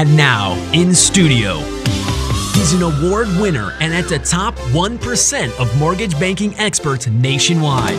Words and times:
And 0.00 0.16
now, 0.16 0.54
in 0.72 0.94
studio, 0.94 1.58
he's 2.54 2.72
an 2.72 2.80
award 2.80 3.28
winner 3.38 3.74
and 3.80 3.92
at 3.92 4.08
the 4.08 4.18
top 4.18 4.54
1% 4.72 5.60
of 5.60 5.78
mortgage 5.78 6.18
banking 6.18 6.58
experts 6.58 7.06
nationwide. 7.06 7.98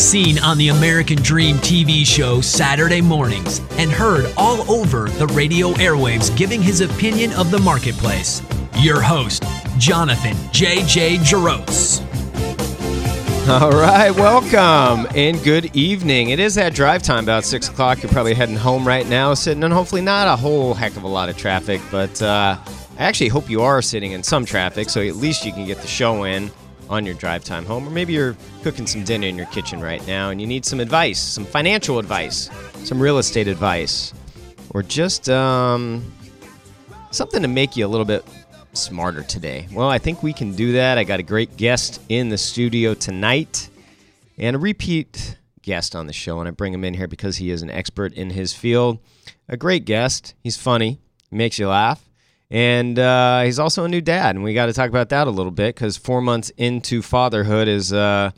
Seen 0.00 0.38
on 0.38 0.56
the 0.56 0.68
American 0.68 1.18
Dream 1.18 1.56
TV 1.56 2.06
show 2.06 2.40
Saturday 2.40 3.02
mornings 3.02 3.60
and 3.72 3.92
heard 3.92 4.32
all 4.38 4.62
over 4.70 5.10
the 5.10 5.26
radio 5.26 5.72
airwaves 5.72 6.34
giving 6.38 6.62
his 6.62 6.80
opinion 6.80 7.34
of 7.34 7.50
the 7.50 7.58
marketplace. 7.58 8.40
Your 8.78 9.02
host, 9.02 9.44
Jonathan 9.76 10.34
J.J. 10.52 11.18
Jerotz. 11.18 12.13
All 13.48 13.72
right, 13.72 14.10
welcome 14.10 15.06
and 15.14 15.42
good 15.44 15.76
evening. 15.76 16.30
It 16.30 16.40
is 16.40 16.54
that 16.54 16.74
drive 16.74 17.02
time, 17.02 17.24
about 17.24 17.44
six 17.44 17.68
o'clock. 17.68 18.02
You're 18.02 18.10
probably 18.10 18.32
heading 18.32 18.56
home 18.56 18.88
right 18.88 19.06
now, 19.06 19.34
sitting 19.34 19.62
in 19.62 19.70
hopefully 19.70 20.00
not 20.00 20.28
a 20.28 20.34
whole 20.34 20.72
heck 20.72 20.96
of 20.96 21.02
a 21.02 21.08
lot 21.08 21.28
of 21.28 21.36
traffic, 21.36 21.82
but 21.90 22.22
uh, 22.22 22.56
I 22.98 23.02
actually 23.04 23.28
hope 23.28 23.50
you 23.50 23.60
are 23.60 23.82
sitting 23.82 24.12
in 24.12 24.22
some 24.22 24.46
traffic, 24.46 24.88
so 24.88 25.02
at 25.02 25.16
least 25.16 25.44
you 25.44 25.52
can 25.52 25.66
get 25.66 25.76
the 25.82 25.86
show 25.86 26.24
in 26.24 26.50
on 26.88 27.04
your 27.04 27.14
drive 27.16 27.44
time 27.44 27.66
home. 27.66 27.86
Or 27.86 27.90
maybe 27.90 28.14
you're 28.14 28.34
cooking 28.62 28.86
some 28.86 29.04
dinner 29.04 29.26
in 29.26 29.36
your 29.36 29.46
kitchen 29.48 29.78
right 29.78 30.04
now 30.06 30.30
and 30.30 30.40
you 30.40 30.46
need 30.46 30.64
some 30.64 30.80
advice, 30.80 31.20
some 31.20 31.44
financial 31.44 31.98
advice, 31.98 32.48
some 32.84 32.98
real 32.98 33.18
estate 33.18 33.46
advice, 33.46 34.14
or 34.70 34.82
just 34.82 35.28
um, 35.28 36.02
something 37.10 37.42
to 37.42 37.48
make 37.48 37.76
you 37.76 37.84
a 37.84 37.88
little 37.88 38.06
bit 38.06 38.24
smarter 38.76 39.22
today? 39.22 39.68
Well, 39.72 39.88
I 39.88 39.98
think 39.98 40.22
we 40.22 40.32
can 40.32 40.54
do 40.54 40.72
that. 40.72 40.98
I 40.98 41.04
got 41.04 41.20
a 41.20 41.22
great 41.22 41.56
guest 41.56 42.00
in 42.08 42.28
the 42.28 42.38
studio 42.38 42.94
tonight 42.94 43.68
and 44.38 44.56
a 44.56 44.58
repeat 44.58 45.38
guest 45.62 45.96
on 45.96 46.06
the 46.06 46.12
show. 46.12 46.40
And 46.40 46.48
I 46.48 46.50
bring 46.52 46.72
him 46.72 46.84
in 46.84 46.94
here 46.94 47.08
because 47.08 47.36
he 47.36 47.50
is 47.50 47.62
an 47.62 47.70
expert 47.70 48.12
in 48.12 48.30
his 48.30 48.52
field. 48.52 48.98
A 49.48 49.56
great 49.56 49.84
guest. 49.84 50.34
He's 50.42 50.56
funny, 50.56 51.00
makes 51.30 51.58
you 51.58 51.68
laugh. 51.68 52.08
And 52.50 52.98
uh, 52.98 53.42
he's 53.42 53.58
also 53.58 53.84
a 53.84 53.88
new 53.88 54.02
dad, 54.02 54.36
and 54.36 54.44
we 54.44 54.54
got 54.54 54.66
to 54.66 54.72
talk 54.72 54.88
about 54.88 55.08
that 55.08 55.26
a 55.26 55.30
little 55.30 55.50
bit 55.50 55.74
because 55.74 55.96
four 55.96 56.20
months 56.20 56.50
into 56.50 57.02
fatherhood 57.02 57.66
is 57.68 57.92
uh, 57.92 58.30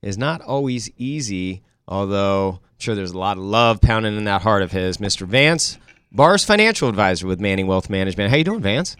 is 0.00 0.16
not 0.16 0.40
always 0.40 0.90
easy. 0.96 1.62
Although 1.86 2.60
I'm 2.62 2.78
sure 2.78 2.94
there's 2.94 3.10
a 3.10 3.18
lot 3.18 3.36
of 3.36 3.42
love 3.42 3.80
pounding 3.80 4.16
in 4.16 4.24
that 4.24 4.42
heart 4.42 4.62
of 4.62 4.72
his. 4.72 4.98
Mr. 4.98 5.26
Vance, 5.26 5.76
Barse 6.10 6.44
financial 6.44 6.88
advisor 6.88 7.26
with 7.26 7.40
Manning 7.40 7.66
Wealth 7.66 7.90
Management. 7.90 8.30
How 8.30 8.38
you 8.38 8.44
doing, 8.44 8.62
Vance? 8.62 8.96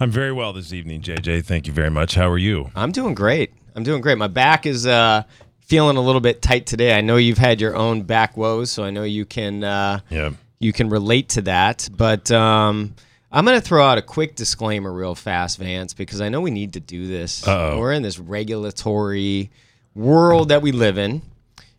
I'm 0.00 0.10
very 0.10 0.32
well 0.32 0.52
this 0.52 0.72
evening, 0.72 1.02
JJ. 1.02 1.44
Thank 1.44 1.66
you 1.66 1.72
very 1.72 1.90
much. 1.90 2.14
How 2.14 2.28
are 2.30 2.38
you? 2.38 2.70
I'm 2.76 2.92
doing 2.92 3.14
great. 3.14 3.52
I'm 3.74 3.82
doing 3.82 4.00
great. 4.00 4.16
My 4.16 4.28
back 4.28 4.64
is 4.64 4.86
uh, 4.86 5.24
feeling 5.60 5.96
a 5.96 6.00
little 6.00 6.20
bit 6.20 6.40
tight 6.40 6.66
today. 6.66 6.96
I 6.96 7.00
know 7.00 7.16
you've 7.16 7.38
had 7.38 7.60
your 7.60 7.74
own 7.74 8.02
back 8.02 8.36
woes, 8.36 8.70
so 8.70 8.84
I 8.84 8.90
know 8.90 9.02
you 9.02 9.24
can 9.24 9.64
uh, 9.64 10.00
Yeah. 10.08 10.30
you 10.60 10.72
can 10.72 10.88
relate 10.88 11.30
to 11.30 11.42
that. 11.42 11.88
But 11.92 12.30
um, 12.30 12.94
I'm 13.32 13.44
going 13.44 13.60
to 13.60 13.66
throw 13.66 13.84
out 13.84 13.98
a 13.98 14.02
quick 14.02 14.36
disclaimer 14.36 14.92
real 14.92 15.16
fast, 15.16 15.58
Vance, 15.58 15.94
because 15.94 16.20
I 16.20 16.28
know 16.28 16.40
we 16.40 16.52
need 16.52 16.74
to 16.74 16.80
do 16.80 17.08
this. 17.08 17.46
Uh-oh. 17.46 17.78
We're 17.80 17.92
in 17.92 18.02
this 18.02 18.20
regulatory 18.20 19.50
world 19.96 20.50
that 20.50 20.62
we 20.62 20.70
live 20.70 20.96
in, 20.96 21.22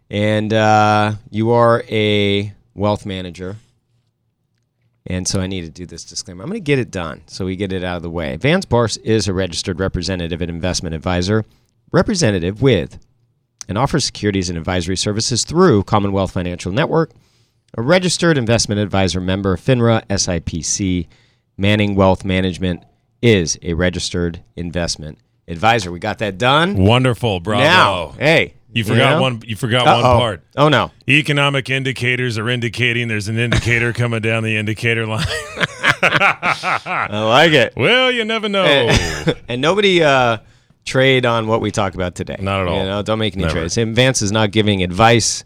and 0.10 0.52
uh, 0.52 1.14
you 1.30 1.52
are 1.52 1.84
a 1.90 2.54
wealth 2.76 3.06
manager. 3.06 3.56
And 5.10 5.28
so 5.28 5.42
I 5.42 5.48
need 5.48 5.62
to 5.62 5.72
do 5.72 5.88
this 5.88 6.04
disclaimer. 6.04 6.44
I'm 6.44 6.50
going 6.50 6.62
to 6.62 6.64
get 6.64 6.78
it 6.78 6.92
done 6.92 7.24
so 7.26 7.46
we 7.46 7.56
get 7.56 7.74
it 7.74 7.84
out 7.84 7.98
of 7.98 8.04
the 8.04 8.10
way. 8.12 8.36
Vance 8.38 8.66
Barse 8.66 8.98
is 8.98 9.28
a 9.28 9.34
registered 9.34 9.80
representative 9.80 10.40
and 10.42 10.50
investment 10.50 10.94
advisor, 10.94 11.46
representative 11.92 12.62
with 12.62 13.00
and 13.68 13.78
offers 13.78 14.06
securities 14.06 14.50
and 14.50 14.58
advisory 14.58 14.98
services 14.98 15.44
through 15.44 15.84
Commonwealth 15.84 16.32
Financial 16.32 16.72
Network, 16.72 17.12
a 17.78 17.82
registered 17.82 18.38
investment 18.38 18.80
advisor 18.80 19.20
member 19.20 19.54
of 19.54 19.62
FINRA 19.62 20.06
SIPC. 20.08 21.08
Manning 21.58 21.94
Wealth 21.94 22.24
Management 22.24 22.84
is 23.22 23.60
a 23.62 23.74
registered 23.74 24.42
investment 24.56 25.18
advisor. 25.48 25.92
We 25.92 26.00
got 26.00 26.20
that 26.20 26.38
done. 26.38 26.78
Wonderful, 26.78 27.42
bravo. 27.42 27.64
Now, 27.64 28.08
hey, 28.18 28.54
you 28.72 28.84
forgot 28.84 29.16
know? 29.16 29.22
one. 29.22 29.42
You 29.46 29.56
forgot 29.56 29.88
Uh-oh. 29.88 30.02
one 30.10 30.20
part. 30.20 30.44
Oh 30.56 30.70
no. 30.70 30.92
Economic 31.08 31.70
indicators 31.70 32.38
are 32.38 32.50
indicating 32.50 33.08
there's 33.08 33.28
an 33.28 33.38
indicator 33.38 33.94
coming 33.94 34.22
down 34.22 34.44
the 34.44 34.58
indicator 34.58 35.06
line. 35.06 35.26
I 36.02 37.22
like 37.26 37.52
it. 37.52 37.74
well, 37.76 38.12
you 38.12 38.26
never 38.26 38.50
know. 38.50 38.64
and 39.48 39.62
nobody 39.62 40.04
uh, 40.04 40.38
trade 40.86 41.26
on 41.26 41.48
what 41.48 41.62
we 41.62 41.72
talk 41.72 41.96
about 41.96 42.16
today. 42.16 42.38
Not 42.40 42.62
at 42.62 42.68
all. 42.68 42.78
You 42.78 42.84
know, 42.84 43.02
don't 43.02 43.20
make 43.20 43.34
any 43.36 43.44
Never. 43.44 43.56
trades. 43.60 43.78
And 43.78 43.96
Vance 43.96 44.22
is 44.22 44.32
not 44.32 44.52
giving 44.52 44.84
advice 44.84 45.44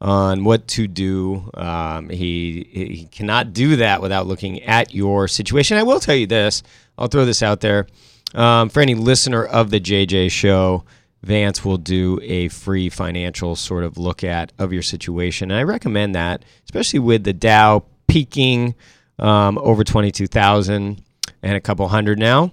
on 0.00 0.44
what 0.44 0.66
to 0.68 0.86
do. 0.86 1.50
Um, 1.54 2.08
he 2.10 2.68
he 2.72 3.08
cannot 3.10 3.52
do 3.52 3.76
that 3.76 4.02
without 4.02 4.26
looking 4.26 4.62
at 4.62 4.94
your 4.94 5.28
situation. 5.28 5.76
I 5.76 5.82
will 5.82 6.00
tell 6.00 6.14
you 6.16 6.26
this. 6.26 6.62
I'll 6.98 7.08
throw 7.08 7.24
this 7.24 7.42
out 7.42 7.60
there 7.60 7.86
um, 8.34 8.68
for 8.68 8.80
any 8.80 8.94
listener 8.94 9.44
of 9.44 9.70
the 9.70 9.80
JJ 9.80 10.30
Show. 10.30 10.84
Vance 11.24 11.64
will 11.64 11.78
do 11.78 12.18
a 12.22 12.48
free 12.48 12.88
financial 12.88 13.56
sort 13.56 13.84
of 13.84 13.96
look 13.98 14.22
at 14.22 14.52
of 14.58 14.72
your 14.72 14.82
situation. 14.82 15.50
And 15.50 15.58
I 15.58 15.62
recommend 15.62 16.14
that, 16.14 16.44
especially 16.64 16.98
with 16.98 17.24
the 17.24 17.32
Dow 17.32 17.84
peaking 18.06 18.74
um, 19.18 19.58
over 19.58 19.84
22,000 19.84 21.02
and 21.42 21.56
a 21.56 21.60
couple 21.60 21.88
hundred 21.88 22.18
now. 22.18 22.52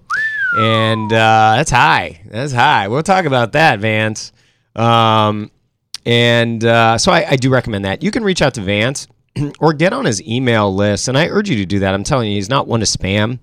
And 0.58 1.12
uh, 1.12 1.54
that's 1.58 1.72
high. 1.72 2.22
That's 2.26 2.54
high. 2.54 2.88
We'll 2.88 3.04
talk 3.04 3.26
about 3.26 3.54
that, 3.54 3.80
Vance. 3.80 4.32
Um, 4.76 5.52
and 6.06 6.64
uh, 6.64 6.98
so 6.98 7.12
I, 7.12 7.32
I 7.32 7.36
do 7.36 7.50
recommend 7.50 7.86
that. 7.86 8.04
You 8.04 8.12
can 8.12 8.24
reach 8.24 8.42
out 8.42 8.54
to 8.56 8.62
Vance 8.62 9.08
or 9.60 9.74
get 9.74 9.94
on 9.94 10.06
his 10.06 10.22
email 10.24 10.74
list. 10.74 11.08
And 11.08 11.18
I 11.18 11.28
urge 11.28 11.50
you 11.50 11.58
to 11.58 11.66
do 11.66 11.80
that. 11.80 11.94
I'm 11.94 12.04
telling 12.04 12.30
you, 12.30 12.36
he's 12.36 12.50
not 12.50 12.68
one 12.68 12.80
to 12.80 12.86
spam. 12.86 13.40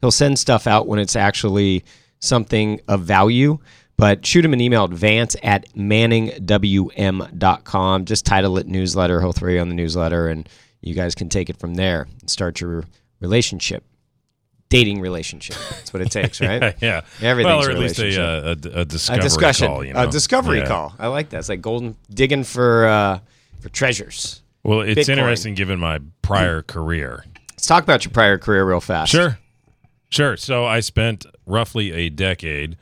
He'll 0.00 0.10
send 0.10 0.38
stuff 0.38 0.66
out 0.66 0.86
when 0.86 0.98
it's 0.98 1.16
actually 1.16 1.84
something 2.20 2.80
of 2.88 3.02
value. 3.02 3.58
But 4.00 4.26
shoot 4.26 4.44
him 4.44 4.52
an 4.52 4.60
email 4.60 4.84
at 4.84 4.90
vance 4.90 5.36
at 5.42 5.72
manningwm.com. 5.74 8.04
Just 8.04 8.26
title 8.26 8.58
it 8.58 8.66
newsletter. 8.66 9.20
He'll 9.20 9.32
throw 9.32 9.52
you 9.52 9.60
on 9.60 9.68
the 9.68 9.74
newsletter, 9.74 10.28
and 10.28 10.48
you 10.80 10.94
guys 10.94 11.14
can 11.14 11.28
take 11.28 11.50
it 11.50 11.56
from 11.58 11.74
there 11.74 12.06
and 12.20 12.30
start 12.30 12.60
your 12.60 12.84
relationship. 13.20 13.84
Dating 14.68 15.00
relationship. 15.00 15.56
That's 15.70 15.92
what 15.92 16.00
it 16.00 16.10
takes, 16.12 16.40
right? 16.48 16.76
yeah. 16.80 17.00
Everything's 17.20 17.66
well, 17.66 17.68
or 17.68 17.72
at 17.72 17.78
least 17.78 17.98
a, 17.98 18.22
uh, 18.22 18.50
a, 18.50 18.52
a 18.80 18.84
discovery 18.84 19.20
a 19.20 19.22
discussion, 19.22 19.66
call. 19.66 19.84
You 19.84 19.94
know? 19.94 20.04
a 20.04 20.10
discovery 20.10 20.58
Yeah. 20.60 20.66
call. 20.68 20.94
I 20.98 21.08
like 21.08 21.30
that. 21.30 21.38
It's 21.38 21.48
like 21.48 21.60
golden 21.60 21.96
digging 22.12 22.44
for 22.44 22.86
uh, 22.86 23.18
for 23.60 23.68
treasures. 23.70 24.42
Well, 24.62 24.82
it's 24.82 25.08
Bitcoin. 25.08 25.18
interesting 25.18 25.54
given 25.54 25.80
my 25.80 25.98
prior 26.22 26.62
career. 26.62 27.24
Let's 27.52 27.66
talk 27.66 27.82
about 27.82 28.04
your 28.04 28.12
prior 28.12 28.38
career 28.38 28.64
real 28.64 28.80
fast. 28.80 29.10
Sure. 29.10 29.38
Sure. 30.08 30.36
So 30.36 30.64
I 30.66 30.78
spent 30.80 31.26
roughly 31.46 31.90
a 31.92 32.08
decade 32.08 32.76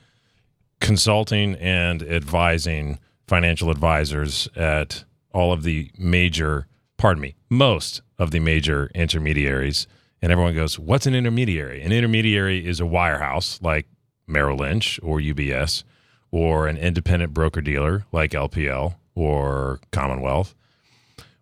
consulting 0.81 1.55
and 1.56 2.03
advising 2.03 2.99
financial 3.27 3.71
advisors 3.71 4.49
at 4.56 5.05
all 5.33 5.53
of 5.53 5.62
the 5.62 5.91
major, 5.99 6.66
pardon 6.97 7.21
me, 7.21 7.34
most 7.50 8.03
of 8.19 8.31
the 8.31 8.41
major 8.41 8.91
intermediaries. 8.94 9.87
And 10.21 10.33
everyone 10.33 10.55
goes, 10.55 10.78
What's 10.78 11.06
an 11.06 11.15
intermediary? 11.15 11.83
An 11.83 11.93
intermediary 11.93 12.66
is 12.66 12.81
a 12.81 12.84
wirehouse 12.84 13.62
like 13.62 13.87
Merrill 14.27 14.59
Lynch 14.59 14.99
or 15.03 15.19
UBS, 15.21 15.84
or 16.31 16.66
an 16.66 16.77
independent 16.77 17.33
broker 17.33 17.60
dealer 17.60 18.05
like 18.12 18.33
LPL 18.33 18.97
or 19.15 19.81
Commonwealth 19.91 20.55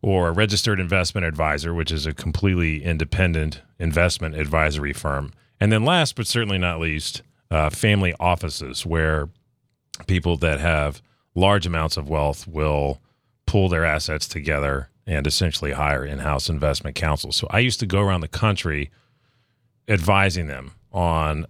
or 0.03 0.29
a 0.29 0.33
registered 0.33 0.79
investment 0.79 1.27
advisor, 1.27 1.75
which 1.75 1.91
is 1.91 2.07
a 2.07 2.15
completely 2.15 2.85
independent 2.85 3.61
investment 3.79 4.37
advisory 4.37 4.93
firm. 4.93 5.33
And 5.59 5.73
then, 5.73 5.85
last 5.85 6.15
but 6.15 6.29
certainly 6.29 6.59
not 6.59 6.79
least, 6.79 7.23
uh, 7.51 7.71
family 7.71 8.15
offices, 8.19 8.85
where 8.85 9.29
people 10.07 10.37
that 10.39 10.61
have 10.61 11.03
large 11.35 11.67
amounts 11.67 11.97
of 11.97 12.09
wealth 12.09 12.47
will 12.47 13.01
pull 13.47 13.69
their 13.69 13.85
assets 13.85 14.27
together 14.27 14.89
and 15.07 15.27
essentially 15.27 15.73
hire 15.73 16.05
in 16.05 16.19
house 16.19 16.49
investment 16.49 16.97
counsel. 16.97 17.33
So, 17.33 17.47
I 17.51 17.61
used 17.61 17.81
to 17.81 17.87
go 17.87 18.01
around 18.01 18.21
the 18.23 18.29
country 18.29 18.91
advising 19.89 20.49
them 20.49 20.73
on 20.93 21.47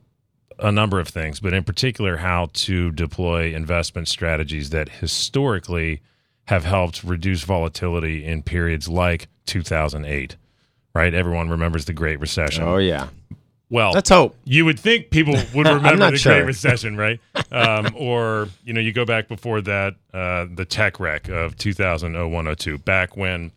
a 0.58 0.72
number 0.72 1.00
of 1.00 1.08
things, 1.08 1.40
but 1.40 1.52
in 1.52 1.64
particular, 1.64 2.16
how 2.16 2.48
to 2.52 2.90
deploy 2.92 3.54
investment 3.54 4.08
strategies 4.08 4.70
that 4.70 4.88
historically 4.88 6.00
have 6.46 6.64
helped 6.64 7.02
reduce 7.04 7.42
volatility 7.42 8.24
in 8.24 8.42
periods 8.42 8.88
like 8.88 9.28
2008. 9.46 10.36
Right? 10.94 11.12
Everyone 11.12 11.50
remembers 11.50 11.84
the 11.84 11.92
Great 11.92 12.20
Recession. 12.20 12.64
Oh 12.64 12.78
yeah. 12.78 13.08
Well, 13.70 13.92
Let's 13.92 14.08
hope. 14.10 14.36
you 14.44 14.64
would 14.64 14.78
think 14.78 15.10
people 15.10 15.34
would 15.54 15.66
remember 15.66 16.10
the 16.12 16.18
sure. 16.18 16.34
Great 16.34 16.46
Recession, 16.46 16.96
right? 16.96 17.20
Um, 17.50 17.88
or 17.96 18.48
you 18.64 18.72
know, 18.72 18.80
you 18.80 18.92
go 18.92 19.04
back 19.04 19.28
before 19.28 19.60
that, 19.62 19.94
uh, 20.14 20.46
the 20.54 20.64
tech 20.64 21.00
wreck 21.00 21.28
of 21.28 21.56
2001, 21.56 22.56
02, 22.56 22.78
back 22.78 23.16
when 23.16 23.50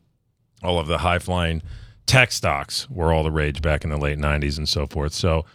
all 0.64 0.80
of 0.80 0.88
the 0.88 0.98
high 1.00 1.20
flying 1.20 1.62
tech 2.06 2.32
stocks 2.32 2.90
were 2.90 3.14
all 3.14 3.24
the 3.24 3.32
rage 3.32 3.62
back 3.62 3.84
in 3.84 3.90
the 3.92 3.98
late 3.98 4.18
90s 4.18 4.58
and 4.58 4.68
so 4.68 4.88
forth. 4.88 5.14
So 5.14 5.46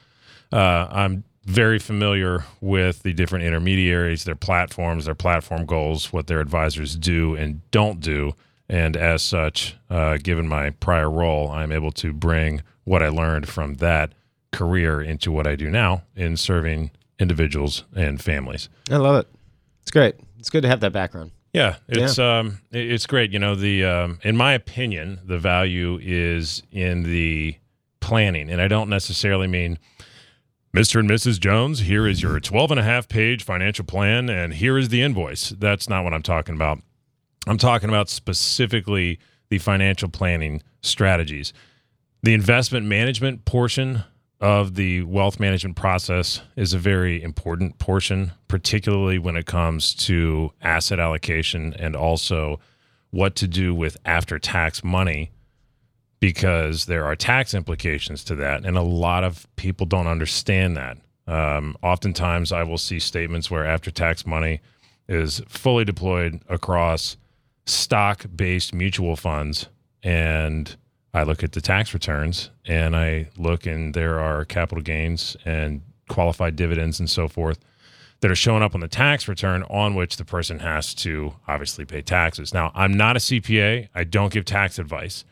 uh, 0.52 0.86
I'm 0.90 1.24
very 1.44 1.78
familiar 1.78 2.44
with 2.60 3.02
the 3.02 3.12
different 3.12 3.44
intermediaries, 3.44 4.24
their 4.24 4.36
platforms, 4.36 5.04
their 5.04 5.14
platform 5.16 5.66
goals, 5.66 6.12
what 6.12 6.26
their 6.26 6.40
advisors 6.40 6.96
do 6.96 7.34
and 7.34 7.60
don't 7.70 8.00
do, 8.00 8.34
And 8.68 8.96
as 8.96 9.22
such, 9.22 9.76
uh, 9.90 10.16
given 10.22 10.48
my 10.48 10.70
prior 10.70 11.10
role, 11.10 11.50
I'm 11.50 11.70
able 11.72 11.92
to 11.92 12.12
bring 12.14 12.62
what 12.84 13.02
I 13.02 13.08
learned 13.08 13.46
from 13.48 13.74
that 13.74 14.12
career 14.54 15.02
into 15.02 15.30
what 15.32 15.46
I 15.46 15.56
do 15.56 15.70
now 15.70 16.02
in 16.14 16.36
serving 16.36 16.90
individuals 17.18 17.84
and 17.94 18.20
families. 18.22 18.68
I 18.90 18.96
love 18.96 19.16
it. 19.16 19.28
It's 19.82 19.90
great. 19.90 20.14
It's 20.38 20.50
good 20.50 20.62
to 20.62 20.68
have 20.68 20.80
that 20.80 20.92
background. 20.92 21.32
Yeah, 21.52 21.76
it's 21.88 22.18
um, 22.18 22.58
it's 22.72 23.06
great. 23.06 23.32
You 23.32 23.38
know, 23.38 23.54
the 23.54 23.84
um, 23.84 24.18
in 24.22 24.36
my 24.36 24.54
opinion, 24.54 25.20
the 25.24 25.38
value 25.38 26.00
is 26.02 26.64
in 26.72 27.04
the 27.04 27.56
planning, 28.00 28.50
and 28.50 28.60
I 28.60 28.68
don't 28.68 28.88
necessarily 28.88 29.46
mean. 29.46 29.78
Mr. 30.74 30.98
and 30.98 31.08
Mrs. 31.08 31.38
Jones, 31.38 31.78
here 31.78 32.04
is 32.04 32.20
your 32.20 32.40
12 32.40 32.72
and 32.72 32.80
a 32.80 32.82
half 32.82 33.08
page 33.08 33.44
financial 33.44 33.84
plan, 33.84 34.28
and 34.28 34.54
here 34.54 34.76
is 34.76 34.88
the 34.88 35.02
invoice. 35.02 35.50
That's 35.50 35.88
not 35.88 36.02
what 36.02 36.12
I'm 36.12 36.22
talking 36.22 36.56
about. 36.56 36.80
I'm 37.46 37.58
talking 37.58 37.88
about 37.88 38.08
specifically 38.08 39.20
the 39.50 39.58
financial 39.58 40.08
planning 40.08 40.64
strategies. 40.82 41.52
The 42.24 42.34
investment 42.34 42.86
management 42.86 43.44
portion 43.44 44.02
of 44.44 44.74
the 44.74 45.02
wealth 45.04 45.40
management 45.40 45.74
process 45.74 46.42
is 46.54 46.74
a 46.74 46.78
very 46.78 47.22
important 47.22 47.78
portion, 47.78 48.30
particularly 48.46 49.18
when 49.18 49.38
it 49.38 49.46
comes 49.46 49.94
to 49.94 50.52
asset 50.60 51.00
allocation 51.00 51.72
and 51.78 51.96
also 51.96 52.60
what 53.08 53.36
to 53.36 53.48
do 53.48 53.74
with 53.74 53.96
after 54.04 54.38
tax 54.38 54.84
money 54.84 55.30
because 56.20 56.84
there 56.84 57.06
are 57.06 57.16
tax 57.16 57.54
implications 57.54 58.22
to 58.24 58.34
that. 58.34 58.66
And 58.66 58.76
a 58.76 58.82
lot 58.82 59.24
of 59.24 59.46
people 59.56 59.86
don't 59.86 60.06
understand 60.06 60.76
that. 60.76 60.98
Um, 61.26 61.74
oftentimes, 61.82 62.52
I 62.52 62.64
will 62.64 62.76
see 62.76 62.98
statements 62.98 63.50
where 63.50 63.64
after 63.64 63.90
tax 63.90 64.26
money 64.26 64.60
is 65.08 65.40
fully 65.48 65.86
deployed 65.86 66.42
across 66.50 67.16
stock 67.64 68.26
based 68.36 68.74
mutual 68.74 69.16
funds. 69.16 69.70
And 70.02 70.76
I 71.14 71.22
look 71.22 71.44
at 71.44 71.52
the 71.52 71.60
tax 71.60 71.94
returns 71.94 72.50
and 72.66 72.96
I 72.96 73.28
look, 73.38 73.66
and 73.66 73.94
there 73.94 74.18
are 74.18 74.44
capital 74.44 74.82
gains 74.82 75.36
and 75.44 75.80
qualified 76.08 76.56
dividends 76.56 76.98
and 76.98 77.08
so 77.08 77.28
forth 77.28 77.58
that 78.20 78.30
are 78.30 78.36
showing 78.36 78.62
up 78.62 78.74
on 78.74 78.80
the 78.80 78.88
tax 78.88 79.28
return 79.28 79.62
on 79.64 79.94
which 79.94 80.16
the 80.16 80.24
person 80.24 80.58
has 80.58 80.92
to 80.94 81.34
obviously 81.46 81.84
pay 81.84 82.02
taxes. 82.02 82.52
Now, 82.52 82.72
I'm 82.74 82.94
not 82.94 83.16
a 83.16 83.20
CPA, 83.20 83.88
I 83.94 84.04
don't 84.04 84.32
give 84.32 84.44
tax 84.44 84.78
advice. 84.78 85.24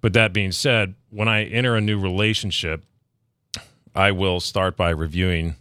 But 0.00 0.12
that 0.14 0.32
being 0.32 0.52
said, 0.52 0.94
when 1.10 1.28
I 1.28 1.44
enter 1.44 1.76
a 1.76 1.80
new 1.80 2.00
relationship, 2.00 2.84
I 3.94 4.12
will 4.12 4.40
start 4.40 4.76
by 4.76 4.90
reviewing 4.90 5.56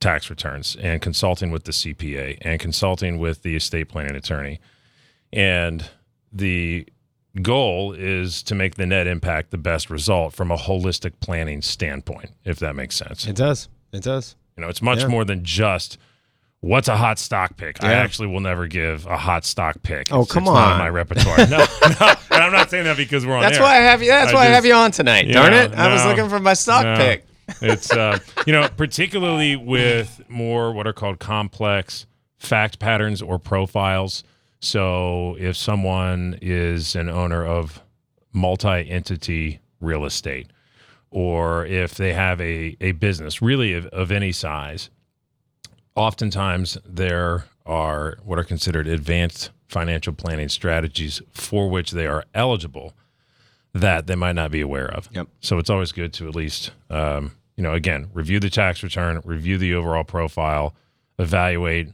tax 0.00 0.30
returns 0.30 0.76
and 0.76 1.02
consulting 1.02 1.50
with 1.50 1.64
the 1.64 1.72
CPA 1.72 2.38
and 2.42 2.60
consulting 2.60 3.18
with 3.18 3.42
the 3.42 3.56
estate 3.56 3.88
planning 3.88 4.16
attorney. 4.16 4.60
And 5.32 5.88
the 6.32 6.86
goal 7.38 7.92
is 7.92 8.42
to 8.44 8.54
make 8.54 8.74
the 8.76 8.86
net 8.86 9.06
impact 9.06 9.50
the 9.50 9.58
best 9.58 9.90
result 9.90 10.34
from 10.34 10.50
a 10.50 10.56
holistic 10.56 11.12
planning 11.20 11.62
standpoint, 11.62 12.30
if 12.44 12.58
that 12.60 12.74
makes 12.76 12.96
sense. 12.96 13.26
It 13.26 13.36
does. 13.36 13.68
It 13.92 14.02
does. 14.02 14.36
You 14.56 14.62
know, 14.62 14.68
it's 14.68 14.82
much 14.82 15.00
Yeah. 15.00 15.06
more 15.08 15.24
than 15.24 15.44
just 15.44 15.98
what's 16.60 16.88
a 16.88 16.96
hot 16.96 17.18
stock 17.18 17.56
pick. 17.56 17.82
I 17.84 17.92
actually 17.92 18.28
will 18.28 18.40
never 18.40 18.66
give 18.66 19.06
a 19.06 19.16
hot 19.16 19.44
stock 19.44 19.82
pick. 19.82 20.08
Oh, 20.12 20.22
It's- 20.22 20.32
come 20.32 20.42
it's 20.44 20.52
not 20.52 20.66
in 20.66 20.72
on. 20.72 20.78
my 20.78 20.88
repertoire. 20.88 21.38
No, 21.46 21.58
no, 22.00 22.14
and 22.32 22.42
I'm 22.44 22.52
not 22.52 22.68
saying 22.70 22.84
that 22.84 22.96
because 22.96 23.24
we're 23.24 23.36
on 23.36 23.42
That's 23.42 23.58
air. 23.58 23.62
why 23.62 23.78
I 23.78 23.82
have 23.82 24.02
you. 24.02 24.08
That's 24.08 24.32
I 24.32 24.34
why 24.34 24.42
I 24.42 24.46
have 24.50 24.66
you 24.66 24.74
on 24.74 24.90
tonight. 24.90 25.26
Yeah, 25.26 25.34
darn 25.34 25.52
it! 25.54 25.72
I 25.74 25.92
was 25.92 26.04
looking 26.04 26.28
for 26.28 26.40
my 26.40 26.54
stock 26.54 26.84
no. 26.84 26.96
pick. 26.96 27.24
It's 27.62 27.90
uh, 27.92 28.18
you 28.46 28.52
know, 28.52 28.68
particularly 28.76 29.56
with 29.56 30.20
more 30.28 30.72
what 30.72 30.86
are 30.86 30.92
called 30.92 31.18
complex 31.18 32.06
fact 32.38 32.78
patterns 32.78 33.22
or 33.22 33.38
profiles. 33.38 34.22
So 34.60 35.36
if 35.38 35.56
someone 35.56 36.38
is 36.42 36.96
an 36.96 37.08
owner 37.08 37.44
of 37.44 37.82
multi-entity 38.32 39.60
real 39.80 40.04
estate, 40.04 40.48
or 41.10 41.64
if 41.66 41.94
they 41.94 42.12
have 42.12 42.40
a, 42.40 42.76
a 42.80 42.92
business 42.92 43.40
really 43.40 43.72
of, 43.72 43.86
of 43.86 44.10
any 44.10 44.32
size, 44.32 44.90
oftentimes 45.94 46.76
there 46.84 47.44
are 47.64 48.18
what 48.24 48.38
are 48.38 48.44
considered 48.44 48.86
advanced 48.86 49.50
financial 49.68 50.12
planning 50.12 50.48
strategies 50.48 51.20
for 51.32 51.68
which 51.68 51.90
they 51.90 52.06
are 52.06 52.24
eligible 52.34 52.94
that 53.74 54.06
they 54.06 54.14
might 54.14 54.34
not 54.34 54.50
be 54.50 54.60
aware 54.60 54.90
of. 54.90 55.08
Yep. 55.12 55.28
So 55.40 55.58
it's 55.58 55.70
always 55.70 55.92
good 55.92 56.12
to 56.14 56.28
at 56.28 56.34
least, 56.34 56.72
um, 56.90 57.32
you 57.56 57.62
know, 57.62 57.74
again, 57.74 58.08
review 58.14 58.40
the 58.40 58.50
tax 58.50 58.82
return, 58.82 59.20
review 59.24 59.58
the 59.58 59.74
overall 59.74 60.04
profile, 60.04 60.74
evaluate 61.18 61.88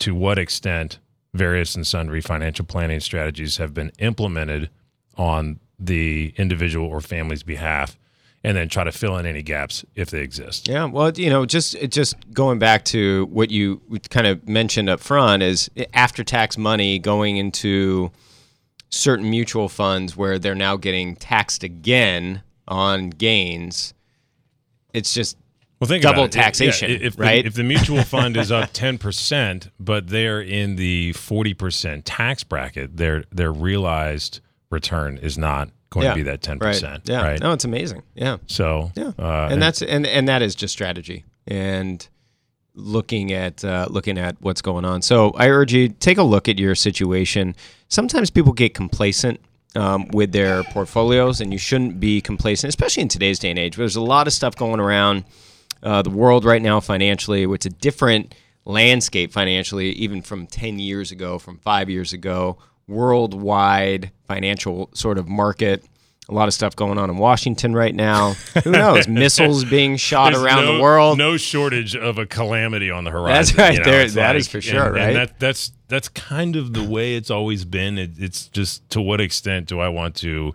to 0.00 0.14
what 0.14 0.38
extent 0.38 0.98
various 1.34 1.74
and 1.74 1.86
sundry 1.86 2.20
financial 2.22 2.64
planning 2.64 3.00
strategies 3.00 3.58
have 3.58 3.74
been 3.74 3.92
implemented 3.98 4.70
on 5.16 5.60
the 5.78 6.32
individual 6.38 6.88
or 6.88 7.00
family's 7.00 7.42
behalf, 7.42 7.98
and 8.42 8.56
then 8.56 8.68
try 8.68 8.84
to 8.84 8.92
fill 8.92 9.16
in 9.18 9.26
any 9.26 9.42
gaps 9.42 9.84
if 9.94 10.10
they 10.10 10.20
exist. 10.20 10.68
Yeah, 10.68 10.84
well, 10.84 11.10
you 11.12 11.28
know, 11.28 11.44
just 11.44 11.76
just 11.90 12.14
going 12.32 12.58
back 12.58 12.84
to 12.86 13.26
what 13.26 13.50
you 13.50 13.82
kind 14.10 14.26
of 14.26 14.48
mentioned 14.48 14.88
up 14.88 15.00
front 15.00 15.42
is 15.42 15.68
after 15.92 16.22
tax 16.24 16.56
money 16.56 16.98
going 16.98 17.36
into 17.36 18.10
certain 18.90 19.28
mutual 19.28 19.68
funds 19.68 20.16
where 20.16 20.38
they're 20.38 20.54
now 20.54 20.76
getting 20.76 21.16
taxed 21.16 21.64
again 21.64 22.42
on 22.68 23.10
gains. 23.10 23.92
It's 24.92 25.12
just 25.12 25.36
Well, 25.84 25.88
think 25.88 26.02
Double 26.02 26.24
about 26.24 26.34
it. 26.34 26.36
Yeah, 26.38 26.42
taxation, 26.44 26.90
if 26.90 27.18
right? 27.18 27.42
The, 27.42 27.48
if 27.48 27.54
the 27.54 27.62
mutual 27.62 28.02
fund 28.04 28.38
is 28.38 28.50
up 28.50 28.70
ten 28.72 28.96
percent, 28.96 29.68
but 29.78 30.08
they're 30.08 30.40
in 30.40 30.76
the 30.76 31.12
forty 31.12 31.52
percent 31.52 32.06
tax 32.06 32.42
bracket, 32.42 32.96
their 32.96 33.24
their 33.30 33.52
realized 33.52 34.40
return 34.70 35.18
is 35.18 35.36
not 35.36 35.68
going 35.90 36.04
yeah, 36.04 36.10
to 36.12 36.16
be 36.16 36.22
that 36.22 36.40
ten 36.40 36.58
right. 36.58 36.72
percent. 36.72 37.02
Yeah, 37.06 37.22
Right. 37.22 37.38
no, 37.40 37.52
it's 37.52 37.66
amazing. 37.66 38.02
Yeah, 38.14 38.38
So 38.46 38.92
yeah, 38.96 39.12
uh, 39.18 39.48
and 39.50 39.60
that's 39.60 39.82
and 39.82 40.06
and 40.06 40.26
that 40.26 40.40
is 40.40 40.54
just 40.54 40.72
strategy 40.72 41.24
and 41.46 42.08
looking 42.74 43.30
at 43.30 43.62
uh, 43.62 43.86
looking 43.90 44.16
at 44.16 44.36
what's 44.40 44.62
going 44.62 44.86
on. 44.86 45.02
So 45.02 45.32
I 45.36 45.48
urge 45.50 45.74
you 45.74 45.90
take 45.90 46.16
a 46.16 46.22
look 46.22 46.48
at 46.48 46.58
your 46.58 46.74
situation. 46.74 47.54
Sometimes 47.88 48.30
people 48.30 48.54
get 48.54 48.72
complacent 48.72 49.38
um, 49.76 50.08
with 50.08 50.32
their 50.32 50.62
portfolios, 50.64 51.42
and 51.42 51.52
you 51.52 51.58
shouldn't 51.58 52.00
be 52.00 52.22
complacent, 52.22 52.70
especially 52.70 53.02
in 53.02 53.08
today's 53.08 53.38
day 53.38 53.50
and 53.50 53.58
age. 53.58 53.76
There's 53.76 53.96
a 53.96 54.00
lot 54.00 54.26
of 54.26 54.32
stuff 54.32 54.56
going 54.56 54.80
around 54.80 55.24
uh, 55.84 56.02
the 56.02 56.10
world 56.10 56.44
right 56.44 56.62
now 56.62 56.80
financially. 56.80 57.44
It's 57.44 57.66
a 57.66 57.70
different 57.70 58.34
landscape 58.64 59.32
financially, 59.32 59.90
even 59.90 60.22
from 60.22 60.46
10 60.46 60.78
years 60.78 61.12
ago, 61.12 61.38
from 61.38 61.58
five 61.58 61.88
years 61.90 62.12
ago. 62.12 62.58
Worldwide 62.88 64.10
financial 64.26 64.90
sort 64.94 65.18
of 65.18 65.28
market. 65.28 65.84
A 66.30 66.32
lot 66.32 66.48
of 66.48 66.54
stuff 66.54 66.74
going 66.74 66.96
on 66.96 67.10
in 67.10 67.18
Washington 67.18 67.74
right 67.74 67.94
now. 67.94 68.32
Who 68.64 68.70
knows? 68.72 69.06
Missiles 69.06 69.62
being 69.64 69.96
shot 69.96 70.32
there's 70.32 70.42
around 70.42 70.64
no, 70.64 70.76
the 70.76 70.82
world. 70.82 71.18
No 71.18 71.36
shortage 71.36 71.94
of 71.94 72.16
a 72.16 72.24
calamity 72.24 72.90
on 72.90 73.04
the 73.04 73.10
horizon. 73.10 73.56
That's 73.56 73.58
right. 73.58 73.72
you 73.74 73.78
know, 73.80 73.84
There- 73.84 74.08
that 74.08 74.36
is 74.36 74.48
for 74.48 74.62
sure, 74.62 74.86
and- 74.86 74.94
right? 74.94 75.08
And 75.08 75.16
that, 75.16 75.38
that's 75.38 75.72
that's 75.88 76.08
kind 76.08 76.56
of 76.56 76.72
the 76.72 76.82
way 76.82 77.14
it's 77.14 77.30
always 77.30 77.66
been. 77.66 77.98
It, 77.98 78.12
it's 78.16 78.48
just 78.48 78.88
to 78.90 79.02
what 79.02 79.20
extent 79.20 79.66
do 79.66 79.80
I 79.80 79.88
want 79.88 80.14
to 80.16 80.54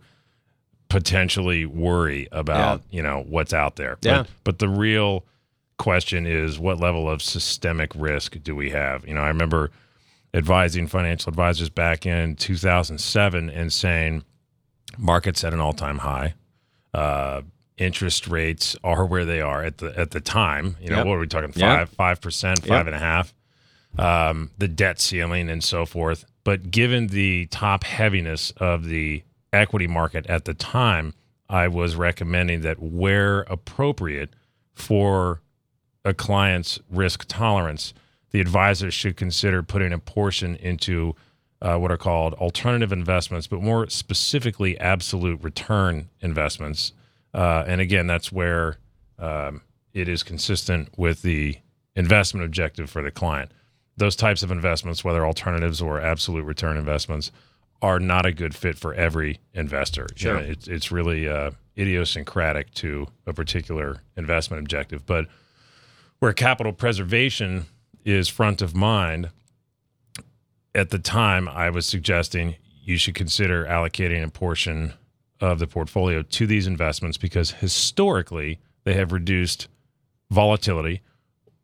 potentially 0.89 1.65
worry 1.65 2.27
about 2.31 2.81
you 2.89 3.01
know 3.01 3.23
what's 3.27 3.53
out 3.53 3.75
there? 3.75 3.97
But, 4.01 4.09
Yeah. 4.09 4.23
But 4.43 4.59
the 4.59 4.67
real 4.69 5.25
question 5.77 6.25
is 6.25 6.59
what 6.59 6.79
level 6.79 7.09
of 7.09 7.21
systemic 7.21 7.91
risk 7.95 8.37
do 8.43 8.55
we 8.55 8.71
have? 8.71 9.07
You 9.07 9.13
know, 9.13 9.21
I 9.21 9.27
remember 9.29 9.71
advising 10.33 10.87
financial 10.87 11.29
advisors 11.29 11.69
back 11.69 12.05
in 12.05 12.35
2007 12.35 13.49
and 13.49 13.71
saying 13.73 14.23
markets 14.97 15.43
at 15.43 15.53
an 15.53 15.59
all-time 15.59 15.99
high. 15.99 16.33
Uh, 16.93 17.41
interest 17.77 18.27
rates 18.27 18.75
are 18.83 19.05
where 19.05 19.23
they 19.25 19.39
are 19.39 19.63
at 19.63 19.77
the 19.77 19.97
at 19.97 20.11
the 20.11 20.19
time. 20.19 20.75
You 20.81 20.89
know, 20.89 20.97
Yep. 20.97 21.05
what 21.05 21.13
are 21.15 21.19
we 21.19 21.27
talking? 21.27 21.51
Five 21.51 21.89
five 21.89 22.19
percent, 22.21 22.65
five 22.65 22.87
and 22.87 22.95
a 22.95 22.99
half. 22.99 23.33
Um, 23.97 24.51
the 24.57 24.67
debt 24.67 24.99
ceiling 24.99 25.49
and 25.49 25.63
so 25.63 25.85
forth. 25.85 26.25
But 26.43 26.71
given 26.71 27.07
the 27.07 27.47
top 27.47 27.83
heaviness 27.83 28.51
of 28.57 28.85
the 28.85 29.23
equity 29.53 29.87
market 29.87 30.25
at 30.27 30.45
the 30.45 30.53
time, 30.53 31.13
I 31.49 31.67
was 31.67 31.95
recommending 31.95 32.61
that 32.61 32.81
where 32.81 33.41
appropriate 33.41 34.29
for 34.73 35.41
a 36.05 36.13
client's 36.13 36.79
risk 36.89 37.25
tolerance, 37.27 37.93
the 38.31 38.39
advisor 38.39 38.91
should 38.91 39.17
consider 39.17 39.63
putting 39.63 39.91
a 39.91 39.99
portion 39.99 40.55
into 40.55 41.15
uh, 41.61 41.77
what 41.77 41.91
are 41.91 41.97
called 41.97 42.33
alternative 42.35 42.91
investments, 42.91 43.47
but 43.47 43.61
more 43.61 43.89
specifically, 43.89 44.79
absolute 44.79 45.43
return 45.43 46.09
investments. 46.21 46.93
Uh, 47.33 47.63
and 47.67 47.81
again, 47.81 48.07
that's 48.07 48.31
where 48.31 48.77
um, 49.17 49.61
it 49.93 50.07
is 50.07 50.23
consistent 50.23 50.89
with 50.97 51.21
the 51.21 51.57
investment 51.95 52.45
objective 52.45 52.89
for 52.89 53.01
the 53.01 53.11
client. 53.11 53.51
Those 53.97 54.15
types 54.15 54.43
of 54.43 54.51
investments, 54.51 55.03
whether 55.03 55.25
alternatives 55.25 55.81
or 55.81 55.99
absolute 55.99 56.45
return 56.45 56.77
investments, 56.77 57.31
are 57.81 57.99
not 57.99 58.25
a 58.25 58.31
good 58.31 58.55
fit 58.55 58.77
for 58.77 58.93
every 58.93 59.39
investor. 59.53 60.07
You 60.11 60.17
Sure. 60.17 60.33
know, 60.35 60.39
it's, 60.41 60.67
it's 60.67 60.91
really 60.91 61.27
uh, 61.27 61.51
idiosyncratic 61.77 62.73
to 62.75 63.07
a 63.25 63.33
particular 63.33 64.01
investment 64.17 64.59
objective. 64.61 65.05
But 65.05 65.27
where 66.19 66.33
capital 66.33 66.73
preservation 66.73 67.65
is 68.03 68.27
front 68.27 68.61
of 68.61 68.75
mind, 68.75 69.29
at 70.75 70.89
the 70.89 70.99
time 70.99 71.47
I 71.47 71.69
was 71.69 71.85
suggesting 71.85 72.55
you 72.83 72.97
should 72.97 73.15
consider 73.15 73.65
allocating 73.65 74.23
a 74.23 74.29
portion 74.29 74.93
of 75.39 75.59
the 75.59 75.67
portfolio 75.67 76.21
to 76.21 76.45
these 76.47 76.67
investments 76.67 77.17
because 77.17 77.51
historically 77.51 78.59
they 78.83 78.93
have 78.93 79.11
reduced 79.13 79.67
volatility 80.29 81.01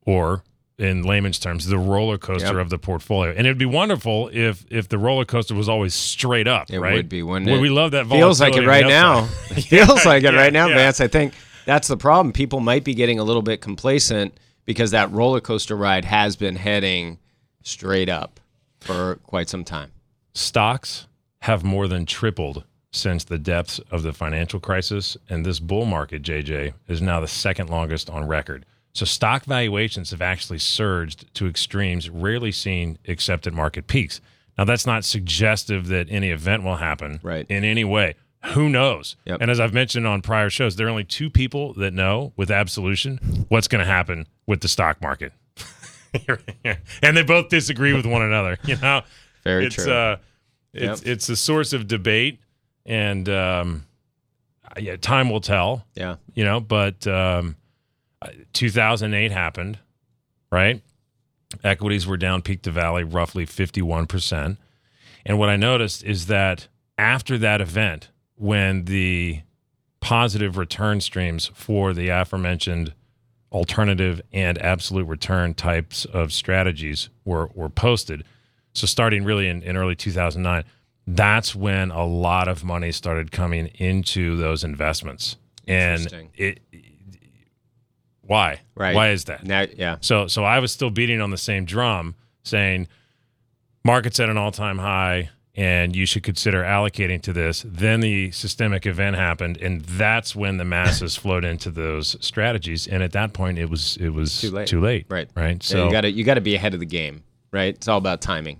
or 0.05 0.43
in 0.77 1.03
layman's 1.03 1.39
terms 1.39 1.65
the 1.67 1.77
roller 1.77 2.17
coaster 2.17 2.47
Yep. 2.47 2.55
of 2.57 2.69
the 2.69 2.77
portfolio 2.77 3.31
and 3.31 3.47
it'd 3.47 3.57
be 3.57 3.65
wonderful 3.65 4.29
if 4.33 4.65
if 4.69 4.89
the 4.89 4.97
roller 4.97 5.23
coaster 5.23 5.55
was 5.55 5.69
always 5.69 5.93
straight 5.93 6.47
up 6.47 6.69
It 6.69 6.79
right 6.79 6.93
would 6.95 7.07
be, 7.09 7.23
wouldn't 7.23 7.45
Well, 7.49 7.59
it? 7.59 7.61
we 7.61 7.69
love 7.69 7.91
that 7.91 8.07
Feels 8.07 8.41
like 8.41 8.55
it 8.57 8.67
right 8.67 8.85
now. 8.85 9.29
It 9.51 9.61
feels 9.69 10.05
like 10.05 10.23
it 10.23 10.33
yeah, 10.33 10.39
right 10.41 10.51
now, 10.53 10.67
yeah. 10.67 10.75
Vance. 10.75 10.99
I 10.99 11.07
think 11.07 11.33
that's 11.65 11.87
the 11.87 11.95
problem. 11.97 12.33
People 12.33 12.59
might 12.59 12.83
be 12.83 12.93
getting 12.93 13.19
a 13.19 13.23
little 13.23 13.41
bit 13.41 13.61
complacent 13.61 14.37
because 14.65 14.91
that 14.91 15.09
roller 15.11 15.39
coaster 15.39 15.75
ride 15.77 16.03
has 16.05 16.35
been 16.35 16.55
heading 16.57 17.19
straight 17.63 18.09
up 18.09 18.39
for 18.81 19.15
quite 19.23 19.47
some 19.49 19.63
time. 19.63 19.91
stocks 20.33 21.07
have 21.39 21.63
more 21.63 21.87
than 21.87 22.05
tripled 22.05 22.63
since 22.91 23.23
the 23.23 23.37
depths 23.37 23.79
of 23.91 24.03
the 24.03 24.13
financial 24.13 24.59
crisis, 24.59 25.17
and 25.29 25.45
this 25.45 25.59
bull 25.59 25.85
market, 25.85 26.21
JJ, 26.23 26.73
is 26.87 27.01
now 27.01 27.19
the 27.19 27.27
second 27.27 27.69
longest 27.69 28.09
on 28.09 28.27
record. 28.27 28.65
So 28.95 29.05
stock 29.05 29.43
valuations 29.45 30.11
have 30.11 30.21
actually 30.21 30.59
surged 30.59 31.33
to 31.35 31.47
extremes 31.47 32.09
rarely 32.09 32.51
seen 32.51 32.97
except 33.05 33.45
at 33.45 33.53
market 33.53 33.87
peaks. 33.87 34.21
Now 34.57 34.63
that's 34.63 34.85
not 34.87 35.03
suggestive 35.03 35.87
that 35.89 36.07
any 36.09 36.29
event 36.29 36.63
will 36.63 36.77
happen 36.77 37.19
Right. 37.21 37.45
in 37.49 37.63
any 37.63 37.83
way. 37.83 38.15
Who 38.53 38.69
knows? 38.69 39.15
Yep. 39.25 39.41
And 39.41 39.51
as 39.51 39.59
I've 39.59 39.73
mentioned 39.73 40.07
on 40.07 40.21
prior 40.21 40.49
shows, 40.49 40.75
there 40.77 40.87
are 40.87 40.89
only 40.89 41.03
two 41.03 41.29
people 41.29 41.73
that 41.73 41.93
know 41.93 42.31
with 42.37 42.49
absolution 42.49 43.45
what's 43.49 43.67
going 43.67 43.83
to 43.83 43.89
happen 43.91 44.27
with 44.47 44.61
the 44.61 44.67
stock 44.67 45.01
market. 45.01 45.33
and 47.01 47.17
they 47.17 47.23
both 47.23 47.49
disagree 47.49 47.93
with 47.93 48.05
one 48.05 48.21
another, 48.21 48.57
you 48.65 48.77
know? 48.77 49.01
Very 49.43 49.65
it's 49.65 49.75
true. 49.75 49.91
uh 49.91 50.17
it's 50.73 51.01
Yep. 51.01 51.11
it's 51.11 51.29
a 51.29 51.35
source 51.35 51.73
of 51.73 51.87
debate 51.87 52.39
and 52.85 53.27
um 53.29 53.85
yeah 54.77 54.95
time 54.97 55.29
will 55.29 55.39
tell 55.41 55.85
yeah. 55.95 56.15
you 56.33 56.43
know 56.43 56.59
but 56.59 57.05
um 57.07 57.55
Uh, 58.21 58.29
2008 58.53 59.31
happened 59.31 59.79
right? 60.51 60.81
Equities 61.63 62.07
were 62.07 62.17
down 62.17 62.41
peak 62.41 62.61
to 62.63 62.71
valley 62.71 63.03
roughly 63.03 63.45
51% 63.45 64.57
and 65.25 65.39
what 65.39 65.49
i 65.49 65.55
noticed 65.55 66.03
is 66.03 66.27
that 66.27 66.67
after 66.97 67.37
that 67.37 67.61
event 67.61 68.09
when 68.35 68.85
the 68.85 69.41
positive 70.01 70.57
return 70.57 71.01
streams 71.01 71.47
for 71.53 71.93
the 71.93 72.09
aforementioned 72.09 72.93
alternative 73.51 74.21
and 74.33 74.57
absolute 74.59 75.05
return 75.05 75.53
types 75.53 76.05
of 76.05 76.33
strategies 76.33 77.09
were 77.23 77.49
were 77.53 77.69
posted 77.69 78.23
so 78.73 78.85
starting 78.85 79.23
really 79.23 79.47
in, 79.47 79.63
in 79.63 79.77
early 79.77 79.95
2009 79.95 80.63
that's 81.07 81.55
when 81.55 81.91
a 81.91 82.05
lot 82.05 82.47
of 82.47 82.63
money 82.63 82.91
started 82.91 83.31
coming 83.31 83.67
into 83.75 84.35
those 84.37 84.63
investments. 84.63 85.37
And 85.67 86.29
it 86.35 86.59
why 88.25 88.61
Right. 88.75 88.95
why 88.95 89.09
is 89.09 89.25
that 89.25 89.43
Now, 89.43 89.65
yeah. 89.75 89.97
so 90.01 90.27
so 90.27 90.43
I 90.43 90.59
was 90.59 90.71
still 90.71 90.89
beating 90.89 91.21
on 91.21 91.31
the 91.31 91.37
same 91.37 91.65
drum, 91.65 92.15
saying 92.43 92.87
market's 93.83 94.19
at 94.19 94.29
an 94.29 94.37
all 94.37 94.51
time 94.51 94.77
high 94.79 95.29
and 95.57 95.95
you 95.95 96.05
should 96.05 96.23
consider 96.23 96.63
allocating 96.63 97.21
to 97.21 97.31
this. 97.31 97.63
Then 97.65 98.01
the 98.01 98.31
systemic 98.31 98.85
event 98.85 99.15
happened, 99.15 99.57
and 99.61 99.81
that's 99.81 100.35
when 100.35 100.57
the 100.57 100.65
masses 100.65 101.15
flowed 101.21 101.45
into 101.45 101.69
those 101.69 102.17
strategies. 102.19 102.87
And 102.87 103.01
at 103.01 103.13
that 103.13 103.31
point, 103.33 103.57
it 103.57 103.69
was 103.69 103.97
it 103.97 104.09
was 104.09 104.41
Too 104.41 104.51
late. 104.51 104.67
Too 104.67 104.81
late. 104.81 105.05
Right. 105.09 105.29
Right. 105.35 105.63
So 105.63 105.75
So 105.75 105.85
you 105.85 105.91
got 105.91 106.01
to 106.01 106.11
you 106.11 106.23
got 106.23 106.33
to 106.33 106.41
be 106.41 106.55
ahead 106.55 106.73
of 106.73 106.79
the 106.81 106.85
game, 106.85 107.23
right? 107.51 107.73
It's 107.73 107.87
all 107.87 107.97
about 107.97 108.21
timing. 108.21 108.59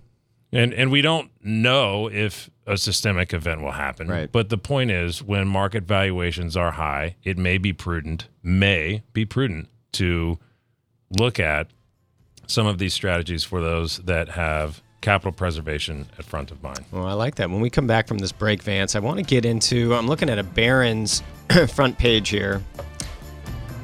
And 0.55 0.73
and 0.73 0.91
we 0.91 1.01
don't 1.01 1.29
know 1.43 2.09
if 2.09 2.49
a 2.65 2.77
systemic 2.77 3.33
event 3.33 3.61
will 3.61 3.71
happen. 3.71 4.07
Right. 4.07 4.31
But 4.31 4.49
the 4.49 4.57
point 4.57 4.91
is, 4.91 5.21
when 5.21 5.47
market 5.47 5.83
valuations 5.83 6.57
are 6.57 6.71
high, 6.71 7.15
it 7.23 7.37
may 7.37 7.57
be 7.57 7.73
prudent, 7.73 8.27
may 8.41 9.03
be 9.13 9.25
prudent 9.25 9.69
to 9.93 10.39
look 11.11 11.39
at 11.39 11.67
some 12.47 12.67
of 12.67 12.77
these 12.77 12.93
strategies 12.93 13.43
for 13.43 13.61
those 13.61 13.97
that 13.99 14.29
have 14.29 14.81
capital 15.01 15.31
preservation 15.31 16.07
at 16.17 16.25
front 16.25 16.49
of 16.49 16.63
mind. 16.63 16.83
Well, 16.91 17.05
I 17.05 17.13
like 17.13 17.35
that. 17.35 17.49
When 17.49 17.61
we 17.61 17.69
come 17.69 17.85
back 17.85 18.07
from 18.07 18.17
this 18.17 18.31
break, 18.31 18.63
Vance, 18.63 18.95
I 18.95 18.99
want 18.99 19.17
to 19.17 19.23
get 19.23 19.45
into. 19.45 19.93
I'm 19.93 20.07
looking 20.07 20.29
at 20.29 20.39
a 20.39 20.43
Barron's 20.43 21.21
front 21.73 21.97
page 21.97 22.29
here. 22.29 22.63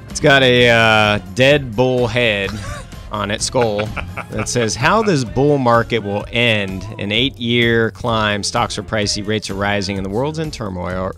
It's 0.10 0.20
got 0.20 0.42
a 0.44 0.70
uh, 0.70 1.20
dead 1.36 1.76
bull 1.76 2.08
head 2.08 2.50
on 3.12 3.32
its 3.32 3.46
skull 3.46 3.86
that 4.30 4.48
says, 4.48 4.76
"How 4.76 5.02
this 5.02 5.24
bull 5.24 5.58
market 5.58 6.00
will 6.00 6.26
end: 6.32 6.86
an 7.00 7.12
eight-year 7.12 7.92
climb. 7.92 8.44
Stocks 8.44 8.78
are 8.78 8.84
pricey, 8.84 9.26
rates 9.26 9.50
are 9.50 9.56
rising, 9.56 9.98
and 9.98 10.06
the 10.06 10.10
world's 10.10 10.40
in 10.40 10.52
turmoil." 10.52 11.12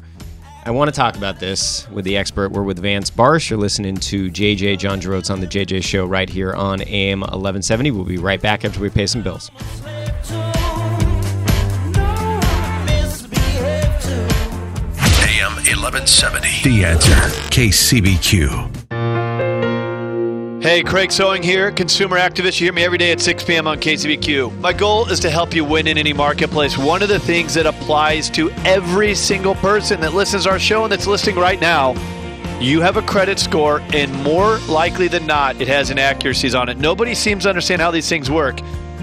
I 0.66 0.72
want 0.72 0.88
to 0.88 0.96
talk 0.96 1.18
about 1.18 1.42
this 1.42 1.90
with 1.90 2.06
the 2.06 2.16
expert. 2.16 2.54
We're 2.54 2.64
with 2.64 2.80
Vance 2.80 3.10
Barse. 3.10 3.50
You're 3.50 3.60
listening 3.60 3.98
to 3.98 4.32
JJ 4.32 4.78
John 4.80 5.02
Jerotz 5.02 5.30
on 5.30 5.42
the 5.42 5.48
JJ 5.48 5.84
Show 5.84 6.06
right 6.06 6.30
here 6.30 6.54
on 6.54 6.82
AM 6.84 7.20
1170. 7.20 7.92
We'll 7.92 8.06
be 8.06 8.18
right 8.18 8.42
back 8.42 8.64
after 8.64 8.80
we 8.80 8.90
pay 8.90 9.06
some 9.06 9.22
bills. 9.22 9.52
AM 15.26 15.56
1170. 15.56 16.64
The 16.64 16.86
answer. 16.86 17.12
KCBQ. 17.52 18.83
Hey, 20.64 20.82
Craig 20.82 21.12
Sewing 21.12 21.44
here, 21.44 21.74
consumer 21.74 22.18
activist. 22.18 22.62
You 22.62 22.68
hear 22.68 22.74
me 22.74 22.86
every 22.86 22.98
day 22.98 23.12
at 23.12 23.20
6 23.20 23.44
p.m. 23.44 23.68
on 23.68 23.82
KCBQ. 23.82 24.62
My 24.62 24.72
goal 24.72 25.10
is 25.10 25.20
to 25.20 25.30
help 25.30 25.54
you 25.54 25.66
win 25.66 25.88
in 25.88 25.98
any 25.98 26.14
marketplace. 26.14 26.78
One 26.78 27.04
of 27.04 27.10
the 27.10 27.20
things 27.20 27.54
that 27.56 27.66
applies 27.66 28.30
to 28.30 28.50
every 28.64 29.14
single 29.14 29.56
person 29.56 30.00
that 30.00 30.14
listens 30.14 30.46
to 30.46 30.52
our 30.52 30.60
show 30.60 30.84
and 30.84 30.92
that's 30.94 31.06
listening 31.06 31.36
right 31.36 31.60
now, 31.60 31.92
you 32.62 32.80
have 32.80 32.96
a 32.96 33.02
credit 33.02 33.40
score, 33.40 33.82
and 33.92 34.10
more 34.24 34.58
likely 34.60 35.10
than 35.10 35.28
not, 35.28 35.60
it 35.60 35.68
has 35.68 35.90
inaccuracies 35.92 36.56
on 36.56 36.70
it. 36.70 36.78
Nobody 36.78 37.14
seems 37.14 37.44
to 37.44 37.50
understand 37.50 37.82
how 37.82 37.92
these 37.92 38.08
things 38.08 38.32
work. 38.32 38.58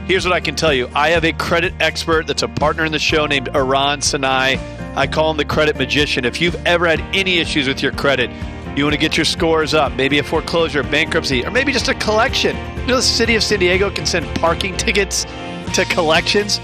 Here's 0.06 0.24
what 0.24 0.32
I 0.32 0.40
can 0.40 0.56
tell 0.56 0.72
you 0.72 0.88
I 0.94 1.10
have 1.10 1.26
a 1.26 1.34
credit 1.34 1.74
expert 1.78 2.26
that's 2.26 2.42
a 2.42 2.48
partner 2.48 2.86
in 2.86 2.92
the 2.92 2.98
show 2.98 3.26
named 3.26 3.50
Iran 3.54 4.00
Sinai. 4.00 4.56
I 4.96 5.06
call 5.06 5.30
him 5.30 5.36
the 5.36 5.44
credit 5.44 5.76
magician. 5.76 6.24
If 6.24 6.40
you've 6.40 6.56
ever 6.64 6.86
had 6.86 7.00
any 7.14 7.38
issues 7.38 7.68
with 7.68 7.82
your 7.82 7.92
credit, 7.92 8.30
you 8.76 8.84
want 8.84 8.94
to 8.94 9.00
get 9.00 9.16
your 9.16 9.24
scores 9.24 9.74
up, 9.74 9.92
maybe 9.94 10.18
a 10.18 10.22
foreclosure, 10.22 10.82
bankruptcy, 10.82 11.42
or 11.44 11.50
maybe 11.50 11.72
just 11.72 11.88
a 11.88 11.94
collection. 11.94 12.56
You 12.80 12.86
know, 12.86 12.96
the 12.96 13.02
city 13.02 13.34
of 13.34 13.42
San 13.42 13.58
Diego 13.58 13.90
can 13.90 14.06
send 14.06 14.26
parking 14.36 14.76
tickets 14.76 15.24
to 15.74 15.84
collections. 15.86 16.60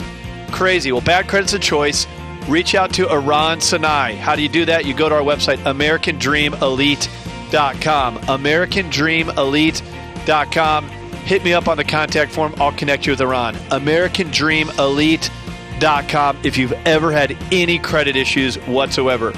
Crazy. 0.52 0.92
Well, 0.92 1.00
bad 1.00 1.26
credit's 1.28 1.52
a 1.52 1.58
choice. 1.58 2.06
Reach 2.48 2.75
out 2.75 2.92
to 2.94 3.10
Iran 3.10 3.60
Sinai. 3.60 4.14
How 4.14 4.34
do 4.36 4.42
you 4.42 4.48
do 4.48 4.64
that? 4.66 4.86
You 4.86 4.94
go 4.94 5.08
to 5.08 5.16
our 5.16 5.22
website, 5.22 5.56
AmericanDreamElite.com. 5.58 8.18
AmericanDreamElite.com. 8.18 10.88
Hit 10.88 11.44
me 11.44 11.52
up 11.52 11.66
on 11.66 11.76
the 11.76 11.84
contact 11.84 12.30
form. 12.32 12.54
I'll 12.58 12.70
connect 12.72 13.06
you 13.06 13.12
with 13.12 13.20
Iran. 13.20 13.56
AmericanDreamElite.com. 13.56 16.38
If 16.44 16.56
you've 16.56 16.72
ever 16.72 17.12
had 17.12 17.36
any 17.52 17.78
credit 17.80 18.16
issues 18.16 18.56
whatsoever, 18.66 19.32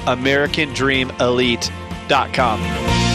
AmericanDreamElite.com. 2.09 3.08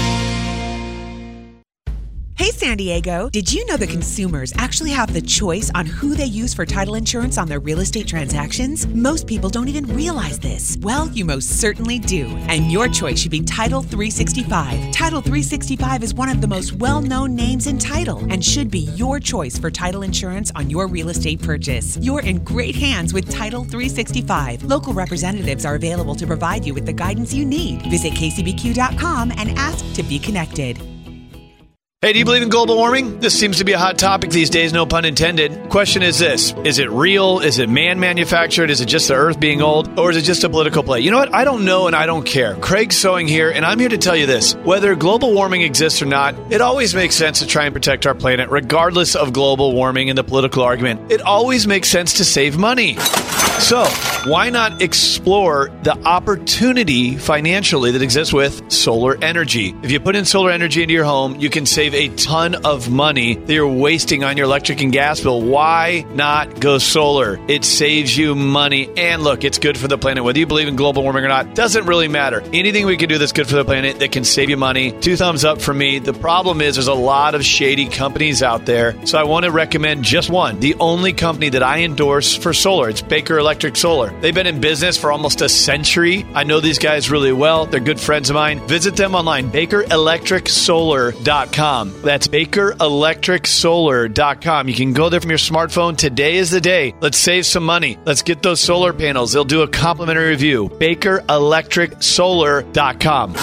Hey 2.36 2.50
San 2.50 2.76
Diego, 2.76 3.30
did 3.30 3.52
you 3.52 3.64
know 3.66 3.76
that 3.76 3.90
consumers 3.90 4.52
actually 4.58 4.90
have 4.90 5.12
the 5.12 5.22
choice 5.22 5.70
on 5.72 5.86
who 5.86 6.16
they 6.16 6.24
use 6.24 6.52
for 6.52 6.66
title 6.66 6.96
insurance 6.96 7.38
on 7.38 7.46
their 7.46 7.60
real 7.60 7.78
estate 7.78 8.08
transactions? 8.08 8.88
Most 8.88 9.28
people 9.28 9.48
don't 9.48 9.68
even 9.68 9.86
realize 9.94 10.40
this. 10.40 10.76
Well, 10.80 11.08
you 11.10 11.24
most 11.24 11.60
certainly 11.60 12.00
do. 12.00 12.26
And 12.48 12.72
your 12.72 12.88
choice 12.88 13.20
should 13.20 13.30
be 13.30 13.42
Title 13.42 13.82
365. 13.82 14.90
Title 14.90 15.20
365 15.20 16.02
is 16.02 16.12
one 16.12 16.28
of 16.28 16.40
the 16.40 16.48
most 16.48 16.72
well 16.72 17.00
known 17.00 17.36
names 17.36 17.68
in 17.68 17.78
title 17.78 18.18
and 18.28 18.44
should 18.44 18.68
be 18.68 18.90
your 18.96 19.20
choice 19.20 19.56
for 19.56 19.70
title 19.70 20.02
insurance 20.02 20.50
on 20.56 20.68
your 20.68 20.88
real 20.88 21.10
estate 21.10 21.40
purchase. 21.40 21.96
You're 22.00 22.22
in 22.22 22.42
great 22.42 22.74
hands 22.74 23.14
with 23.14 23.30
Title 23.30 23.62
365. 23.62 24.64
Local 24.64 24.92
representatives 24.92 25.64
are 25.64 25.76
available 25.76 26.16
to 26.16 26.26
provide 26.26 26.64
you 26.64 26.74
with 26.74 26.84
the 26.84 26.92
guidance 26.92 27.32
you 27.32 27.44
need. 27.44 27.82
Visit 27.82 28.14
kcbq.com 28.14 29.30
and 29.36 29.50
ask 29.56 29.84
to 29.94 30.02
be 30.02 30.18
connected. 30.18 30.93
Hey, 32.04 32.12
do 32.12 32.18
you 32.18 32.26
believe 32.26 32.42
in 32.42 32.50
global 32.50 32.76
warming? 32.76 33.18
This 33.20 33.32
seems 33.32 33.56
to 33.56 33.64
be 33.64 33.72
a 33.72 33.78
hot 33.78 33.96
topic 33.96 34.28
these 34.28 34.50
days, 34.50 34.74
no 34.74 34.84
pun 34.84 35.06
intended. 35.06 35.70
Question 35.70 36.02
is 36.02 36.18
this 36.18 36.52
Is 36.62 36.78
it 36.78 36.90
real? 36.90 37.40
Is 37.40 37.58
it 37.58 37.70
man 37.70 37.98
manufactured? 37.98 38.68
Is 38.68 38.82
it 38.82 38.88
just 38.88 39.08
the 39.08 39.14
earth 39.14 39.40
being 39.40 39.62
old? 39.62 39.98
Or 39.98 40.10
is 40.10 40.18
it 40.18 40.20
just 40.20 40.44
a 40.44 40.50
political 40.50 40.82
play? 40.82 41.00
You 41.00 41.10
know 41.10 41.16
what? 41.16 41.34
I 41.34 41.44
don't 41.44 41.64
know 41.64 41.86
and 41.86 41.96
I 41.96 42.04
don't 42.04 42.26
care. 42.26 42.56
Craig 42.56 42.92
Sewing 42.92 43.26
here, 43.26 43.50
and 43.50 43.64
I'm 43.64 43.78
here 43.78 43.88
to 43.88 43.96
tell 43.96 44.14
you 44.14 44.26
this. 44.26 44.54
Whether 44.56 44.94
global 44.94 45.32
warming 45.32 45.62
exists 45.62 46.02
or 46.02 46.04
not, 46.04 46.34
it 46.52 46.60
always 46.60 46.94
makes 46.94 47.16
sense 47.16 47.38
to 47.38 47.46
try 47.46 47.64
and 47.64 47.72
protect 47.72 48.04
our 48.04 48.14
planet, 48.14 48.50
regardless 48.50 49.16
of 49.16 49.32
global 49.32 49.72
warming 49.72 50.10
and 50.10 50.18
the 50.18 50.24
political 50.24 50.62
argument. 50.62 51.10
It 51.10 51.22
always 51.22 51.66
makes 51.66 51.88
sense 51.88 52.12
to 52.18 52.24
save 52.26 52.58
money. 52.58 52.98
So, 53.58 53.86
why 54.24 54.50
not 54.50 54.82
explore 54.82 55.70
the 55.84 55.96
opportunity 56.04 57.16
financially 57.16 57.92
that 57.92 58.02
exists 58.02 58.32
with 58.32 58.70
solar 58.70 59.16
energy? 59.22 59.74
If 59.82 59.90
you 59.90 60.00
put 60.00 60.16
in 60.16 60.26
solar 60.26 60.50
energy 60.50 60.82
into 60.82 60.92
your 60.92 61.04
home, 61.04 61.40
you 61.40 61.48
can 61.48 61.64
save 61.64 61.94
a 61.94 62.08
ton 62.16 62.56
of 62.66 62.90
money 62.90 63.36
that 63.36 63.52
you're 63.52 63.66
wasting 63.66 64.22
on 64.22 64.36
your 64.36 64.44
electric 64.44 64.82
and 64.82 64.92
gas 64.92 65.20
bill. 65.20 65.40
Why 65.40 66.04
not 66.12 66.60
go 66.60 66.76
solar? 66.76 67.38
It 67.48 67.64
saves 67.64 68.16
you 68.16 68.34
money. 68.34 68.90
And 68.98 69.22
look, 69.22 69.44
it's 69.44 69.58
good 69.58 69.78
for 69.78 69.88
the 69.88 69.96
planet. 69.96 70.24
Whether 70.24 70.40
you 70.40 70.46
believe 70.46 70.68
in 70.68 70.76
global 70.76 71.02
warming 71.02 71.24
or 71.24 71.28
not, 71.28 71.54
doesn't 71.54 71.86
really 71.86 72.08
matter. 72.08 72.42
Anything 72.52 72.84
we 72.84 72.98
can 72.98 73.08
do 73.08 73.16
that's 73.16 73.32
good 73.32 73.46
for 73.46 73.56
the 73.56 73.64
planet 73.64 73.98
that 74.00 74.12
can 74.12 74.24
save 74.24 74.50
you 74.50 74.58
money, 74.58 74.92
two 75.00 75.16
thumbs 75.16 75.44
up 75.44 75.62
for 75.62 75.72
me. 75.72 76.00
The 76.00 76.12
problem 76.12 76.60
is 76.60 76.74
there's 76.74 76.88
a 76.88 76.94
lot 76.94 77.34
of 77.34 77.44
shady 77.44 77.88
companies 77.88 78.42
out 78.42 78.66
there. 78.66 78.94
So 79.06 79.18
I 79.18 79.24
want 79.24 79.44
to 79.46 79.50
recommend 79.50 80.04
just 80.04 80.28
one, 80.28 80.60
the 80.60 80.74
only 80.80 81.14
company 81.14 81.48
that 81.50 81.62
I 81.62 81.82
endorse 81.82 82.34
for 82.34 82.52
solar. 82.52 82.90
It's 82.90 83.00
Baker 83.00 83.38
Electric 83.44 83.76
Solar. 83.76 84.10
They've 84.20 84.34
been 84.34 84.46
in 84.46 84.62
business 84.62 84.96
for 84.96 85.12
almost 85.12 85.42
a 85.42 85.50
century. 85.50 86.24
I 86.34 86.44
know 86.44 86.60
these 86.60 86.78
guys 86.78 87.10
really 87.10 87.32
well. 87.32 87.66
They're 87.66 87.78
good 87.78 88.00
friends 88.00 88.30
of 88.30 88.34
mine. 88.34 88.58
Visit 88.66 88.96
them 88.96 89.14
online, 89.14 89.50
bakerelectricsolar.com. 89.50 92.02
That's 92.02 92.26
bakerelectricsolar.com. 92.26 94.68
You 94.68 94.74
can 94.74 94.94
go 94.94 95.10
there 95.10 95.20
from 95.20 95.28
your 95.30 95.38
smartphone. 95.38 95.94
Today 95.96 96.36
is 96.36 96.50
the 96.50 96.62
day. 96.62 96.94
Let's 97.00 97.18
save 97.18 97.44
some 97.44 97.66
money. 97.66 97.98
Let's 98.06 98.22
get 98.22 98.42
those 98.42 98.60
solar 98.60 98.94
panels. 98.94 99.32
They'll 99.32 99.44
do 99.44 99.60
a 99.60 99.68
complimentary 99.68 100.30
review. 100.30 100.70
bakerelectricsolar.com. 100.70 103.34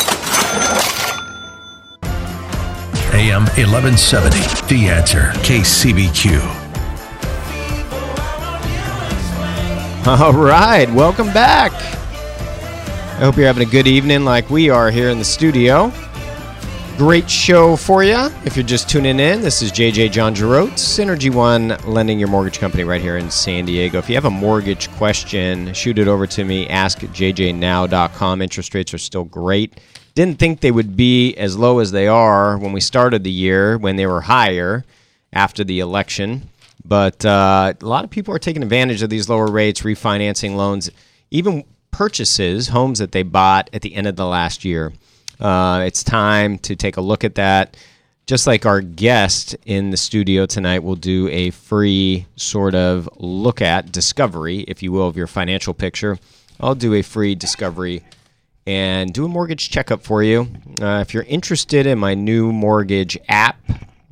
AM 3.13 3.43
1170. 3.43 4.39
The 4.73 4.87
answer. 4.89 5.33
KCBQ. 5.43 6.60
All 10.07 10.33
right, 10.33 10.89
welcome 10.89 11.27
back. 11.27 11.71
I 11.73 13.23
hope 13.23 13.37
you're 13.37 13.45
having 13.45 13.67
a 13.67 13.69
good 13.69 13.85
evening 13.85 14.25
like 14.25 14.49
we 14.49 14.67
are 14.67 14.89
here 14.89 15.09
in 15.09 15.19
the 15.19 15.23
studio. 15.23 15.93
Great 16.97 17.29
show 17.29 17.75
for 17.75 18.03
you. 18.03 18.31
If 18.43 18.55
you're 18.55 18.65
just 18.65 18.89
tuning 18.89 19.19
in, 19.19 19.41
this 19.41 19.61
is 19.61 19.71
JJ 19.71 20.11
John 20.11 20.33
Jerotz, 20.33 20.79
Synergy 20.79 21.31
One 21.31 21.77
Lending 21.85 22.17
Your 22.17 22.29
Mortgage 22.29 22.57
Company 22.57 22.83
right 22.83 22.99
here 22.99 23.17
in 23.17 23.29
San 23.29 23.65
Diego. 23.65 23.99
If 23.99 24.09
you 24.09 24.15
have 24.15 24.25
a 24.25 24.31
mortgage 24.31 24.89
question, 24.93 25.71
shoot 25.75 25.99
it 25.99 26.07
over 26.07 26.25
to 26.25 26.43
me. 26.45 26.67
Ask 26.67 27.01
jjnow.com. 27.01 28.41
Interest 28.41 28.73
rates 28.73 28.95
are 28.95 28.97
still 28.97 29.25
great. 29.25 29.79
Didn't 30.15 30.39
think 30.39 30.61
they 30.61 30.71
would 30.71 30.97
be 30.97 31.35
as 31.35 31.59
low 31.59 31.77
as 31.77 31.91
they 31.91 32.07
are 32.07 32.57
when 32.57 32.73
we 32.73 32.81
started 32.81 33.23
the 33.23 33.31
year, 33.31 33.77
when 33.77 33.97
they 33.97 34.07
were 34.07 34.21
higher 34.21 34.83
after 35.31 35.63
the 35.63 35.79
election. 35.79 36.49
But 36.83 37.23
uh, 37.25 37.73
a 37.79 37.85
lot 37.85 38.03
of 38.03 38.09
people 38.09 38.33
are 38.33 38.39
taking 38.39 38.63
advantage 38.63 39.01
of 39.01 39.09
these 39.09 39.29
lower 39.29 39.47
rates, 39.47 39.81
refinancing 39.81 40.55
loans, 40.55 40.89
even 41.29 41.63
purchases, 41.91 42.69
homes 42.69 42.99
that 42.99 43.11
they 43.11 43.23
bought 43.23 43.69
at 43.73 43.81
the 43.81 43.93
end 43.95 44.07
of 44.07 44.15
the 44.15 44.25
last 44.25 44.65
year. 44.65 44.93
Uh, 45.39 45.83
it's 45.85 46.03
time 46.03 46.57
to 46.59 46.75
take 46.75 46.97
a 46.97 47.01
look 47.01 47.23
at 47.23 47.35
that. 47.35 47.77
Just 48.27 48.47
like 48.47 48.65
our 48.65 48.81
guest 48.81 49.55
in 49.65 49.89
the 49.89 49.97
studio 49.97 50.45
tonight 50.45 50.83
will 50.83 50.95
do 50.95 51.27
a 51.29 51.49
free 51.49 52.27
sort 52.35 52.75
of 52.75 53.09
look 53.17 53.61
at 53.61 53.91
discovery, 53.91 54.59
if 54.67 54.81
you 54.81 54.91
will, 54.91 55.07
of 55.07 55.17
your 55.17 55.27
financial 55.27 55.73
picture. 55.73 56.17
I'll 56.59 56.75
do 56.75 56.93
a 56.93 57.01
free 57.01 57.35
discovery 57.35 58.03
and 58.67 59.11
do 59.11 59.25
a 59.25 59.27
mortgage 59.27 59.69
checkup 59.69 60.03
for 60.03 60.21
you. 60.21 60.47
Uh, 60.79 60.99
if 61.05 61.13
you're 61.13 61.23
interested 61.23 61.87
in 61.87 61.97
my 61.97 62.13
new 62.13 62.53
mortgage 62.53 63.17
app, 63.27 63.59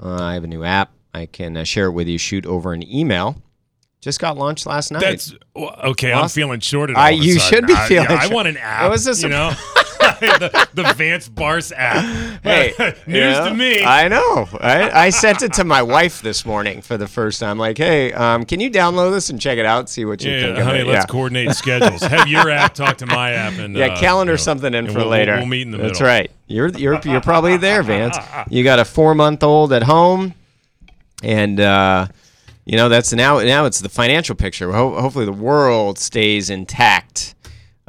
uh, 0.01 0.23
I 0.23 0.33
have 0.33 0.43
a 0.43 0.47
new 0.47 0.63
app. 0.63 0.91
I 1.13 1.25
can 1.25 1.57
uh, 1.57 1.63
share 1.63 1.87
it 1.87 1.91
with 1.91 2.07
you. 2.07 2.17
Shoot 2.17 2.45
over 2.45 2.73
an 2.73 2.87
email. 2.87 3.41
Just 4.01 4.19
got 4.21 4.37
launched 4.37 4.65
last 4.65 4.91
night. 4.91 5.01
That's 5.01 5.33
okay. 5.57 6.13
I'm 6.13 6.29
feeling 6.29 6.61
shorted. 6.61 6.95
I- 6.95 7.09
you 7.09 7.37
should 7.37 7.67
be 7.67 7.73
I, 7.73 7.87
feeling 7.87 8.09
yeah, 8.09 8.19
I 8.21 8.33
want 8.33 8.47
an 8.47 8.55
app. 8.55 8.85
It 8.85 8.89
was 8.89 9.05
a 9.07 9.21
you 9.21 9.27
know, 9.27 9.49
the, 10.19 10.69
the 10.73 10.93
Vance 10.93 11.27
Barse 11.27 11.73
app. 11.73 12.41
hey, 12.43 12.73
news 12.79 12.95
you 13.07 13.19
know, 13.19 13.49
to 13.49 13.53
me. 13.53 13.83
I 13.83 14.07
know. 14.07 14.47
I, 14.61 14.89
I 14.89 15.09
sent 15.09 15.41
it 15.41 15.51
to 15.53 15.65
my 15.65 15.81
wife 15.81 16.21
this 16.21 16.45
morning 16.45 16.81
for 16.81 16.97
the 16.97 17.07
first 17.07 17.41
time. 17.41 17.57
Like, 17.57 17.77
hey, 17.77 18.13
um, 18.13 18.45
can 18.45 18.61
you 18.61 18.71
download 18.71 19.11
this 19.11 19.29
and 19.29 19.39
check 19.39 19.57
it 19.57 19.65
out? 19.65 19.89
See 19.89 20.05
what 20.05 20.23
you 20.23 20.31
yeah, 20.31 20.41
think 20.41 20.57
of 20.59 20.63
honey, 20.63 20.79
it. 20.79 20.87
let's 20.87 21.03
yeah. 21.03 21.11
coordinate 21.11 21.55
schedules. 21.55 22.01
Have 22.01 22.29
your 22.29 22.49
app 22.49 22.73
talk 22.73 22.97
to 22.99 23.05
my 23.05 23.31
app, 23.31 23.59
and 23.59 23.75
Yeah, 23.75 23.87
uh, 23.87 23.99
calendar 23.99 24.33
you 24.33 24.37
know, 24.37 24.43
something 24.43 24.73
in 24.73 24.87
for 24.87 24.99
we'll, 24.99 25.07
later. 25.07 25.33
We'll, 25.33 25.41
we'll 25.41 25.49
meet 25.49 25.63
in 25.63 25.71
the 25.71 25.77
middle. 25.77 25.89
That's 25.89 26.01
right. 26.01 26.31
You're 26.47 26.69
you're 26.69 26.99
you're 27.03 27.21
probably 27.21 27.57
there, 27.57 27.83
Vance. 27.83 28.17
You 28.49 28.63
got 28.63 28.79
a 28.79 28.85
four 28.85 29.13
month 29.13 29.43
old 29.43 29.73
at 29.73 29.83
home, 29.83 30.33
and 31.23 31.59
uh, 31.59 32.07
you 32.65 32.77
know 32.77 32.89
that's 32.89 33.11
now 33.13 33.39
now 33.39 33.65
it's 33.65 33.79
the 33.79 33.89
financial 33.89 34.35
picture. 34.35 34.71
Ho- 34.71 34.99
hopefully, 34.99 35.25
the 35.25 35.31
world 35.31 35.97
stays 35.99 36.49
intact. 36.49 37.35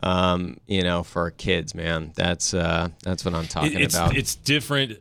Um, 0.02 0.56
you 0.66 0.82
know, 0.82 1.02
for 1.02 1.20
our 1.22 1.30
kids, 1.30 1.74
man. 1.74 2.12
That's 2.16 2.54
uh, 2.54 2.88
that's 3.02 3.24
what 3.24 3.34
I'm 3.34 3.46
talking 3.46 3.78
it's 3.78 3.94
about. 3.94 4.16
it's 4.16 4.34
different. 4.34 4.98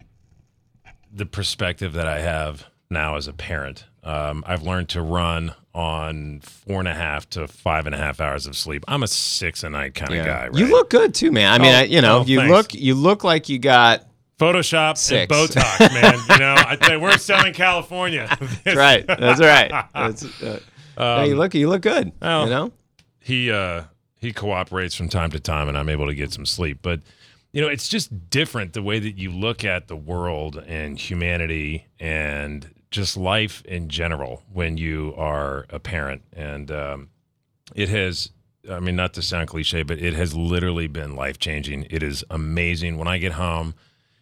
The 1.13 1.25
perspective 1.25 1.93
that 1.93 2.05
I 2.05 2.19
have 2.19 2.65
now 2.89 3.15
as 3.15 3.27
a 3.27 3.33
parent, 3.33 3.85
um, 4.03 4.43
I've 4.45 4.63
learned 4.63 4.89
to 4.89 5.01
run 5.01 5.53
on 5.73 6.41
four 6.41 6.79
and 6.79 6.87
a 6.87 6.93
half 6.93 7.29
to 7.29 7.47
five 7.47 7.85
and 7.85 7.95
a 7.95 7.97
half 7.97 8.19
hours 8.19 8.45
of 8.45 8.57
sleep. 8.57 8.83
I'm 8.89 9.01
a 9.03 9.07
six 9.07 9.63
a 9.63 9.69
night 9.69 9.95
kind 9.95 10.13
of 10.13 10.25
guy. 10.25 10.47
Right? 10.47 10.55
You 10.55 10.65
look 10.67 10.89
good 10.89 11.13
too, 11.15 11.31
man. 11.31 11.53
I 11.53 11.63
mean, 11.63 11.73
Oh, 11.73 11.77
I, 11.77 11.83
you 11.83 12.01
know, 12.01 12.19
oh, 12.19 12.25
you 12.25 12.39
thanks. 12.39 12.51
look 12.51 12.73
you 12.73 12.93
look 12.95 13.23
like 13.23 13.47
you 13.47 13.57
got 13.57 14.03
Photoshop 14.39 14.97
Six. 14.97 15.21
and 15.21 15.49
Botox, 15.49 15.93
man. 15.93 16.19
you 16.30 16.38
know, 16.38 16.56
I 16.58 16.78
you, 16.93 16.99
we're 16.99 17.17
Southern 17.17 17.54
California. 17.54 18.28
that's 18.63 18.78
right. 18.78 19.06
That's 19.06 19.41
right. 19.41 19.86
That's, 19.93 20.41
uh, 20.41 20.60
no, 20.97 21.23
you 21.23 21.36
look 21.36 21.54
you 21.54 21.69
look 21.69 21.82
good. 21.82 22.13
well, 22.21 22.45
you 22.45 22.49
know, 22.49 22.71
he 23.19 23.52
uh 23.52 23.84
he 24.17 24.34
cooperates 24.34 24.95
from 24.95 25.10
time 25.10 25.32
to 25.32 25.39
time 25.39 25.67
and 25.67 25.78
I'm 25.78 25.89
able 25.89 26.08
to 26.08 26.15
get 26.15 26.32
some 26.32 26.45
sleep. 26.45 26.80
But 26.82 27.02
you 27.52 27.62
know, 27.62 27.67
it's 27.67 27.89
just 27.89 28.30
different 28.30 28.73
the 28.73 28.82
way 28.82 28.99
that 28.99 29.17
you 29.17 29.32
look 29.32 29.63
at 29.65 29.88
the 29.88 29.95
world 29.95 30.63
and 30.67 30.97
humanity 30.97 31.88
and 31.99 32.69
just 32.91 33.17
life 33.17 33.63
in 33.65 33.89
general 33.89 34.43
when 34.52 34.78
you 34.78 35.13
are 35.17 35.65
a 35.69 35.80
parent. 35.80 36.21
And 36.34 36.71
um, 36.71 37.10
it 37.75 37.89
has 37.89 38.32
I 38.69 38.80
mean, 38.80 38.95
not 38.95 39.13
to 39.15 39.21
sound 39.21 39.47
cliche, 39.49 39.84
but 39.84 39.99
it 39.99 40.13
has 40.13 40.36
literally 40.36 40.88
been 40.88 41.15
life 41.15 41.39
changing. 41.39 41.88
It 41.89 42.04
is 42.04 42.23
amazing. 42.30 42.97
When 42.97 43.08
I 43.08 43.17
get 43.17 43.34
home 43.34 43.73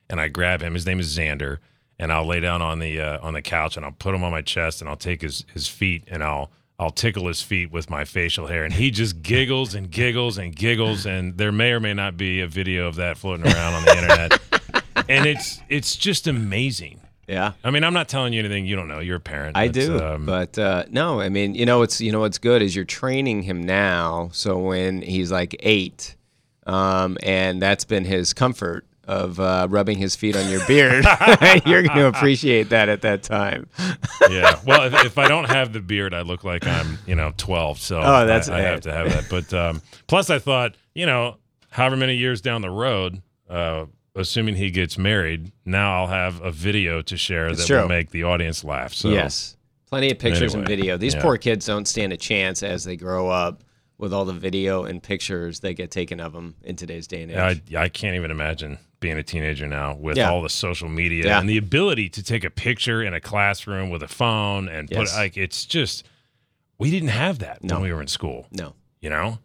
and 0.10 0.20
I 0.22 0.28
grab 0.28 0.62
him, 0.62 0.74
his 0.74 0.86
name 0.86 1.00
is 1.00 1.16
Xander, 1.18 1.58
and 2.00 2.12
I'll 2.12 2.26
lay 2.26 2.40
down 2.40 2.62
on 2.62 2.80
the 2.80 3.00
uh, 3.00 3.20
on 3.22 3.34
the 3.34 3.42
couch 3.42 3.76
and 3.78 3.86
I'll 3.86 3.92
put 3.92 4.14
him 4.14 4.24
on 4.24 4.32
my 4.32 4.42
chest 4.42 4.82
and 4.82 4.90
I'll 4.90 4.96
take 4.96 5.22
his 5.22 5.46
his 5.54 5.68
feet 5.68 6.04
and 6.08 6.24
I'll 6.24 6.52
I'll 6.80 6.92
tickle 6.92 7.28
his 7.28 7.42
feet 7.42 7.72
with 7.72 7.90
my 7.90 8.06
facial 8.06 8.48
hair 8.48 8.64
and 8.64 8.74
he 8.74 8.92
just 8.92 9.24
giggles 9.24 9.74
and 9.74 9.90
giggles 9.90 10.38
and 10.38 10.56
giggles 10.56 11.06
and 11.08 11.38
there 11.38 11.52
may 11.52 11.72
or 11.72 11.80
may 11.80 11.94
not 11.94 12.18
be 12.18 12.40
a 12.42 12.48
video 12.48 12.88
of 12.88 12.96
that 12.96 13.18
floating 13.18 13.46
around 13.48 13.74
on 13.74 13.86
the 13.86 13.98
internet. 13.98 14.42
And 15.10 15.26
it's 15.26 15.62
it's 15.70 15.96
just 15.96 16.28
amazing. 16.28 17.00
yeah. 17.28 17.54
I 17.64 17.72
mean, 17.72 17.86
I'm 17.86 17.94
not 17.94 18.10
telling 18.10 18.34
you 18.34 18.40
anything 18.40 18.66
you 18.66 18.76
don't 18.76 18.90
know. 18.90 19.00
You're 19.00 19.18
a 19.18 19.22
parent. 19.22 19.56
I 19.56 19.68
do, 19.70 19.98
um, 20.00 20.26
but 20.26 20.58
uh, 20.58 20.84
no. 20.90 21.22
I 21.22 21.30
mean, 21.30 21.56
you 21.56 21.66
know, 21.66 21.82
it's 21.84 22.02
you 22.02 22.12
know 22.12 22.20
what's 22.20 22.40
good 22.40 22.62
is 22.62 22.76
you're 22.76 22.84
training 22.84 23.44
him 23.44 23.64
now. 23.64 24.30
So 24.34 24.58
when 24.58 25.02
he's 25.04 25.32
like 25.32 25.56
eight, 25.60 26.16
um, 26.66 27.18
and 27.24 27.62
that's 27.62 27.86
been 27.86 28.04
his 28.06 28.34
comfort 28.34 28.86
of 29.08 29.40
uh, 29.40 29.68
rubbing 29.70 29.98
his 29.98 30.16
feet 30.16 30.36
on 30.36 30.50
your 30.50 30.66
beard, 30.68 31.06
you're 31.66 31.84
going 31.84 31.98
to 31.98 32.08
appreciate 32.08 32.70
that 32.70 32.90
at 32.90 33.02
that 33.02 33.24
time. 33.24 33.68
yeah. 34.30 34.60
Well, 34.66 34.94
if, 34.94 35.06
if 35.06 35.18
I 35.18 35.28
don't 35.28 35.46
have 35.46 35.72
the 35.74 35.80
beard, 35.80 36.14
I 36.14 36.22
look 36.22 36.44
like 36.44 36.68
I'm, 36.68 37.00
you 37.08 37.16
know, 37.16 37.34
12. 37.38 37.80
So 37.80 38.00
Oh, 38.00 38.26
that's- 38.26 38.50
I, 38.50 38.60
I 38.60 38.62
have 38.62 38.82
to 38.82 38.94
have 38.94 39.10
that. 39.10 39.30
But 39.30 39.54
um, 39.54 39.82
plus, 40.08 40.30
I 40.30 40.40
thought, 40.40 40.76
you 40.94 41.06
know, 41.06 41.38
however 41.70 41.96
many 41.96 42.16
years 42.16 42.42
down 42.42 42.62
the 42.62 42.70
road, 42.70 43.22
uh, 43.50 43.86
assuming 44.14 44.56
he 44.56 44.72
gets 44.72 44.98
married, 44.98 45.52
now 45.66 46.02
I'll 46.02 46.08
have 46.08 46.42
a 46.42 46.52
video 46.52 47.02
to 47.04 47.16
share 47.18 47.48
It's 47.48 47.62
that 47.62 47.68
true. 47.68 47.82
will 47.82 47.88
make 47.88 48.10
the 48.12 48.24
audience 48.24 48.64
laugh. 48.64 48.94
So 48.94 49.10
yes, 49.10 49.56
plenty 49.88 50.12
of 50.12 50.20
pictures 50.20 50.54
and 50.54 50.68
video. 50.68 50.98
These 50.98 51.16
yeah. 51.16 51.22
poor 51.22 51.38
kids 51.38 51.66
don't 51.66 51.88
stand 51.88 52.12
a 52.12 52.18
chance 52.18 52.62
as 52.62 52.84
they 52.84 52.98
grow 52.98 53.30
up 53.30 53.64
with 53.98 54.14
all 54.14 54.26
the 54.26 54.34
video 54.34 54.84
and 54.84 55.02
pictures 55.02 55.62
that 55.62 55.74
get 55.74 55.92
taken 55.92 56.20
of 56.20 56.34
them 56.34 56.56
in 56.64 56.76
today's 56.76 57.08
day 57.08 57.24
and 57.24 57.32
age. 57.32 57.62
I, 57.74 57.84
I 57.84 57.90
can't 57.90 58.16
even 58.16 58.32
imagine 58.32 58.78
being 59.00 59.18
a 59.18 59.24
teenager 59.24 59.68
now 59.68 59.96
with 59.96 60.18
Yeah. 60.18 60.32
all 60.32 60.42
the 60.42 60.50
social 60.50 60.90
media 60.90 61.26
Yeah. 61.26 61.40
and 61.40 61.48
the 61.50 61.58
ability 61.58 62.10
to 62.10 62.24
take 62.24 62.44
a 62.44 62.50
picture 62.50 63.04
in 63.04 63.14
a 63.14 63.22
classroom 63.22 63.90
with 63.90 64.02
a 64.04 64.08
phone 64.08 64.68
and 64.68 64.90
Yes. 64.90 65.12
put 65.12 65.18
like 65.20 65.38
it's 65.38 65.66
just 65.66 66.04
we 66.80 66.90
didn't 66.92 67.10
have 67.10 67.40
that 67.40 67.64
No. 67.64 67.76
when 67.76 67.84
we 67.84 67.94
were 67.94 68.02
in 68.02 68.08
school. 68.08 68.48
no, 68.52 68.74
You 69.02 69.10
know, 69.10 69.40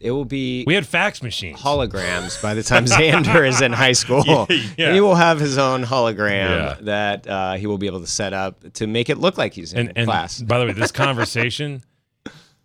it 0.00 0.10
will 0.10 0.24
be 0.24 0.64
we 0.66 0.74
had 0.74 0.86
fax 0.86 1.22
machines. 1.22 1.58
holograms 1.60 2.40
by 2.42 2.54
the 2.54 2.62
time 2.62 2.84
Xander 2.86 3.46
is 3.48 3.60
in 3.62 3.72
high 3.72 3.92
school. 3.92 4.46
Yeah. 4.76 4.92
He 4.92 5.00
will 5.00 5.14
have 5.14 5.38
his 5.40 5.56
own 5.58 5.84
hologram 5.84 6.50
Yeah. 6.50 6.76
that 6.82 7.26
uh, 7.26 7.52
he 7.54 7.66
will 7.66 7.78
be 7.78 7.86
able 7.86 8.00
to 8.00 8.06
set 8.06 8.32
up 8.34 8.72
to 8.74 8.86
make 8.86 9.08
it 9.08 9.16
look 9.18 9.38
like 9.38 9.54
he's 9.54 9.72
in 9.72 9.88
and, 9.88 9.92
and 9.98 10.06
class. 10.06 10.42
by 10.42 10.58
the 10.58 10.66
way, 10.66 10.72
this 10.72 10.92
conversation 11.06 11.82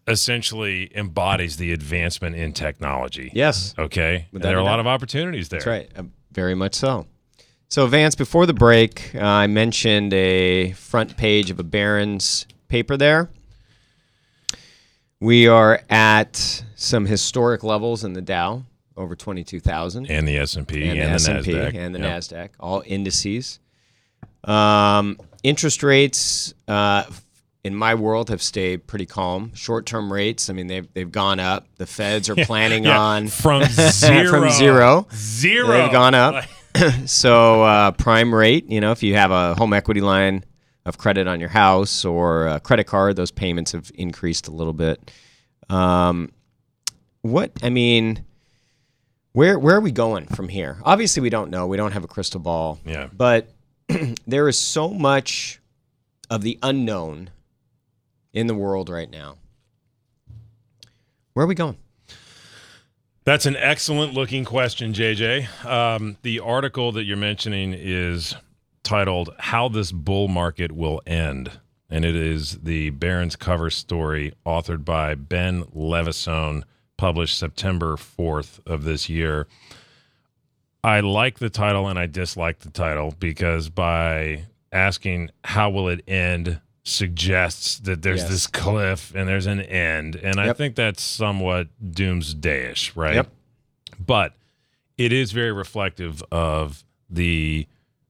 essentially 0.07 0.89
embodies 0.95 1.57
the 1.57 1.73
advancement 1.73 2.35
in 2.35 2.53
technology. 2.53 3.29
Yes, 3.33 3.73
Okay. 3.77 4.27
Without 4.31 4.47
there 4.49 4.57
are 4.57 4.61
a 4.61 4.63
lot 4.63 4.79
of 4.79 4.87
opportunities 4.87 5.49
there. 5.49 5.59
that's 5.59 5.67
right. 5.67 5.89
Uh, 5.97 6.03
very 6.37 6.53
much 6.53 6.75
so. 6.75 7.07
So, 7.67 7.87
Vance, 7.87 8.13
before 8.13 8.45
the 8.45 8.53
break, 8.53 9.11
uh, 9.15 9.19
I 9.23 9.47
mentioned 9.47 10.13
a 10.13 10.71
front 10.73 11.17
page 11.17 11.49
of 11.49 11.59
a 11.59 11.63
Barron's 11.63 12.45
paper 12.67 12.95
there. 12.95 13.29
We 15.19 15.47
are 15.47 15.81
at 15.89 16.63
some 16.75 17.07
historic 17.07 17.63
levels 17.63 18.03
in 18.03 18.13
the 18.13 18.21
Dow, 18.21 18.63
over 18.95 19.15
22,000. 19.15 20.11
And 20.11 20.27
the 20.27 20.37
S&P 20.37 20.87
and, 20.87 20.99
and, 20.99 21.09
the, 21.09 21.13
S&P 21.15 21.51
NASDAQ. 21.53 21.75
and 21.75 21.95
the 21.95 21.99
Yep. 21.99 22.19
Nasdaq, 22.19 22.49
all 22.59 22.83
indices. 22.85 23.59
Um, 24.43 25.19
interest 25.41 25.81
rates 25.81 26.53
uh, 26.67 27.05
in 27.67 27.75
my 27.75 27.93
world 27.93 28.29
have 28.29 28.41
stayed 28.41 28.87
pretty 28.87 29.05
calm. 29.05 29.51
Short-term 29.53 30.11
rates, 30.11 30.49
I 30.49 30.53
mean, 30.53 30.65
they've 30.67 30.91
they've 30.93 31.11
gone 31.11 31.39
up. 31.39 31.67
The 31.77 31.85
Feds 31.85 32.29
are 32.29 32.35
planning 32.45 32.85
Yeah, 32.85 32.99
on 32.99 33.27
from 33.27 33.63
zero. 33.91 34.29
from 34.29 34.49
zero. 34.49 35.07
Zero. 35.13 35.67
They've 35.67 35.91
gone 35.91 36.15
up. 36.15 36.45
So 37.07 37.63
uh, 37.63 37.89
prime 37.91 38.31
rate, 38.35 38.69
you 38.69 38.79
know, 38.81 38.91
if 38.91 39.01
you 39.01 39.15
have 39.15 39.31
a 39.31 39.55
home 39.55 39.73
equity 39.73 39.99
line 40.01 40.45
of 40.85 40.99
credit 40.99 41.27
on 41.27 41.39
your 41.39 41.49
house 41.49 42.05
or 42.05 42.45
a 42.45 42.59
credit 42.59 42.83
card, 42.85 43.15
those 43.15 43.31
payments 43.31 43.71
have 43.71 43.89
increased 43.95 44.47
a 44.47 44.51
little 44.51 44.73
bit. 44.73 45.09
Um, 45.69 46.31
what 47.23 47.51
I 47.63 47.71
mean, 47.71 48.23
where 49.33 49.57
where 49.57 49.75
are 49.75 49.81
we 49.81 49.91
going 49.91 50.27
from 50.27 50.49
here? 50.49 50.77
Obviously, 50.83 51.21
we 51.23 51.31
don't 51.31 51.49
know. 51.49 51.65
We 51.65 51.77
don't 51.77 51.93
have 51.93 52.03
a 52.03 52.07
crystal 52.07 52.39
ball. 52.39 52.79
Yeah. 52.85 53.07
But 53.11 53.51
there 54.27 54.47
is 54.47 54.59
so 54.59 54.89
much 54.93 55.59
of 56.29 56.43
the 56.43 56.59
unknown 56.61 57.31
in 58.33 58.47
the 58.47 58.55
world 58.55 58.89
right 58.89 59.09
now. 59.09 59.37
Where 61.33 61.43
are 61.43 61.47
we 61.47 61.55
going? 61.55 61.77
That's 63.23 63.45
an 63.45 63.57
excellent 63.57 64.13
looking 64.13 64.45
question, 64.45 64.93
JJ. 64.93 65.65
Um, 65.65 66.17
the 66.21 66.39
article 66.39 66.93
that 66.93 67.03
you're 67.03 67.17
mentioning 67.17 67.75
is 67.77 68.35
titled 68.83 69.35
How 69.37 69.67
This 69.67 69.91
Bull 69.91 70.29
Market 70.29 70.71
Will 70.71 71.01
End. 71.05 71.51
And 71.89 72.05
it 72.05 72.15
is 72.15 72.59
the 72.59 72.91
Barron's 72.91 73.35
cover 73.35 73.69
story 73.69 74.33
authored 74.45 74.85
by 74.85 75.15
Ben 75.15 75.63
Levisohn, 75.75 76.63
published 76.97 77.37
September 77.37 77.97
4th 77.97 78.59
of 78.65 78.83
this 78.83 79.09
year. 79.09 79.45
I 80.83 81.01
like 81.01 81.39
the 81.39 81.49
title 81.49 81.87
and 81.87 81.99
I 81.99 82.05
dislike 82.05 82.59
the 82.59 82.71
title 82.71 83.13
because 83.19 83.69
by 83.69 84.45
asking 84.71 85.31
how 85.43 85.69
will 85.69 85.89
it 85.89 86.01
end 86.07 86.61
suggests 86.87 87.79
that 87.79 88.01
there's 88.01 88.21
Yes. 88.21 88.29
this 88.29 88.47
cliff 88.47 89.13
and 89.13 89.27
there's 89.27 89.45
an 89.45 89.59
end. 89.61 90.15
And 90.15 90.39
I 90.39 90.53
think 90.53 90.75
that's 90.75 91.03
somewhat 91.03 91.67
doomsdayish, 91.83 92.95
right? 92.95 93.15
Yep. 93.15 93.31
But 93.99 94.33
it 94.97 95.11
is 95.11 95.31
very 95.33 95.51
reflective 95.51 96.23
of 96.31 96.83
the 97.09 97.67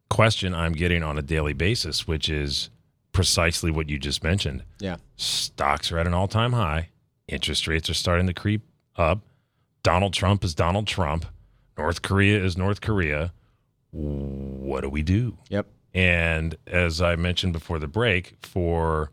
question 0.10 0.54
I'm 0.54 0.74
getting 0.74 1.02
on 1.04 1.18
a 1.18 1.22
daily 1.22 1.54
basis, 1.54 2.08
which 2.08 2.30
is 2.30 2.70
precisely 3.14 3.72
what 3.72 3.90
you 3.90 3.98
just 3.98 4.24
mentioned. 4.24 4.64
Yeah. 4.80 4.98
Stocks 5.16 5.92
are 5.92 5.98
at 5.98 6.06
an 6.06 6.14
all 6.14 6.28
time 6.28 6.54
high. 6.54 6.90
Interest 7.28 7.68
rates 7.68 7.90
are 7.90 7.94
starting 7.96 8.28
to 8.28 8.34
creep 8.34 8.62
up. 8.96 9.20
Donald 9.82 10.14
Trump 10.14 10.44
is 10.44 10.54
Donald 10.54 10.86
Trump. 10.88 11.26
North 11.78 12.02
Korea 12.04 12.44
is 12.44 12.58
North 12.58 12.82
Korea. 12.82 13.34
What 13.92 14.82
do 14.82 14.90
we 14.90 15.02
do? 15.02 15.38
Yep. 15.50 15.66
And 15.98 16.56
as 16.68 17.02
I 17.02 17.16
mentioned 17.16 17.54
before 17.54 17.80
the 17.80 17.88
break, 17.88 18.36
for 18.44 19.10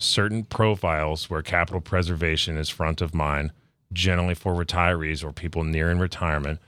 certain 0.00 0.42
profiles 0.42 1.30
where 1.30 1.40
capital 1.40 1.80
preservation 1.80 2.56
is 2.56 2.68
front 2.68 3.00
of 3.00 3.14
mind, 3.14 3.52
generally 3.92 4.34
for 4.34 4.52
retirees 4.52 5.22
or 5.22 5.32
people 5.32 5.62
nearing 5.62 6.00
retirement, 6.00 6.58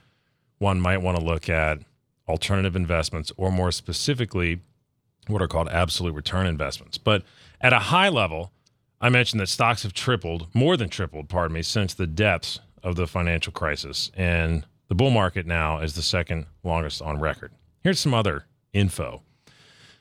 one 0.59 0.79
might 0.79 1.01
want 1.01 1.17
to 1.17 1.23
look 1.23 1.49
at 1.49 1.79
alternative 2.25 2.77
investments 2.77 3.33
or 3.35 3.51
more 3.51 3.69
specifically, 3.73 4.61
what 5.27 5.41
are 5.41 5.47
called 5.49 5.67
absolute 5.67 6.15
return 6.15 6.47
investments. 6.47 6.97
But 6.97 7.23
at 7.59 7.73
a 7.73 7.79
high 7.79 8.07
level, 8.07 8.53
I 9.01 9.09
mentioned 9.09 9.41
that 9.41 9.47
stocks 9.47 9.83
have 9.83 9.91
tripled, 9.91 10.47
more 10.53 10.77
than 10.77 10.87
tripled, 10.87 11.27
pardon 11.27 11.55
me, 11.55 11.63
since 11.63 11.93
the 11.93 12.07
depths 12.07 12.61
of 12.81 12.95
the 12.95 13.07
financial 13.07 13.51
crisis. 13.51 14.09
And 14.15 14.65
the 14.87 14.95
bull 14.95 15.11
market 15.11 15.45
now 15.45 15.79
is 15.79 15.95
the 15.95 16.01
second 16.01 16.45
longest 16.63 17.01
on 17.01 17.19
record. 17.19 17.51
Here's 17.81 17.99
some 17.99 18.13
other 18.13 18.45
info. 18.71 19.21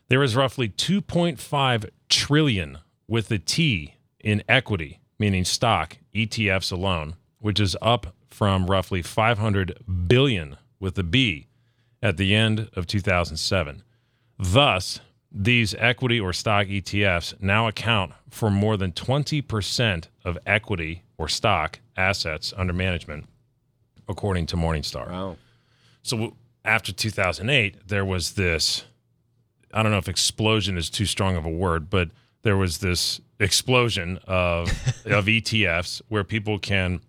There 0.09 0.23
is 0.23 0.35
roughly 0.35 0.71
2.5 0.71 1.90
trillion 2.09 2.79
with 3.07 3.31
a 3.31 3.38
T 3.38 3.94
in 4.21 4.42
equity, 4.49 5.01
meaning 5.18 5.44
stock, 5.44 5.99
ETFs 6.14 6.73
alone, 6.73 7.16
which 7.40 7.61
is 7.61 7.77
up 7.83 8.14
from 8.27 8.66
roughly 8.66 9.03
500 9.03 9.79
billion 10.07 10.57
with 10.81 10.99
a 10.99 11.03
B 11.03 11.49
at 12.03 12.16
the 12.16 12.35
end 12.35 12.71
of 12.75 12.87
2007. 12.87 13.83
Thus, 14.38 15.01
these 15.31 15.75
equity 15.75 16.18
or 16.18 16.33
stock 16.33 16.68
ETFs 16.68 17.35
now 17.42 17.68
account 17.68 18.12
for 18.31 18.51
more 18.51 18.79
than 18.79 18.92
20% 18.92 20.07
of 20.25 20.38
equity 20.47 21.03
or 21.18 21.29
stock 21.29 21.81
assets 21.99 22.55
under 22.57 22.73
management, 22.73 23.27
according 24.09 24.47
to 24.47 24.57
Morningstar. 24.57 25.11
Wow. 25.11 25.37
So 26.03 26.35
after 26.64 26.92
2008, 26.92 27.88
there 27.88 28.07
was 28.07 28.33
this 28.33 28.85
I 29.73 29.83
don't 29.83 29.93
know 29.93 29.99
if 29.99 30.09
explosion 30.09 30.77
is 30.79 30.91
too 30.91 31.07
strong 31.07 31.37
of 31.37 31.45
a 31.45 31.51
word, 31.51 31.91
but 31.91 32.11
there 32.43 32.57
was 32.57 32.79
this 32.79 33.21
explosion 33.39 34.19
of 34.27 34.69
of 35.07 35.27
ETFs 35.27 36.03
where 36.09 36.25
people 36.25 36.59
can 36.59 37.01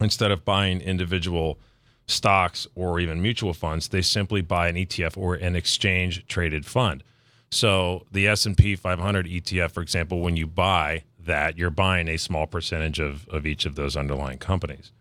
instead 0.00 0.30
of 0.30 0.44
buying 0.44 0.80
individual 0.80 1.58
stocks 2.06 2.66
or 2.74 3.00
even 3.00 3.20
mutual 3.20 3.52
funds, 3.52 3.88
they 3.88 4.02
simply 4.02 4.40
buy 4.40 4.68
an 4.68 4.76
ETF 4.76 5.16
or 5.16 5.34
an 5.34 5.56
exchange 5.56 6.26
traded 6.26 6.64
fund. 6.64 7.04
So 7.50 8.06
the 8.10 8.28
S&P 8.28 8.76
500 8.76 9.26
ETF, 9.26 9.72
for 9.72 9.82
example, 9.82 10.20
when 10.20 10.36
you 10.36 10.46
buy 10.46 11.04
that, 11.18 11.58
you're 11.58 11.70
buying 11.70 12.08
a 12.08 12.16
small 12.16 12.46
percentage 12.46 12.98
of, 12.98 13.28
of 13.28 13.46
each 13.46 13.66
of 13.66 13.74
those 13.74 13.96
underlying 13.96 14.38
companies. 14.38 14.92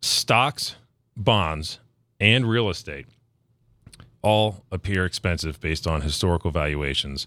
Stocks, 0.00 0.76
bonds, 1.16 1.78
and 2.20 2.48
real 2.48 2.68
estate 2.68 3.06
all 4.22 4.64
appear 4.70 5.04
expensive 5.04 5.60
based 5.60 5.86
on 5.86 6.00
historical 6.00 6.50
valuations, 6.50 7.26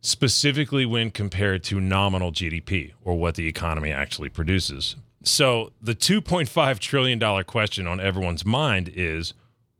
specifically 0.00 0.84
when 0.84 1.10
compared 1.10 1.64
to 1.64 1.80
nominal 1.80 2.32
GDP 2.32 2.92
or 3.02 3.16
what 3.16 3.36
the 3.36 3.48
economy 3.48 3.90
actually 3.90 4.28
produces. 4.28 4.96
So, 5.22 5.72
the 5.80 5.94
$2.5 5.94 6.78
trillion 6.80 7.44
question 7.44 7.86
on 7.86 7.98
everyone's 7.98 8.44
mind 8.44 8.92
is 8.94 9.32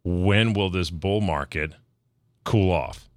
when 0.02 0.54
will 0.54 0.70
this 0.70 0.88
bull 0.90 1.20
market 1.20 1.74
cool 2.44 2.70
off? 2.72 3.08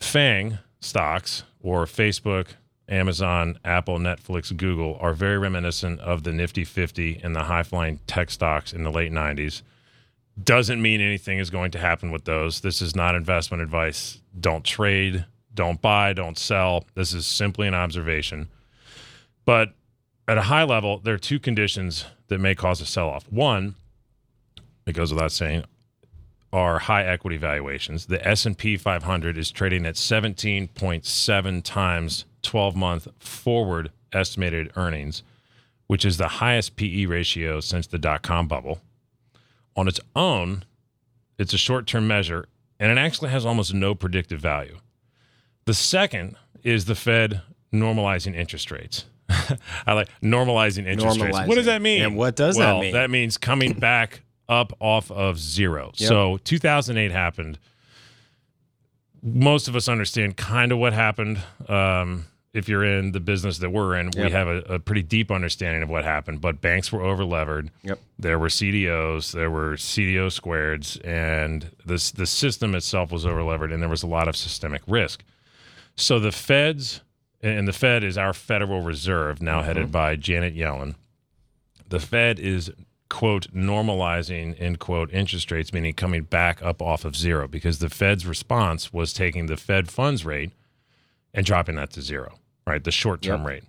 FANG 0.00 0.58
stocks 0.80 1.44
or 1.62 1.86
Facebook, 1.86 2.48
Amazon, 2.88 3.58
Apple, 3.64 3.98
Netflix, 3.98 4.54
Google 4.54 4.98
are 5.00 5.14
very 5.14 5.38
reminiscent 5.38 6.00
of 6.00 6.24
the 6.24 6.32
Nifty 6.32 6.64
50 6.64 7.20
and 7.22 7.34
the 7.34 7.44
high 7.44 7.62
flying 7.62 8.00
tech 8.06 8.30
stocks 8.30 8.72
in 8.72 8.82
the 8.82 8.90
late 8.90 9.12
90s 9.12 9.62
doesn't 10.44 10.80
mean 10.80 11.00
anything 11.00 11.38
is 11.38 11.50
going 11.50 11.70
to 11.72 11.78
happen 11.78 12.10
with 12.10 12.24
those. 12.24 12.60
This 12.60 12.80
is 12.80 12.94
not 12.94 13.14
investment 13.14 13.62
advice. 13.62 14.20
Don't 14.38 14.64
trade, 14.64 15.24
don't 15.54 15.80
buy, 15.80 16.12
don't 16.12 16.38
sell. 16.38 16.84
This 16.94 17.12
is 17.12 17.26
simply 17.26 17.66
an 17.66 17.74
observation. 17.74 18.48
But 19.44 19.74
at 20.28 20.38
a 20.38 20.42
high 20.42 20.62
level, 20.62 20.98
there 20.98 21.14
are 21.14 21.18
two 21.18 21.40
conditions 21.40 22.04
that 22.28 22.38
may 22.38 22.54
cause 22.54 22.80
a 22.80 22.86
sell 22.86 23.08
off. 23.08 23.30
One, 23.30 23.74
it 24.86 24.92
goes 24.92 25.12
without 25.12 25.32
saying, 25.32 25.64
are 26.52 26.78
high 26.80 27.04
equity 27.04 27.36
valuations. 27.36 28.06
The 28.06 28.26
S&P 28.26 28.76
500 28.76 29.38
is 29.38 29.50
trading 29.50 29.86
at 29.86 29.94
17.7 29.94 31.62
times 31.64 32.24
12-month 32.42 33.08
forward 33.18 33.90
estimated 34.12 34.72
earnings, 34.76 35.22
which 35.86 36.04
is 36.04 36.16
the 36.16 36.28
highest 36.28 36.76
PE 36.76 37.06
ratio 37.06 37.60
since 37.60 37.86
the 37.86 37.98
dot-com 37.98 38.48
bubble 38.48 38.80
on 39.80 39.88
its 39.88 39.98
own, 40.14 40.64
it's 41.38 41.54
a 41.54 41.58
short 41.58 41.86
term 41.86 42.06
measure 42.06 42.46
and 42.78 42.92
it 42.92 43.00
actually 43.00 43.30
has 43.30 43.46
almost 43.46 43.72
no 43.72 43.94
predictive 43.94 44.40
value. 44.40 44.78
The 45.64 45.74
second 45.74 46.36
is 46.62 46.84
the 46.84 46.94
Fed 46.94 47.40
normalizing 47.72 48.36
interest 48.36 48.70
rates. 48.70 49.06
I 49.86 49.92
like 49.94 50.08
normalizing 50.22 50.86
interest 50.86 51.20
rates. 51.20 51.38
What 51.46 51.54
does 51.54 51.66
that 51.66 51.80
mean? 51.80 52.02
And 52.02 52.16
what 52.16 52.36
does 52.36 52.56
that 52.56 52.72
well, 52.72 52.80
mean? 52.80 52.92
That 52.92 53.10
means 53.10 53.38
coming 53.38 53.72
back 53.78 54.22
up 54.48 54.72
off 54.80 55.10
of 55.10 55.38
zero. 55.38 55.92
Yep. 55.96 56.08
So 56.08 56.38
2008 56.44 57.10
happened. 57.10 57.58
Most 59.22 59.68
of 59.68 59.76
us 59.76 59.88
understand 59.88 60.36
kind 60.36 60.72
of 60.72 60.78
what 60.78 60.92
happened. 60.92 61.40
Um, 61.68 62.26
if 62.52 62.68
you're 62.68 62.84
in 62.84 63.12
the 63.12 63.20
business 63.20 63.58
that 63.58 63.70
we're 63.70 63.94
in, 63.96 64.10
we 64.16 64.30
have 64.30 64.48
a, 64.48 64.58
a 64.62 64.78
pretty 64.78 65.02
deep 65.02 65.30
understanding 65.30 65.82
of 65.82 65.88
what 65.88 66.04
happened. 66.04 66.40
But 66.40 66.60
banks 66.60 66.90
were 66.90 67.00
overlevered. 67.00 67.70
Yep. 67.82 67.98
there 68.18 68.38
were 68.38 68.48
CDOs, 68.48 69.32
there 69.32 69.50
were 69.50 69.74
CDO 69.74 70.26
squareds, 70.28 71.00
and 71.06 71.70
this 71.84 72.10
the 72.10 72.26
system 72.26 72.74
itself 72.74 73.12
was 73.12 73.24
overlevered, 73.24 73.72
and 73.72 73.80
there 73.80 73.88
was 73.88 74.02
a 74.02 74.08
lot 74.08 74.26
of 74.26 74.36
systemic 74.36 74.82
risk. 74.86 75.22
So 75.96 76.18
the 76.18 76.32
Feds, 76.32 77.02
and 77.40 77.68
the 77.68 77.72
Fed 77.72 78.02
is 78.02 78.18
our 78.18 78.32
Federal 78.32 78.82
Reserve, 78.82 79.40
now 79.40 79.58
mm-hmm. 79.58 79.66
headed 79.66 79.92
by 79.92 80.16
Janet 80.16 80.56
Yellen. 80.56 80.96
The 81.88 82.00
Fed 82.00 82.40
is 82.40 82.70
quote 83.08 83.52
normalizing 83.52 84.60
end 84.60 84.80
quote 84.80 85.12
interest 85.12 85.50
rates, 85.52 85.72
meaning 85.72 85.94
coming 85.94 86.24
back 86.24 86.62
up 86.62 86.82
off 86.82 87.04
of 87.04 87.14
zero, 87.16 87.46
because 87.46 87.78
the 87.78 87.90
Fed's 87.90 88.26
response 88.26 88.92
was 88.92 89.12
taking 89.12 89.46
the 89.46 89.56
Fed 89.56 89.88
funds 89.88 90.24
rate 90.24 90.50
and 91.34 91.44
dropping 91.46 91.76
that 91.76 91.90
to 91.92 92.02
zero, 92.02 92.38
right? 92.66 92.82
The 92.82 92.90
short 92.90 93.22
term 93.22 93.42
Yep. 93.42 93.48
rate. 93.48 93.64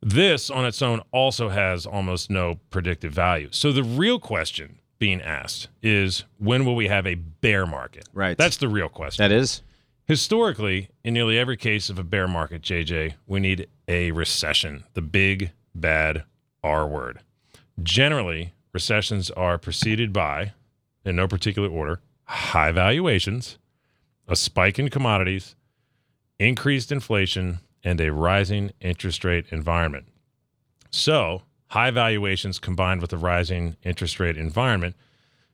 This 0.00 0.48
on 0.50 0.64
its 0.64 0.80
own 0.80 1.02
also 1.10 1.48
has 1.48 1.84
almost 1.86 2.30
no 2.30 2.60
predictive 2.70 3.12
value. 3.12 3.48
So 3.50 3.72
the 3.72 3.82
real 3.82 4.20
question 4.20 4.78
being 4.98 5.20
asked 5.20 5.68
is 5.82 6.24
when 6.38 6.64
will 6.64 6.76
we 6.76 6.88
have 6.88 7.06
a 7.06 7.14
bear 7.16 7.66
market? 7.66 8.08
Right. 8.12 8.36
That's 8.36 8.56
the 8.58 8.68
real 8.68 8.88
question. 8.88 9.22
That 9.22 9.32
is. 9.32 9.62
Historically, 10.06 10.88
in 11.04 11.14
nearly 11.14 11.36
every 11.38 11.56
case 11.56 11.90
of 11.90 11.98
a 11.98 12.04
bear 12.04 12.26
market, 12.26 12.62
JJ, 12.62 13.14
we 13.26 13.40
need 13.40 13.68
a 13.86 14.10
recession, 14.12 14.84
the 14.94 15.02
big 15.02 15.50
bad 15.74 16.24
R 16.64 16.86
word. 16.86 17.20
Generally, 17.82 18.54
recessions 18.72 19.30
are 19.32 19.58
preceded 19.58 20.12
by, 20.12 20.52
in 21.04 21.16
no 21.16 21.28
particular 21.28 21.68
order, 21.68 22.00
high 22.24 22.72
valuations, 22.72 23.58
a 24.26 24.34
spike 24.34 24.78
in 24.78 24.88
commodities, 24.88 25.54
increased 26.38 26.92
inflation, 26.92 27.58
and 27.84 28.00
a 28.00 28.12
rising 28.12 28.72
interest 28.80 29.24
rate 29.24 29.46
environment. 29.50 30.06
So, 30.90 31.42
high 31.68 31.90
valuations 31.90 32.58
combined 32.58 33.00
with 33.00 33.12
a 33.12 33.16
rising 33.18 33.76
interest 33.84 34.18
rate 34.20 34.36
environment 34.36 34.96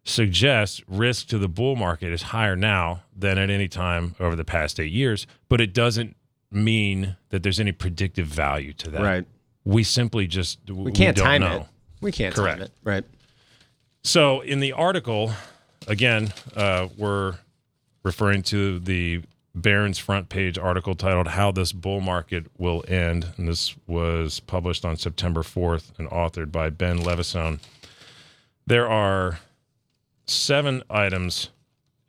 suggests 0.05 0.83
risk 0.87 1.29
to 1.29 1.39
the 1.39 1.49
bull 1.49 1.77
market 1.77 2.13
is 2.13 2.23
higher 2.23 2.57
now 2.57 3.03
than 3.17 3.39
at 3.39 3.51
any 3.51 3.69
time 3.69 4.15
over 4.21 4.37
the 4.37 4.45
past 4.45 4.79
eight 4.79 4.93
years, 4.93 5.27
but 5.49 5.61
it 5.61 5.73
doesn't 5.73 6.15
mean 6.51 7.17
that 7.31 7.43
there's 7.43 7.59
any 7.59 7.73
predictive 7.73 8.27
value 8.27 8.73
to 8.75 8.91
that. 8.91 9.03
Right. 9.03 9.25
We 9.65 9.83
simply 9.83 10.27
just 10.27 10.59
We 10.71 10.93
can't 10.93 11.17
don't 11.17 11.27
time 11.27 11.41
know. 11.41 11.57
it. 11.63 11.67
We 12.03 12.13
can't 12.13 12.35
Correct. 12.35 12.59
time 12.59 12.67
it. 12.67 12.73
Right. 12.85 13.05
So 14.03 14.43
in 14.43 14.61
the 14.61 14.73
article, 14.73 15.33
again, 15.89 16.33
uh, 16.55 16.89
we're 16.99 17.37
referring 18.03 18.43
to 18.45 18.79
the 18.81 19.23
Barron's 19.55 19.99
front 19.99 20.29
page 20.29 20.59
article 20.59 20.95
titled 20.95 21.29
"How 21.29 21.53
This 21.53 21.73
Bull 21.73 22.01
Market 22.01 22.47
Will 22.59 22.85
End," 22.89 23.29
and 23.37 23.47
this 23.49 23.75
was 23.87 24.41
published 24.41 24.85
on 24.85 24.97
September 24.97 25.43
4th 25.43 25.97
and 25.99 26.09
authored 26.11 26.51
by 26.51 26.71
Ben 26.71 26.99
Levisohn. 26.99 27.61
There 28.67 28.89
are 28.89 29.39
seven 30.27 30.83
items 30.91 31.51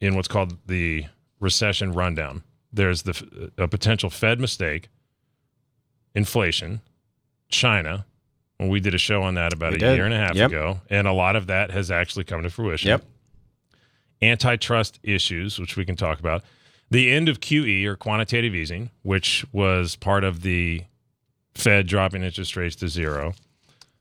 in 0.01 0.15
what's 0.15 0.27
called 0.27 0.58
the 0.67 1.05
recession 1.39 1.91
rundown. 1.93 2.43
There's 2.73 3.03
the 3.03 3.51
a 3.58 3.67
potential 3.67 4.10
Fed 4.10 4.39
mistake, 4.39 4.89
inflation, 6.15 6.81
China. 7.49 8.05
Well, 8.60 8.69
we 8.69 8.79
did 8.79 8.95
a 8.95 8.97
show 8.97 9.21
on 9.21 9.36
that 9.36 9.53
about 9.53 9.71
We 9.71 9.77
a 9.77 9.79
did. 9.79 9.95
year 9.97 10.05
and 10.05 10.13
a 10.13 10.17
half 10.17 10.36
Yep. 10.36 10.49
ago, 10.49 10.81
and 10.89 11.08
a 11.08 11.12
lot 11.13 11.36
of 11.36 11.47
that 11.47 11.71
has 11.71 11.91
actually 11.91 12.23
come 12.23 12.41
to 12.41 12.49
fruition. 12.49 12.88
Yep. 12.89 13.05
Antitrust 14.21 14.99
issues, 15.03 15.60
which 15.60 15.75
we 15.75 15.86
can 15.86 15.95
talk 15.95 16.19
about. 16.19 16.43
The 16.95 17.12
end 17.12 17.27
of 17.29 17.39
QE 17.41 17.86
or 17.86 17.95
quantitative 17.95 18.55
easing, 18.55 18.89
which 19.03 19.45
was 19.51 19.95
part 19.95 20.23
of 20.23 20.41
the 20.43 20.84
Fed 21.53 21.88
dropping 21.88 22.23
interest 22.23 22.55
rates 22.55 22.75
to 22.77 22.88
zero. 22.88 23.34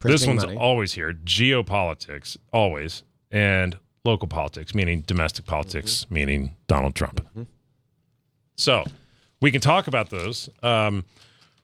this 0.01 0.27
one's 0.27 0.45
money. 0.45 0.57
always 0.57 0.93
here. 0.93 1.13
Geopolitics, 1.13 2.37
always. 2.53 3.03
And 3.31 3.79
local 4.05 4.29
politics, 4.29 4.75
meaning 4.75 5.01
domestic 5.07 5.45
politics, 5.47 6.05
Mm-hmm. 6.05 6.15
meaning 6.15 6.57
Donald 6.69 6.95
Trump. 6.95 7.27
So 8.57 8.85
we 9.41 9.51
can 9.51 9.61
talk 9.61 9.87
about 9.89 10.11
those. 10.11 10.49
Um, 10.63 11.05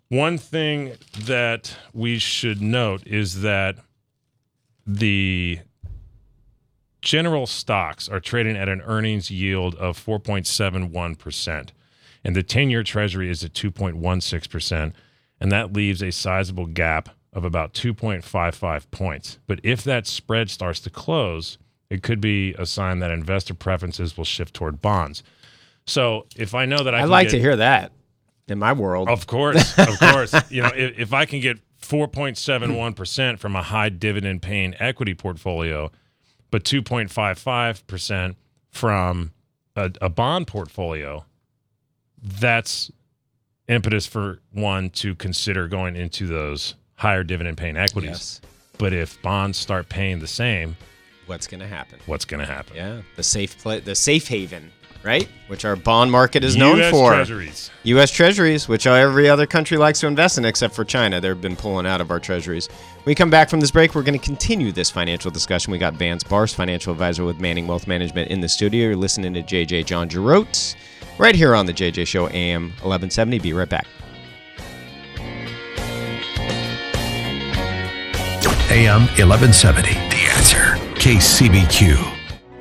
one 0.09 0.37
thing 0.39 0.95
that 1.27 1.77
we 1.93 2.19
should 2.19 2.61
note 2.61 3.07
is 3.07 3.43
that 3.43 3.77
the 4.87 5.61
general 7.03 7.47
stocks 7.47 8.09
are 8.09 8.21
trading 8.21 8.57
at 8.57 8.69
an 8.69 8.81
earnings 8.83 9.31
yield 9.31 9.75
of 9.77 9.99
4.71%, 10.05 11.69
and 12.25 12.37
the 12.37 12.43
10 12.43 12.71
year 12.71 12.83
treasury 12.83 13.31
is 13.31 13.43
at 13.45 13.53
2.16%, 13.55 14.93
and 15.41 15.53
that 15.53 15.73
leaves 15.73 16.03
a 16.03 16.11
sizable 16.13 16.67
gap 16.67 17.09
of 17.33 17.45
about 17.45 17.73
2.55 17.75 18.91
points. 18.91 19.39
But 19.47 19.61
if 19.63 19.85
that 19.85 20.07
spread 20.07 20.51
starts 20.51 20.81
to 20.81 20.91
close, 20.91 21.59
it 21.89 22.03
could 22.03 22.21
be 22.21 22.55
a 22.55 22.67
sign 22.67 22.99
that 23.01 23.11
investor 23.11 23.55
preferences 23.55 24.17
will 24.17 24.25
shift 24.25 24.55
toward 24.55 24.81
bonds. 24.81 25.23
So 25.87 26.27
if 26.37 26.55
I 26.55 26.67
know 26.67 26.83
that 26.85 26.95
I 26.95 27.01
I 27.01 27.05
like 27.05 27.29
get- 27.29 27.37
to 27.37 27.41
hear 27.41 27.57
that 27.57 27.93
in 28.49 28.59
my 28.59 28.73
world. 28.73 29.09
of 29.09 29.27
course, 29.27 29.79
of 29.79 29.99
course. 29.99 30.35
You 30.51 30.63
know, 30.63 30.71
if, 30.75 30.99
if 30.99 31.13
I 31.13 31.25
can 31.25 31.41
get 31.41 31.59
4.71% 31.81 33.39
from 33.39 33.57
a 33.57 33.63
high 33.63 33.89
dividend 33.89 34.43
paying 34.43 34.75
equity 34.79 35.15
portfolio, 35.15 35.91
but 36.51 36.65
2.55% 36.65 38.35
from 38.71 39.33
a, 39.77 39.91
a 40.01 40.09
bond 40.09 40.47
portfolio, 40.47 41.25
that's 42.23 42.91
impetus 43.69 44.07
for 44.07 44.41
one 44.53 44.91
to 44.91 45.15
consider 45.15 45.69
going 45.69 45.97
into 45.97 46.27
those 46.27 46.75
higher 46.97 47.25
dividend 47.25 47.57
paying 47.57 47.77
equities. 47.77 48.11
Yes. 48.11 48.41
But 48.79 48.93
if 48.93 49.21
bonds 49.23 49.59
start 49.59 49.89
paying 49.89 50.21
the 50.21 50.27
same, 50.27 50.77
What's 51.27 51.47
going 51.47 51.61
to 51.61 51.67
happen? 51.69 52.01
what's 52.07 52.25
going 52.25 52.41
to 52.41 52.47
happen? 52.53 52.75
Yeah. 52.75 53.03
The 53.15 53.23
safe 53.23 53.57
play, 53.63 53.79
the 53.79 53.95
safe 53.95 54.27
haven, 54.27 54.73
right? 55.03 55.29
Which 55.49 55.65
our 55.65 55.77
bond 55.77 56.13
market 56.13 56.45
is 56.45 56.57
known 56.57 56.81
US 56.81 56.91
for. 56.91 57.11
Treasuries. 57.13 57.71
U.S. 57.85 58.11
Treasuries, 58.11 58.69
which 58.69 58.87
every 58.87 59.29
other 59.29 59.47
country 59.47 59.77
likes 59.77 60.01
to 60.01 60.07
invest 60.07 60.39
in 60.39 60.45
except 60.45 60.75
for 60.75 60.85
China. 60.85 61.21
They've 61.21 61.41
been 61.41 61.57
pulling 61.57 61.87
out 61.87 62.01
of 62.01 62.11
our 62.11 62.21
treasuries. 62.21 62.69
When 62.69 63.05
we 63.07 63.15
come 63.15 63.31
back 63.31 63.49
from 63.49 63.61
this 63.61 63.71
break, 63.71 63.95
we're 63.95 64.03
going 64.03 64.19
to 64.19 64.25
continue 64.25 64.73
this 64.73 64.91
financial 64.91 65.31
discussion. 65.31 65.73
We 65.73 65.79
got 65.79 65.95
Vance 65.95 66.23
Barse, 66.23 66.53
financial 66.53 66.93
advisor 66.93 67.25
with 67.25 67.41
Manning 67.41 67.67
Wealth 67.67 67.87
Management, 67.87 68.31
in 68.31 68.41
the 68.41 68.49
studio. 68.49 68.89
You're 68.89 68.97
listening 68.97 69.35
to 69.35 69.43
JJ 69.43 69.87
John 69.87 70.09
Jerotz 70.09 70.77
right 71.19 71.35
here 71.35 71.55
on 71.55 71.67
the 71.67 71.73
JJ 71.73 72.07
Show, 72.07 72.29
AM 72.29 72.65
1170. 72.83 73.39
Be 73.39 73.53
right 73.53 73.69
back. 73.69 73.87
AM 78.71 79.07
1170. 79.19 79.89
The 79.93 80.31
answer. 80.31 80.77
KCBQ. 81.01 82.20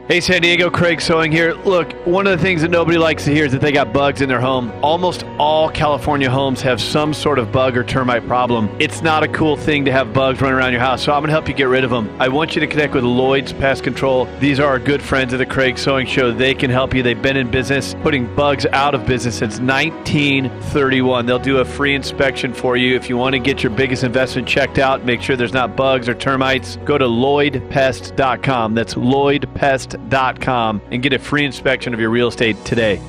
Hey, 0.09 0.21
San 0.21 0.41
Diego, 0.41 0.71
Craig 0.71 1.01
Sewing 1.01 1.31
here. 1.31 1.53
Look, 1.53 1.93
one 2.07 2.25
of 2.25 2.35
the 2.35 2.43
things 2.43 2.63
that 2.63 2.71
nobody 2.71 2.97
likes 2.97 3.25
to 3.25 3.31
hear 3.31 3.45
is 3.45 3.51
that 3.51 3.61
they 3.61 3.71
got 3.71 3.93
bugs 3.93 4.21
in 4.21 4.27
their 4.27 4.41
home. 4.41 4.73
Almost 4.81 5.23
all 5.37 5.69
California 5.69 6.31
homes 6.31 6.63
have 6.63 6.81
some 6.81 7.13
sort 7.13 7.37
of 7.37 7.51
bug 7.51 7.77
or 7.77 7.83
termite 7.83 8.25
problem. 8.25 8.75
It's 8.79 9.03
not 9.03 9.21
a 9.21 9.27
cool 9.27 9.55
thing 9.55 9.85
to 9.85 9.91
have 9.91 10.11
bugs 10.11 10.41
running 10.41 10.57
around 10.57 10.71
your 10.71 10.81
house, 10.81 11.03
so 11.03 11.11
I'm 11.13 11.19
going 11.19 11.27
to 11.27 11.33
help 11.33 11.47
you 11.47 11.53
get 11.53 11.65
rid 11.65 11.83
of 11.83 11.91
them. 11.91 12.09
I 12.19 12.27
want 12.27 12.55
you 12.55 12.59
to 12.59 12.65
connect 12.65 12.95
with 12.95 13.03
Lloyd's 13.03 13.53
Pest 13.53 13.83
Control. 13.83 14.25
These 14.39 14.59
are 14.59 14.65
our 14.65 14.79
good 14.79 15.03
friends 15.03 15.31
of 15.31 15.37
the 15.37 15.45
Craig 15.45 15.77
Sewing 15.77 16.07
Show. 16.07 16.31
They 16.31 16.55
can 16.55 16.71
help 16.71 16.95
you. 16.95 17.03
They've 17.03 17.21
been 17.21 17.37
in 17.37 17.51
business 17.51 17.93
putting 18.01 18.35
bugs 18.35 18.65
out 18.65 18.95
of 18.95 19.05
business 19.05 19.37
since 19.37 19.59
1931. 19.59 21.27
They'll 21.27 21.37
do 21.37 21.59
a 21.59 21.65
free 21.65 21.93
inspection 21.93 22.51
for 22.51 22.77
you. 22.77 22.95
If 22.95 23.09
you 23.09 23.17
want 23.17 23.33
to 23.33 23.39
get 23.39 23.61
your 23.61 23.71
biggest 23.73 24.03
investment 24.03 24.47
checked 24.47 24.79
out, 24.79 25.05
make 25.05 25.21
sure 25.21 25.35
there's 25.35 25.53
not 25.53 25.75
bugs 25.75 26.09
or 26.09 26.15
termites, 26.15 26.77
go 26.77 26.97
to 26.97 27.05
lloydpest.com. 27.05 28.73
That's 28.73 28.95
lloydpest.com 28.95 29.98
and 30.91 31.03
get 31.03 31.13
a 31.13 31.19
free 31.19 31.45
inspection 31.45 31.93
of 31.93 31.99
your 31.99 32.09
real 32.09 32.29
estate 32.29 32.63
today. 32.63 33.01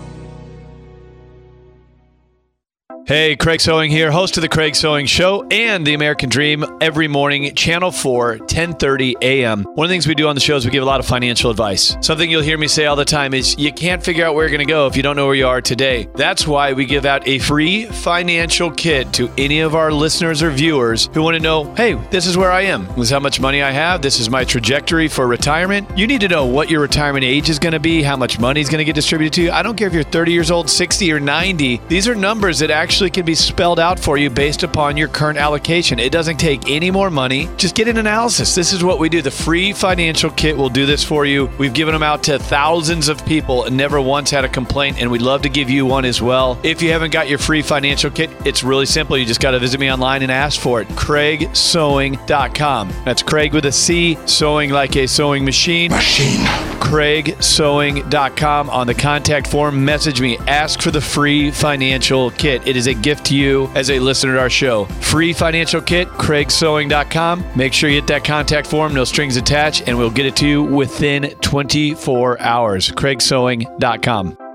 Hey, 3.10 3.34
Craig 3.34 3.60
Sewing 3.60 3.90
here, 3.90 4.12
host 4.12 4.36
of 4.36 4.42
the 4.42 4.48
Craig 4.48 4.76
Sewing 4.76 5.04
Show 5.04 5.44
and 5.50 5.84
the 5.84 5.94
American 5.94 6.28
Dream 6.28 6.64
every 6.80 7.08
morning, 7.08 7.52
Channel 7.56 7.90
4, 7.90 8.38
10:30 8.38 9.14
a.m. 9.20 9.64
One 9.74 9.86
of 9.86 9.88
the 9.88 9.94
things 9.94 10.06
we 10.06 10.14
do 10.14 10.28
on 10.28 10.36
the 10.36 10.40
show 10.40 10.54
is 10.54 10.64
we 10.64 10.70
give 10.70 10.84
a 10.84 10.86
lot 10.86 11.00
of 11.00 11.06
financial 11.06 11.50
advice. 11.50 11.96
Something 12.02 12.30
you'll 12.30 12.40
hear 12.40 12.56
me 12.56 12.68
say 12.68 12.86
all 12.86 12.94
the 12.94 13.04
time 13.04 13.34
is 13.34 13.58
you 13.58 13.72
can't 13.72 14.00
figure 14.00 14.24
out 14.24 14.36
where 14.36 14.44
you're 14.44 14.56
going 14.56 14.64
to 14.64 14.72
go 14.72 14.86
if 14.86 14.96
you 14.96 15.02
don't 15.02 15.16
know 15.16 15.26
where 15.26 15.34
you 15.34 15.48
are 15.48 15.60
today. 15.60 16.08
That's 16.14 16.46
why 16.46 16.72
we 16.72 16.84
give 16.84 17.04
out 17.04 17.26
a 17.26 17.40
free 17.40 17.86
financial 17.86 18.70
kit 18.70 19.12
to 19.14 19.28
any 19.36 19.58
of 19.58 19.74
our 19.74 19.90
listeners 19.90 20.40
or 20.40 20.52
viewers 20.52 21.10
who 21.12 21.24
want 21.24 21.34
to 21.34 21.42
know, 21.42 21.64
"Hey, 21.74 21.94
this 22.12 22.26
is 22.26 22.36
where 22.36 22.52
I 22.52 22.60
am. 22.60 22.86
This 22.94 23.06
is 23.06 23.10
how 23.10 23.18
much 23.18 23.40
money 23.40 23.60
I 23.60 23.72
have. 23.72 24.02
This 24.02 24.20
is 24.20 24.30
my 24.30 24.44
trajectory 24.44 25.08
for 25.08 25.26
retirement." 25.26 25.88
You 25.98 26.06
need 26.06 26.20
to 26.20 26.28
know 26.28 26.46
what 26.46 26.70
your 26.70 26.80
retirement 26.80 27.24
age 27.24 27.50
is 27.50 27.58
going 27.58 27.72
to 27.72 27.80
be, 27.80 28.04
how 28.04 28.16
much 28.16 28.38
money 28.38 28.60
is 28.60 28.68
going 28.68 28.78
to 28.78 28.84
get 28.84 28.94
distributed 28.94 29.32
to 29.32 29.42
you. 29.42 29.50
I 29.50 29.64
don't 29.64 29.76
care 29.76 29.88
if 29.88 29.94
you're 29.94 30.04
30 30.04 30.30
years 30.30 30.52
old, 30.52 30.70
60 30.70 31.10
or 31.10 31.18
90. 31.18 31.80
These 31.88 32.06
are 32.06 32.14
numbers 32.14 32.60
that 32.60 32.70
actually 32.70 32.99
can 33.08 33.24
be 33.24 33.34
spelled 33.34 33.80
out 33.80 33.98
for 33.98 34.18
you 34.18 34.28
based 34.28 34.62
upon 34.62 34.96
your 34.96 35.08
current 35.08 35.38
allocation. 35.38 35.98
It 35.98 36.12
doesn't 36.12 36.36
take 36.36 36.68
any 36.68 36.90
more 36.90 37.10
money. 37.10 37.48
Just 37.56 37.74
get 37.74 37.88
an 37.88 37.96
analysis. 37.96 38.54
This 38.54 38.72
is 38.72 38.84
what 38.84 38.98
we 38.98 39.08
do. 39.08 39.22
The 39.22 39.30
free 39.30 39.72
financial 39.72 40.30
kit 40.30 40.56
will 40.56 40.68
do 40.68 40.86
this 40.86 41.04
for 41.04 41.24
you. 41.24 41.50
We've 41.58 41.72
given 41.72 41.94
them 41.94 42.02
out 42.02 42.22
to 42.24 42.38
thousands 42.38 43.08
of 43.08 43.24
people 43.24 43.64
and 43.64 43.76
never 43.76 44.00
once 44.00 44.30
had 44.30 44.44
a 44.44 44.48
complaint, 44.48 45.00
and 45.00 45.10
we'd 45.10 45.22
love 45.22 45.42
to 45.42 45.48
give 45.48 45.70
you 45.70 45.86
one 45.86 46.04
as 46.04 46.20
well. 46.20 46.58
If 46.62 46.82
you 46.82 46.90
haven't 46.90 47.12
got 47.12 47.28
your 47.28 47.38
free 47.38 47.62
financial 47.62 48.10
kit, 48.10 48.30
it's 48.44 48.62
really 48.62 48.86
simple. 48.86 49.16
You 49.16 49.24
just 49.24 49.40
got 49.40 49.52
to 49.52 49.58
visit 49.58 49.80
me 49.80 49.90
online 49.90 50.22
and 50.22 50.32
ask 50.32 50.60
for 50.60 50.80
it. 50.80 50.88
CraigSewing.com. 50.88 52.92
That's 53.04 53.22
Craig 53.22 53.54
with 53.54 53.66
a 53.66 53.72
C, 53.72 54.18
sewing 54.26 54.70
like 54.70 54.96
a 54.96 55.06
sewing 55.06 55.44
machine. 55.44 55.90
Machine. 55.90 56.44
CraigSewing.com. 56.80 58.70
On 58.70 58.86
the 58.86 58.94
contact 58.94 59.46
form, 59.46 59.84
message 59.84 60.20
me. 60.20 60.36
Ask 60.38 60.82
for 60.82 60.90
the 60.90 61.00
free 61.00 61.50
financial 61.50 62.30
kit. 62.32 62.66
It 62.66 62.76
is 62.76 62.86
a 62.90 62.94
gift 62.94 63.26
to 63.26 63.36
you 63.36 63.68
as 63.74 63.90
a 63.90 63.98
listener 63.98 64.34
to 64.34 64.40
our 64.40 64.50
show. 64.50 64.84
Free 65.00 65.32
financial 65.32 65.80
kit, 65.80 66.08
CraigSewing.com. 66.08 67.44
Make 67.56 67.72
sure 67.72 67.88
you 67.88 67.96
hit 67.96 68.06
that 68.08 68.24
contact 68.24 68.66
form, 68.66 68.94
no 68.94 69.04
strings 69.04 69.36
attached, 69.36 69.88
and 69.88 69.96
we'll 69.96 70.10
get 70.10 70.26
it 70.26 70.36
to 70.36 70.46
you 70.46 70.62
within 70.62 71.30
24 71.40 72.40
hours. 72.40 72.90
CraigSewing.com. 72.90 74.49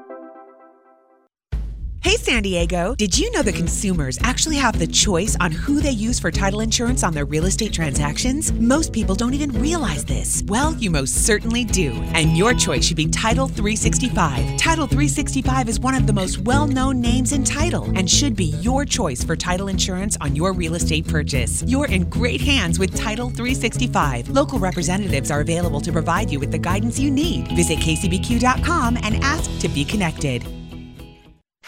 Hey 2.06 2.18
San 2.18 2.44
Diego, 2.44 2.94
did 2.94 3.18
you 3.18 3.32
know 3.32 3.42
that 3.42 3.56
consumers 3.56 4.20
actually 4.22 4.58
have 4.58 4.78
the 4.78 4.86
choice 4.86 5.36
on 5.40 5.52
who 5.52 5.82
they 5.82 5.90
use 5.90 6.20
for 6.20 6.30
title 6.30 6.60
insurance 6.60 7.02
on 7.02 7.16
their 7.16 7.26
real 7.26 7.46
estate 7.46 7.74
transactions? 7.74 8.54
Most 8.54 8.94
people 8.94 9.16
don't 9.16 9.34
even 9.34 9.52
realize 9.60 10.06
this. 10.06 10.44
Well, 10.46 10.76
you 10.76 10.92
most 10.92 11.26
certainly 11.26 11.66
do. 11.66 11.94
And 12.14 12.38
your 12.38 12.54
choice 12.54 12.86
should 12.86 12.96
be 12.96 13.08
Title 13.08 13.48
365. 13.48 14.56
Title 14.56 14.86
365 14.86 15.68
is 15.68 15.80
one 15.80 15.96
of 15.96 16.06
the 16.06 16.14
most 16.14 16.38
well 16.38 16.68
known 16.68 17.02
names 17.02 17.32
in 17.32 17.44
title 17.44 17.86
and 17.98 18.08
should 18.08 18.36
be 18.36 18.54
your 18.62 18.86
choice 18.86 19.24
for 19.24 19.36
title 19.36 19.68
insurance 19.68 20.16
on 20.22 20.36
your 20.36 20.54
real 20.54 20.76
estate 20.76 21.08
purchase. 21.08 21.64
You're 21.66 21.88
in 21.88 22.08
great 22.08 22.40
hands 22.40 22.78
with 22.78 22.96
Title 22.96 23.32
365. 23.32 24.30
Local 24.30 24.60
representatives 24.60 25.32
are 25.32 25.40
available 25.40 25.82
to 25.82 25.92
provide 25.92 26.30
you 26.30 26.40
with 26.40 26.52
the 26.52 26.60
guidance 26.60 27.00
you 27.00 27.10
need. 27.10 27.48
Visit 27.56 27.80
kcbq.com 27.80 28.98
and 28.98 29.16
ask 29.24 29.50
to 29.58 29.68
be 29.70 29.84
connected. 29.84 30.46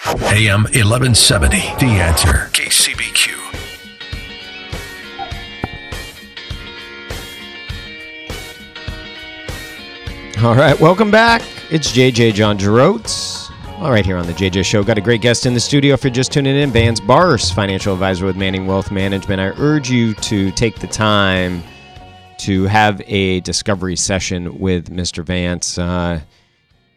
AM 0.05 0.63
1170. 0.63 1.57
The 1.57 1.99
answer. 1.99 2.49
KCBQ. 2.53 3.37
All 10.43 10.55
right, 10.55 10.79
welcome 10.79 11.09
back. 11.09 11.41
It's 11.71 11.91
JJ 11.91 12.33
John 12.35 12.57
Jerotz. 12.57 13.51
All 13.79 13.91
right, 13.91 14.05
here 14.05 14.17
on 14.17 14.25
the 14.27 14.33
JJ 14.33 14.65
Show, 14.65 14.83
got 14.83 14.97
a 14.97 15.01
great 15.01 15.21
guest 15.21 15.45
in 15.45 15.53
the 15.53 15.59
studio. 15.59 15.93
If 15.93 16.03
you're 16.03 16.11
just 16.11 16.31
tuning 16.31 16.55
in, 16.55 16.71
Vance 16.71 16.99
Barse, 16.99 17.51
financial 17.51 17.93
advisor 17.93 18.25
with 18.25 18.35
Manning 18.35 18.65
Wealth 18.67 18.91
Management. 18.91 19.41
I 19.41 19.47
urge 19.59 19.89
you 19.89 20.13
to 20.15 20.51
take 20.51 20.79
the 20.79 20.87
time 20.87 21.63
to 22.39 22.65
have 22.65 23.01
a 23.07 23.39
discovery 23.41 23.95
session 23.95 24.59
with 24.59 24.89
Mr. 24.91 25.23
Vance. 25.23 25.77
Uh, 25.77 26.19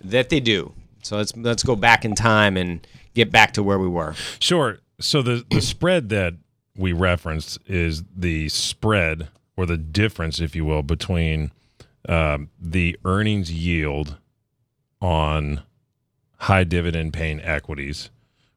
that 0.03 0.29
they 0.29 0.39
do. 0.39 0.73
So 1.03 1.17
let's 1.17 1.35
let's 1.35 1.63
go 1.63 1.75
back 1.75 2.05
in 2.05 2.15
time 2.15 2.57
and 2.57 2.85
get 3.13 3.31
back 3.31 3.53
to 3.53 3.63
where 3.63 3.77
we 3.79 3.87
were. 3.87 4.15
Sure. 4.39 4.79
So 4.99 5.21
the 5.21 5.45
the 5.51 5.61
spread 5.61 6.09
that 6.09 6.35
we 6.77 6.93
referenced 6.93 7.59
is 7.67 8.03
the 8.15 8.47
spread 8.49 9.27
or 9.57 9.65
the 9.65 9.77
difference, 9.77 10.39
if 10.39 10.55
you 10.55 10.63
will, 10.63 10.81
between 10.83 11.51
um, 12.07 12.49
the 12.59 12.97
earnings 13.05 13.51
yield 13.51 14.17
on 15.01 15.63
high 16.37 16.63
dividend 16.63 17.13
paying 17.13 17.41
equities, 17.41 18.09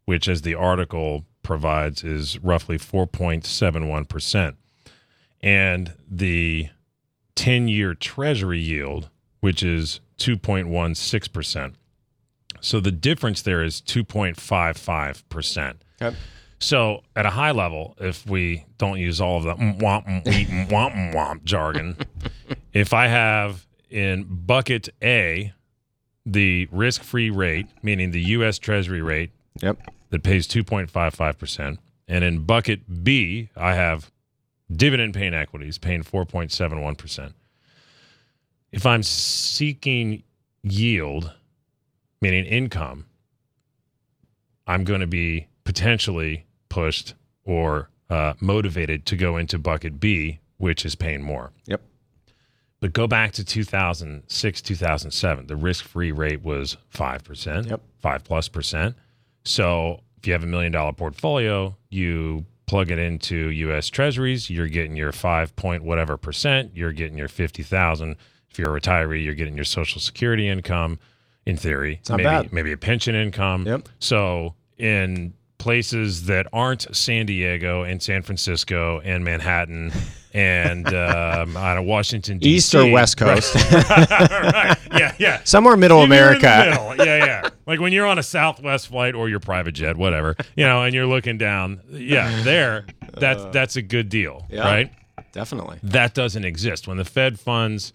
which, 0.05 0.29
as 0.29 0.43
the 0.43 0.55
article 0.55 1.25
provides, 1.43 2.03
is 2.03 2.39
roughly 2.39 2.79
4.71%, 2.79 4.55
and 5.43 5.95
the 6.11 6.69
10 7.35 7.69
year 7.69 7.95
treasury 7.95 8.61
yield, 8.61 9.11
which 9.41 9.63
is 9.63 10.01
2.16%. 10.19 11.75
So 12.61 12.81
the 12.81 12.93
difference 12.93 13.43
there 13.43 13.63
is 13.63 13.83
2.55%. 13.83 15.75
Okay. 16.01 16.17
So 16.61 17.03
at 17.15 17.27
a 17.27 17.31
high 17.31 17.51
level, 17.51 17.95
if 18.01 18.27
we 18.27 18.65
don't 18.79 18.99
use 18.99 19.21
all 19.21 19.37
of 19.37 19.45
the 19.45 19.55
womp, 19.55 20.07
womp, 20.07 20.25
mm, 20.25 21.13
womp 21.13 21.45
jargon, 21.45 21.97
if 22.75 22.93
I 22.93 23.07
have 23.07 23.67
in 23.89 24.25
bucket 24.29 24.91
A 25.03 25.53
the 26.27 26.69
risk-free 26.73 27.31
rate, 27.31 27.67
meaning 27.83 28.11
the 28.11 28.21
U.S. 28.23 28.59
Treasury 28.59 29.01
rate 29.03 29.31
Yep. 29.63 29.79
that 30.11 30.23
pays 30.23 30.49
2.55%, 30.49 31.79
and 32.09 32.25
in 32.25 32.45
bucket 32.45 33.05
B 33.05 33.51
I 33.57 33.75
have 33.75 34.11
dividend-paying 34.75 35.35
equities 35.35 35.79
paying 35.79 36.03
4.71%. 36.03 37.33
If 38.73 38.85
I'm 38.87 39.03
seeking 39.03 40.23
yield, 40.63 41.33
meaning 42.21 42.45
income, 42.47 43.05
I'm 44.67 44.83
going 44.85 45.01
to 45.01 45.07
be 45.07 45.47
potentially 45.65 46.47
pushed 46.69 47.15
or 47.45 47.91
uh, 48.11 48.33
motivated 48.41 49.05
to 49.07 49.17
go 49.17 49.37
into 49.37 49.59
bucket 49.59 50.01
B, 50.01 50.41
which 50.57 50.85
is 50.85 50.95
paying 50.95 51.23
more. 51.23 51.53
Yep. 51.67 51.83
But 52.85 52.93
go 52.93 53.07
back 53.07 53.33
to 53.33 53.45
2006, 53.47 54.61
2007. 54.61 55.47
The 55.47 55.57
risk 55.57 55.87
free 55.87 56.13
rate 56.13 56.43
was 56.43 56.77
5%, 56.95 57.71
Yep. 57.71 57.81
5 58.03 58.25
plus 58.25 58.49
percent. 58.49 58.95
So 59.43 60.03
if 60.19 60.27
you 60.27 60.35
have 60.35 60.43
a 60.43 60.47
million 60.47 60.71
dollar 60.71 60.93
portfolio, 60.93 61.75
you 61.89 62.45
plug 62.67 62.91
it 62.91 62.99
into 62.99 63.49
US 63.51 63.89
Treasuries, 63.89 64.51
you're 64.51 64.69
getting 64.69 64.97
your 64.97 65.13
5 65.13 65.57
point 65.57 65.83
whatever 65.83 66.19
percent, 66.19 66.73
you're 66.75 66.93
getting 66.93 67.17
your 67.17 67.29
50,000. 67.29 68.17
If 68.51 68.59
you're 68.59 68.77
a 68.77 68.79
retiree, 68.79 69.25
you're 69.25 69.33
getting 69.33 69.57
your 69.57 69.65
social 69.65 69.99
security 69.99 70.47
income 70.47 70.99
in 71.47 71.57
theory. 71.57 72.01
it's 72.01 72.11
not 72.11 72.19
maybe 72.19 72.29
bad. 72.29 72.53
maybe 72.53 72.73
a 72.73 72.77
pension 72.77 73.15
income. 73.15 73.67
Yep. 73.67 73.89
So 73.99 74.57
in 74.77 75.33
places 75.57 76.27
that 76.27 76.49
aren't 76.53 76.95
San 76.95 77.25
Diego 77.25 77.83
and 77.83 78.03
San 78.03 78.21
Francisco 78.21 79.01
and 79.03 79.25
Manhattan 79.25 79.91
and 80.35 80.87
um, 80.89 81.57
out 81.57 81.79
of 81.79 81.85
Washington 81.85 82.39
D.C. 82.39 82.51
East 82.57 82.75
or 82.75 82.91
West 82.91 83.17
Coast. 83.17 83.55
right. 83.73 84.77
Yeah, 84.93 85.15
yeah. 85.19 85.41
Somewhere 85.45 85.77
middle 85.77 85.99
you're 85.99 86.05
in 86.05 86.11
the 86.11 86.17
America. 86.17 86.71
middle, 86.71 87.07
Yeah, 87.07 87.25
yeah. 87.25 87.49
Like 87.67 87.81
when 87.81 87.93
you're 87.93 88.07
on 88.07 88.19
a 88.19 88.23
Southwest 88.23 88.89
flight 88.89 89.15
or 89.15 89.29
your 89.29 89.41
private 89.41 89.73
jet, 89.73 89.97
whatever, 89.97 90.37
you 90.57 90.65
know, 90.67 90.83
and 90.83 90.95
you're 90.95 91.07
looking 91.07 91.39
down. 91.39 91.81
Yeah, 91.89 92.43
there. 92.43 92.85
That's 93.17 93.45
that's 93.53 93.77
a 93.77 93.83
good 93.83 94.09
deal, 94.09 94.45
Yeah. 94.51 94.63
right? 94.65 94.93
Definitely. 95.33 95.79
That 95.83 96.15
doesn't 96.15 96.45
exist 96.45 96.87
when 96.89 96.97
the 96.97 97.05
Fed 97.05 97.39
funds, 97.41 97.93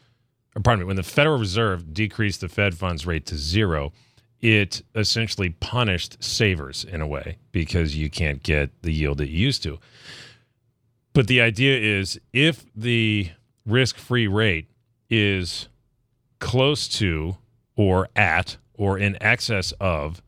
or 0.56 0.62
pardon 0.62 0.82
me, 0.84 0.88
when 0.88 0.96
the 0.96 1.04
Federal 1.04 1.38
Reserve 1.38 1.94
decreased 1.94 2.42
the 2.42 2.50
Fed 2.50 2.76
funds 2.78 3.06
rate 3.06 3.26
to 3.28 3.36
zero. 3.38 3.92
It 4.42 4.82
essentially 4.96 5.50
punished 5.50 6.24
savers 6.24 6.86
in 6.86 7.02
a 7.02 7.08
way 7.08 7.38
because 7.52 7.98
you 7.98 8.10
can't 8.10 8.42
get 8.42 8.70
the 8.84 8.94
yield 8.94 9.18
that 9.18 9.28
you 9.28 9.38
used 9.38 9.64
to. 9.64 9.80
But 11.14 11.28
the 11.28 11.42
idea 11.42 11.78
is 11.78 12.20
if 12.34 12.66
the 12.76 13.32
risk 13.66 13.98
free 13.98 14.28
rate 14.28 14.68
is 15.10 15.68
close 16.40 16.88
to 16.88 17.38
or 17.76 18.10
at 18.16 18.58
or 18.74 18.98
in 18.98 19.22
excess 19.22 19.74
of 19.80 20.22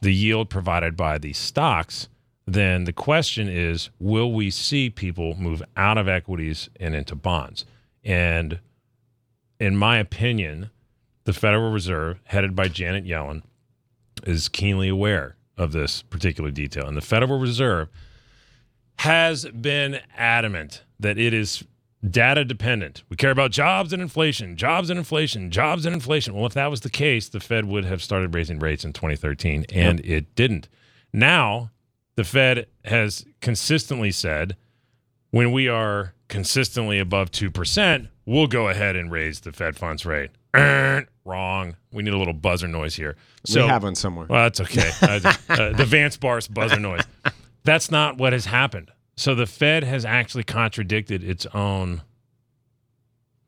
the 0.00 0.12
yield 0.12 0.50
provided 0.50 0.96
by 0.96 1.18
the 1.18 1.32
stocks, 1.32 2.08
then 2.46 2.84
the 2.84 2.92
question 2.92 3.48
is 3.48 3.90
will 3.98 4.32
we 4.32 4.50
see 4.50 4.88
people 4.90 5.34
move 5.34 5.62
out 5.76 5.98
of 5.98 6.08
equities 6.08 6.70
and 6.78 6.94
into 6.94 7.16
bonds? 7.16 7.64
And 8.04 8.60
in 9.58 9.76
my 9.76 9.98
opinion, 9.98 10.70
the 11.24 11.32
Federal 11.32 11.72
Reserve, 11.72 12.20
headed 12.24 12.54
by 12.54 12.68
Janet 12.68 13.04
Yellen, 13.04 13.42
is 14.24 14.48
keenly 14.48 14.88
aware 14.88 15.36
of 15.56 15.72
this 15.72 16.02
particular 16.02 16.50
detail. 16.50 16.86
And 16.86 16.96
the 16.96 17.00
Federal 17.00 17.40
Reserve 17.40 17.88
has 18.98 19.44
been 19.46 20.00
adamant 20.16 20.82
that 21.00 21.18
it 21.18 21.34
is 21.34 21.64
data 22.08 22.44
dependent. 22.44 23.02
We 23.08 23.16
care 23.16 23.30
about 23.30 23.50
jobs 23.50 23.92
and 23.92 24.00
inflation, 24.00 24.56
jobs 24.56 24.90
and 24.90 24.98
inflation, 24.98 25.50
jobs 25.50 25.84
and 25.86 25.94
inflation. 25.94 26.34
Well, 26.34 26.46
if 26.46 26.54
that 26.54 26.70
was 26.70 26.82
the 26.82 26.90
case, 26.90 27.28
the 27.28 27.40
Fed 27.40 27.64
would 27.66 27.84
have 27.84 28.02
started 28.02 28.34
raising 28.34 28.58
rates 28.58 28.84
in 28.84 28.92
2013, 28.92 29.66
and 29.72 30.00
it 30.00 30.34
didn't. 30.34 30.68
Now, 31.12 31.70
the 32.16 32.24
Fed 32.24 32.66
has 32.84 33.24
consistently 33.40 34.10
said 34.10 34.56
when 35.30 35.52
we 35.52 35.68
are 35.68 36.14
consistently 36.28 36.98
above 36.98 37.30
2%, 37.30 38.08
we'll 38.24 38.46
go 38.46 38.68
ahead 38.68 38.96
and 38.96 39.10
raise 39.10 39.40
the 39.40 39.52
Fed 39.52 39.76
funds 39.76 40.06
rate. 40.06 40.30
Wrong. 41.24 41.76
We 41.92 42.02
need 42.02 42.14
a 42.14 42.18
little 42.18 42.32
buzzer 42.32 42.68
noise 42.68 42.94
here. 42.94 43.16
So, 43.44 43.62
we 43.64 43.68
have 43.68 43.82
one 43.82 43.94
somewhere. 43.94 44.26
well, 44.28 44.44
that's 44.44 44.60
okay. 44.60 44.90
Uh, 45.02 45.32
uh, 45.48 45.72
the 45.72 45.84
Vance 45.84 46.16
Barse 46.16 46.48
buzzer 46.48 46.80
noise. 46.80 47.02
That's 47.66 47.90
not 47.90 48.16
what 48.16 48.32
has 48.32 48.46
happened. 48.46 48.92
So 49.16 49.34
the 49.34 49.46
Fed 49.46 49.82
has 49.82 50.04
actually 50.04 50.44
contradicted 50.44 51.24
its 51.24 51.46
own 51.46 52.02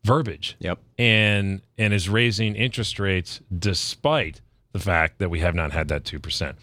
verbiage. 0.03 0.55
Yep. 0.59 0.79
And 0.97 1.61
and 1.77 1.93
is 1.93 2.09
raising 2.09 2.55
interest 2.55 2.99
rates 2.99 3.39
despite 3.57 4.41
the 4.73 4.79
fact 4.79 5.19
that 5.19 5.29
we 5.29 5.39
have 5.39 5.55
not 5.55 5.71
had 5.71 5.87
that 5.87 6.03
2%. 6.03 6.55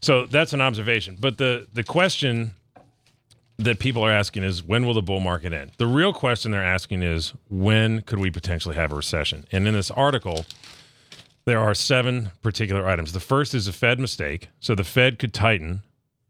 So 0.00 0.26
that's 0.26 0.52
an 0.52 0.60
observation. 0.60 1.16
But 1.20 1.38
the 1.38 1.66
the 1.72 1.84
question 1.84 2.52
that 3.58 3.80
people 3.80 4.04
are 4.04 4.12
asking 4.12 4.44
is 4.44 4.62
when 4.62 4.86
will 4.86 4.94
the 4.94 5.02
bull 5.02 5.20
market 5.20 5.52
end? 5.52 5.72
The 5.78 5.86
real 5.86 6.12
question 6.12 6.52
they're 6.52 6.64
asking 6.64 7.02
is 7.02 7.34
when 7.50 8.02
could 8.02 8.20
we 8.20 8.30
potentially 8.30 8.76
have 8.76 8.92
a 8.92 8.94
recession? 8.94 9.46
And 9.50 9.66
in 9.66 9.74
this 9.74 9.90
article, 9.90 10.46
there 11.44 11.58
are 11.58 11.74
seven 11.74 12.30
particular 12.40 12.86
items. 12.86 13.12
The 13.12 13.20
first 13.20 13.54
is 13.54 13.66
a 13.66 13.72
Fed 13.72 13.98
mistake. 13.98 14.48
So 14.60 14.76
the 14.76 14.84
Fed 14.84 15.18
could 15.18 15.34
tighten 15.34 15.82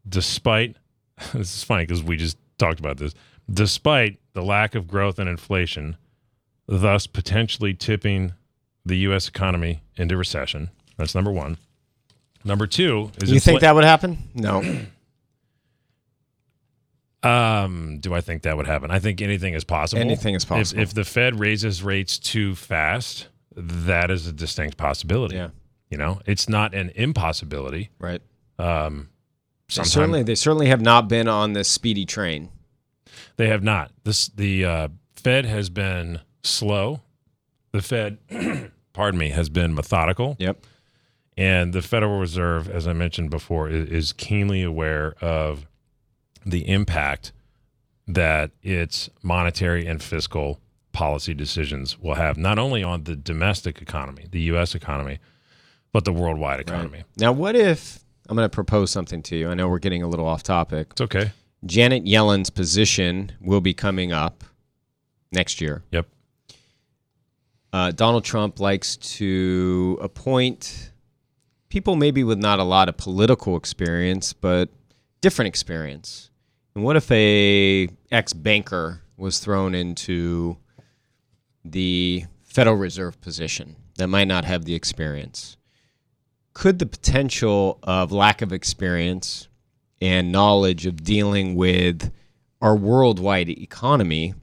despite 0.09 0.75
this 1.33 1.55
is 1.55 1.63
funny 1.63 1.83
because 1.83 2.03
we 2.03 2.17
just 2.17 2.37
talked 2.57 2.79
about 2.79 2.97
this, 2.97 3.13
despite 3.51 4.19
the 4.33 4.41
lack 4.43 4.75
of 4.75 4.87
growth 4.87 5.19
and 5.19 5.29
inflation, 5.29 5.97
thus 6.67 7.07
potentially 7.07 7.73
tipping 7.73 8.33
the 8.85 8.97
US 8.97 9.27
economy 9.27 9.81
into 9.95 10.17
recession. 10.17 10.69
That's 10.97 11.15
number 11.15 11.31
1. 11.31 11.57
Number 12.43 12.67
2 12.67 13.11
is 13.21 13.31
You 13.31 13.39
think 13.39 13.61
that 13.61 13.75
would 13.75 13.83
happen? 13.83 14.29
No. 14.33 14.63
Um, 17.21 17.97
do 17.99 18.13
I 18.13 18.21
think 18.21 18.43
that 18.43 18.55
would 18.55 18.65
happen? 18.67 18.91
I 18.91 18.99
think 18.99 19.21
anything 19.21 19.53
is 19.53 19.65
possible. 19.65 20.01
Anything 20.01 20.35
is 20.35 20.43
If- 20.43 20.49
possible. 20.49 20.81
If, 20.81 20.93
the 20.93 21.03
Fed 21.03 21.37
raises 21.37 21.83
rates 21.83 22.17
too 22.17 22.55
fast, 22.55 23.27
that 23.55 24.09
is 24.09 24.25
a 24.27 24.31
distinct 24.31 24.77
possibility. 24.77 25.35
Yeah. 25.35 25.49
You 25.89 25.97
know, 25.97 26.21
it's 26.25 26.47
not 26.47 26.73
an 26.73 26.91
impossibility. 26.95 27.89
Right. 27.99 28.21
Um, 28.57 29.09
They 29.69 29.75
sometime- 29.75 29.89
certainly, 29.91 30.23
they 30.23 30.35
certainly 30.35 30.67
have 30.67 30.81
not 30.81 31.07
been 31.07 31.27
on 31.27 31.53
this 31.53 31.69
speedy 31.69 32.05
train. 32.05 32.49
They 33.37 33.47
have 33.47 33.63
not. 33.63 33.91
This 34.03 34.27
the 34.27 34.65
uh, 34.65 34.87
Fed 35.15 35.45
has 35.45 35.69
been 35.69 36.19
slow. 36.43 37.01
The 37.71 37.81
Fed, 37.81 38.17
pardon 38.93 39.19
me, 39.19 39.29
has 39.29 39.47
been 39.49 39.73
methodical, 39.75 40.35
Yep. 40.39 40.65
and 41.37 41.71
the 41.71 41.81
Federal 41.83 42.19
Reserve, 42.19 42.67
as 42.69 42.87
I 42.87 42.93
mentioned 42.93 43.29
before, 43.29 43.69
is, 43.69 43.89
is 43.89 44.13
keenly 44.13 44.63
aware 44.63 45.13
of 45.21 45.67
the 46.45 46.67
impact 46.67 47.31
that 48.07 48.51
its 48.63 49.09
monetary 49.21 49.85
and 49.85 50.01
fiscal 50.01 50.59
policy 50.91 51.35
decisions 51.35 51.99
will 51.99 52.15
have, 52.15 52.37
not 52.37 52.57
only 52.57 52.81
on 52.83 53.03
the 53.03 53.15
domestic 53.15 53.81
economy, 53.83 54.25
the 54.31 54.41
U.S. 54.53 54.73
economy, 54.73 55.19
but 55.93 56.05
the 56.05 56.11
worldwide 56.11 56.59
economy. 56.59 57.03
Now, 57.17 57.31
what 57.31 57.55
if 57.55 57.99
I'm 58.29 58.35
going 58.35 58.45
to 58.45 58.53
propose 58.53 58.91
something 58.91 59.23
to 59.23 59.35
you? 59.35 59.49
I 59.49 59.55
know 59.55 59.67
we're 59.67 59.79
getting 59.79 60.03
a 60.03 60.07
little 60.07 60.27
off 60.27 60.43
topic. 60.43 60.89
It's 60.91 61.01
okay. 61.01 61.31
Janet 61.65 62.05
Yellen's 62.05 62.51
position 62.51 63.31
will 63.41 63.59
be 63.59 63.73
coming 63.73 64.13
up 64.13 64.43
next 65.31 65.59
year. 65.59 65.83
Yep. 65.91 66.07
Uh, 67.73 67.91
Donald 67.91 68.23
Trump 68.23 68.59
likes 68.59 68.97
to 68.97 69.97
appoint 70.01 70.91
people 71.69 71.95
maybe 71.95 72.23
with 72.23 72.37
not 72.37 72.59
a 72.59 72.63
lot 72.63 72.87
of 72.87 72.97
political 72.97 73.57
experience, 73.57 74.31
but 74.31 74.69
different 75.21 75.47
experience. 75.47 76.29
And 76.75 76.83
what 76.83 76.95
if 76.95 77.11
a 77.11 77.89
ex 78.11 78.33
banker 78.33 79.01
was 79.17 79.39
thrown 79.39 79.73
into 79.75 80.57
the 81.65 82.25
Federal 82.43 82.75
Reserve 82.75 83.19
position 83.21 83.75
that 83.97 84.07
might 84.07 84.27
not 84.27 84.45
have 84.45 84.65
the 84.65 84.75
experience? 84.75 85.57
Could 86.53 86.79
the 86.79 86.85
potential 86.85 87.79
of 87.83 88.11
lack 88.11 88.41
of 88.41 88.51
experience 88.51 89.47
and 90.01 90.31
knowledge 90.31 90.85
of 90.85 91.03
dealing 91.03 91.55
with 91.55 92.11
our 92.61 92.75
worldwide 92.75 93.49
economy 93.49 94.33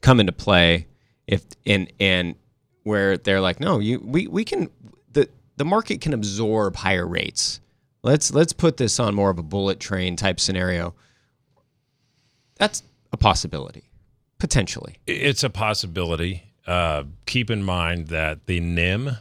come 0.00 0.20
into 0.20 0.32
play 0.32 0.86
if 1.26 1.44
and 1.64 1.92
and 1.98 2.34
where 2.82 3.16
they're 3.16 3.40
like 3.40 3.58
no 3.58 3.78
you 3.78 4.00
we, 4.04 4.26
we 4.26 4.44
can 4.44 4.68
the 5.12 5.28
the 5.56 5.64
market 5.64 6.00
can 6.00 6.12
absorb 6.12 6.76
higher 6.76 7.06
rates. 7.06 7.60
Let's 8.02 8.32
let's 8.32 8.52
put 8.52 8.76
this 8.76 9.00
on 9.00 9.14
more 9.14 9.30
of 9.30 9.38
a 9.38 9.42
bullet 9.42 9.80
train 9.80 10.16
type 10.16 10.38
scenario. 10.38 10.94
That's 12.56 12.82
a 13.12 13.16
possibility 13.16 13.84
potentially. 14.38 14.96
It's 15.06 15.42
a 15.42 15.50
possibility. 15.50 16.42
Uh, 16.66 17.04
keep 17.24 17.50
in 17.50 17.62
mind 17.62 18.08
that 18.08 18.46
the 18.46 18.60
NIM, 18.60 19.16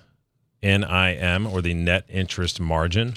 NIM, 0.64 1.46
or 1.48 1.62
the 1.62 1.74
net 1.74 2.06
interest 2.10 2.60
margin, 2.60 3.16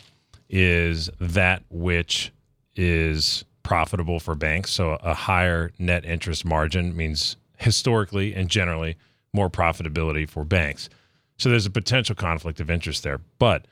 is 0.49 1.09
that 1.20 1.62
which 1.70 2.32
is 2.74 3.44
profitable 3.62 4.20
for 4.20 4.34
banks. 4.34 4.70
So 4.72 4.90
a 5.03 5.14
higher 5.14 5.72
net 5.78 6.05
interest 6.05 6.44
margin 6.44 6.97
means 6.97 7.36
historically 7.59 8.34
and 8.34 8.49
generally 8.49 8.97
more 9.32 9.49
profitability 9.49 10.28
for 10.28 10.44
banks. 10.44 10.88
So 11.38 11.49
there's 11.49 11.66
a 11.66 11.70
potential 11.70 12.14
conflict 12.14 12.61
of 12.61 12.70
interest 12.70 13.03
there. 13.03 13.20
But 13.38 13.66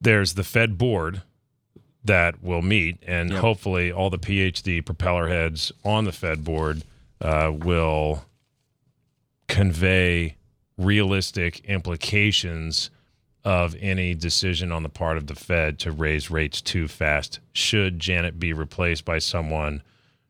there's 0.00 0.34
the 0.34 0.44
Fed 0.44 0.76
board 0.78 1.22
that 2.04 2.42
will 2.42 2.62
meet, 2.62 3.02
and 3.06 3.30
Yep. 3.30 3.40
hopefully 3.40 3.90
all 3.90 4.10
the 4.10 4.18
PhD 4.18 4.84
propeller 4.84 5.28
heads 5.28 5.72
on 5.84 6.04
the 6.04 6.12
Fed 6.12 6.44
board 6.44 6.82
uh, 7.20 7.50
will 7.52 8.24
convey 9.48 10.36
realistic 10.78 11.60
implications 11.64 12.90
of 13.46 13.76
any 13.80 14.12
decision 14.12 14.72
on 14.72 14.82
the 14.82 14.88
part 14.88 15.16
of 15.16 15.28
the 15.28 15.34
Fed 15.36 15.78
to 15.78 15.92
raise 15.92 16.30
rates 16.32 16.60
too 16.60 16.88
fast. 16.88 17.38
Should 17.52 18.00
Janet 18.00 18.40
be 18.40 18.52
replaced 18.52 19.04
by 19.04 19.20
someone 19.20 19.82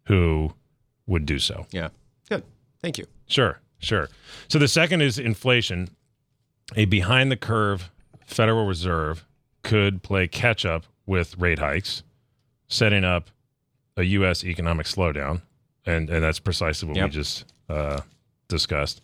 who 0.05 0.53
would 1.07 1.25
do 1.25 1.39
so? 1.39 1.67
yeah 1.73 1.89
good 2.29 2.45
thank 2.83 2.99
you 2.99 3.07
Sure, 3.29 3.59
sure. 3.81 4.09
So 4.49 4.59
the 4.61 4.69
second 4.69 5.01
is 5.01 5.19
inflation. 5.19 5.89
A 6.77 6.85
behind 6.85 7.33
the 7.33 7.37
curve 7.37 7.91
Federal 8.25 8.67
Reserve 8.67 9.25
could 9.65 10.03
play 10.05 10.29
catch 10.29 10.65
up 10.65 10.85
with 11.07 11.37
rate 11.39 11.59
hikes, 11.59 12.05
setting 12.69 13.03
up 13.05 13.31
a 13.97 14.03
U.S. 14.05 14.45
economic 14.45 14.87
slowdown. 14.87 15.43
And, 15.87 16.09
and 16.11 16.23
that's 16.23 16.39
precisely 16.39 16.87
what 16.87 16.97
Yep. 16.97 17.05
we 17.07 17.11
just 17.11 17.45
uh, 17.69 18.01
discussed. 18.49 19.01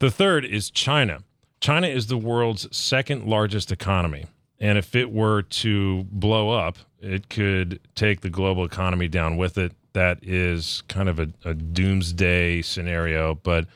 The 0.00 0.10
third 0.10 0.44
is 0.44 0.70
China. 0.70 1.20
China 1.60 1.86
is 1.86 2.06
the 2.06 2.18
world's 2.18 2.74
second 2.76 3.24
largest 3.24 3.72
economy. 3.72 4.26
And 4.60 4.76
if 4.78 4.94
it 4.94 5.12
were 5.12 5.42
to 5.42 6.04
blow 6.10 6.50
up, 6.50 6.78
it 7.00 7.28
could 7.28 7.80
take 7.94 8.20
the 8.20 8.30
global 8.30 8.64
economy 8.64 9.08
down 9.08 9.36
with 9.36 9.56
it. 9.56 9.72
That 9.92 10.18
is 10.22 10.82
kind 10.88 11.08
of 11.08 11.18
a, 11.18 11.28
a 11.44 11.54
doomsday 11.54 12.62
scenario. 12.62 13.36
But 13.36 13.66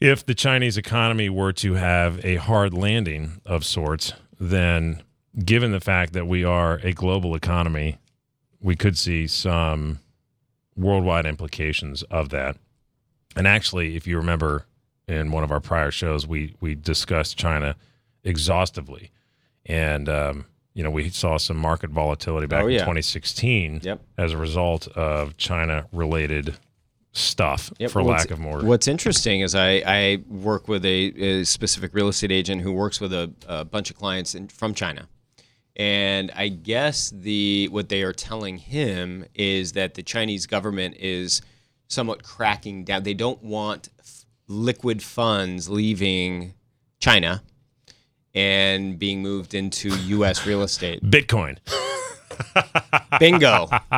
if 0.00 0.24
the 0.24 0.34
Chinese 0.34 0.76
economy 0.76 1.28
were 1.28 1.52
to 1.54 1.74
have 1.74 2.24
a 2.24 2.36
hard 2.36 2.74
landing 2.74 3.40
of 3.44 3.64
sorts, 3.64 4.12
then 4.38 5.02
given 5.44 5.72
the 5.72 5.80
fact 5.80 6.12
that 6.12 6.26
we 6.26 6.44
are 6.44 6.80
a 6.82 6.92
global 6.92 7.34
economy, 7.34 7.98
we 8.60 8.76
could 8.76 8.96
see 8.96 9.26
some 9.26 9.98
worldwide 10.76 11.26
implications 11.26 12.02
of 12.04 12.30
that. 12.30 12.56
And 13.36 13.46
actually, 13.46 13.96
if 13.96 14.06
you 14.06 14.16
remember 14.16 14.66
in 15.10 15.30
one 15.32 15.44
of 15.44 15.50
our 15.50 15.60
prior 15.60 15.90
shows, 15.90 16.26
we 16.26 16.54
we 16.60 16.74
discussed 16.74 17.36
China 17.36 17.76
exhaustively, 18.24 19.10
and 19.66 20.08
um, 20.08 20.46
you 20.74 20.82
know 20.82 20.90
we 20.90 21.10
saw 21.10 21.36
some 21.36 21.56
market 21.56 21.90
volatility 21.90 22.46
back 22.46 22.64
Oh, 22.64 22.68
in 22.68 22.78
2016 22.78 23.80
Yep. 23.82 24.00
as 24.18 24.32
a 24.32 24.36
result 24.36 24.88
of 24.88 25.36
China-related 25.36 26.56
stuff, 27.12 27.72
Yep, 27.78 27.90
for 27.90 28.02
what's- 28.02 28.22
lack 28.24 28.30
of 28.30 28.38
more. 28.38 28.60
What's 28.62 28.86
interesting 28.86 29.40
is 29.40 29.54
I, 29.54 29.82
I 29.84 30.18
work 30.28 30.68
with 30.68 30.84
a, 30.84 30.88
a 31.40 31.44
specific 31.44 31.92
real 31.92 32.08
estate 32.08 32.30
agent 32.30 32.62
who 32.62 32.72
works 32.72 33.00
with 33.00 33.12
a, 33.12 33.32
a 33.48 33.64
bunch 33.64 33.90
of 33.90 33.96
clients 33.96 34.34
in, 34.36 34.46
from 34.48 34.74
China. 34.74 35.08
And 35.76 36.30
I 36.36 36.48
guess 36.48 37.10
the 37.10 37.68
what 37.72 37.88
they 37.88 38.02
are 38.02 38.12
telling 38.12 38.58
him 38.58 39.24
is 39.34 39.72
that 39.72 39.94
the 39.94 40.02
Chinese 40.02 40.46
government 40.46 40.96
is 40.98 41.40
somewhat 41.88 42.22
cracking 42.22 42.84
down. 42.84 43.02
They 43.02 43.14
don't 43.14 43.42
want 43.42 43.88
liquid 44.50 45.02
funds 45.02 45.68
leaving 45.68 46.54
China 46.98 47.42
and 48.34 48.98
being 48.98 49.22
moved 49.22 49.54
into 49.54 49.96
U.S. 49.96 50.44
real 50.44 50.62
estate. 50.62 51.02
Bitcoin. 51.02 51.58
Bingo. 53.18 53.66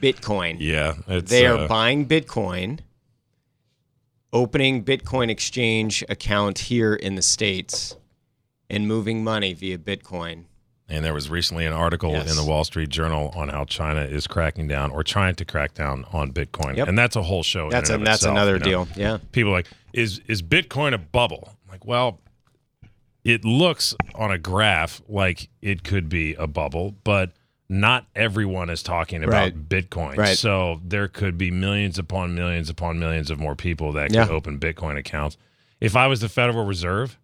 Bitcoin. 0.00 0.56
Yeah, 0.58 0.94
it's, 1.06 1.30
They 1.30 1.46
are 1.46 1.58
uh, 1.58 1.68
buying 1.68 2.06
Bitcoin, 2.06 2.80
opening 4.32 4.84
Bitcoin 4.84 5.30
exchange 5.30 6.02
account 6.08 6.58
here 6.58 6.94
in 6.94 7.14
the 7.14 7.22
States, 7.22 7.96
and 8.68 8.86
moving 8.86 9.22
money 9.24 9.52
via 9.52 9.78
Bitcoin. 9.78 10.44
And 10.88 11.04
there 11.04 11.12
was 11.14 11.28
recently 11.28 11.66
an 11.66 11.72
article 11.72 12.12
Yes. 12.12 12.30
in 12.30 12.36
the 12.36 12.44
Wall 12.48 12.62
Street 12.62 12.90
Journal 12.90 13.32
on 13.34 13.48
how 13.48 13.64
China 13.64 14.02
is 14.02 14.26
cracking 14.28 14.68
down 14.68 14.92
or 14.92 15.02
trying 15.02 15.34
to 15.34 15.44
crack 15.44 15.74
down 15.74 16.04
on 16.12 16.30
Bitcoin, 16.32 16.76
Yep. 16.76 16.86
and 16.88 16.96
that's 16.98 17.16
a 17.16 17.22
whole 17.22 17.42
show. 17.42 17.64
in 17.64 17.70
That's 17.70 17.90
and 17.90 18.02
a, 18.02 18.04
that's 18.04 18.18
itself, 18.18 18.32
another 18.36 18.52
you 18.54 18.58
know? 18.60 18.64
deal. 18.64 18.88
Yeah. 18.96 19.18
People 19.32 19.50
are 19.50 19.56
like, 19.56 19.66
is 19.92 20.20
is 20.28 20.42
Bitcoin 20.42 20.94
a 20.94 20.98
bubble? 20.98 21.48
I'm 21.66 21.72
like, 21.72 21.84
well, 21.84 22.20
it 23.24 23.44
looks 23.44 23.94
on 24.14 24.30
a 24.30 24.38
graph 24.38 25.02
like 25.08 25.48
it 25.60 25.82
could 25.82 26.08
be 26.08 26.34
a 26.34 26.46
bubble, 26.46 26.94
but 27.02 27.32
not 27.68 28.06
everyone 28.14 28.70
is 28.70 28.80
talking 28.84 29.24
about 29.24 29.32
Right. 29.52 29.68
Bitcoin. 29.68 30.16
Right. 30.16 30.38
So 30.38 30.80
there 30.84 31.08
could 31.08 31.36
be 31.36 31.50
millions 31.50 31.98
upon 31.98 32.36
millions 32.36 32.70
upon 32.70 33.00
millions 33.00 33.28
of 33.28 33.40
more 33.40 33.56
people 33.56 33.92
that 33.94 34.10
could 34.10 34.14
Yeah. 34.14 34.28
open 34.28 34.60
Bitcoin 34.60 34.96
accounts. 34.96 35.36
If 35.80 35.96
I 35.96 36.06
was 36.06 36.20
the 36.20 36.28
Federal 36.28 36.64
Reserve, 36.64 37.18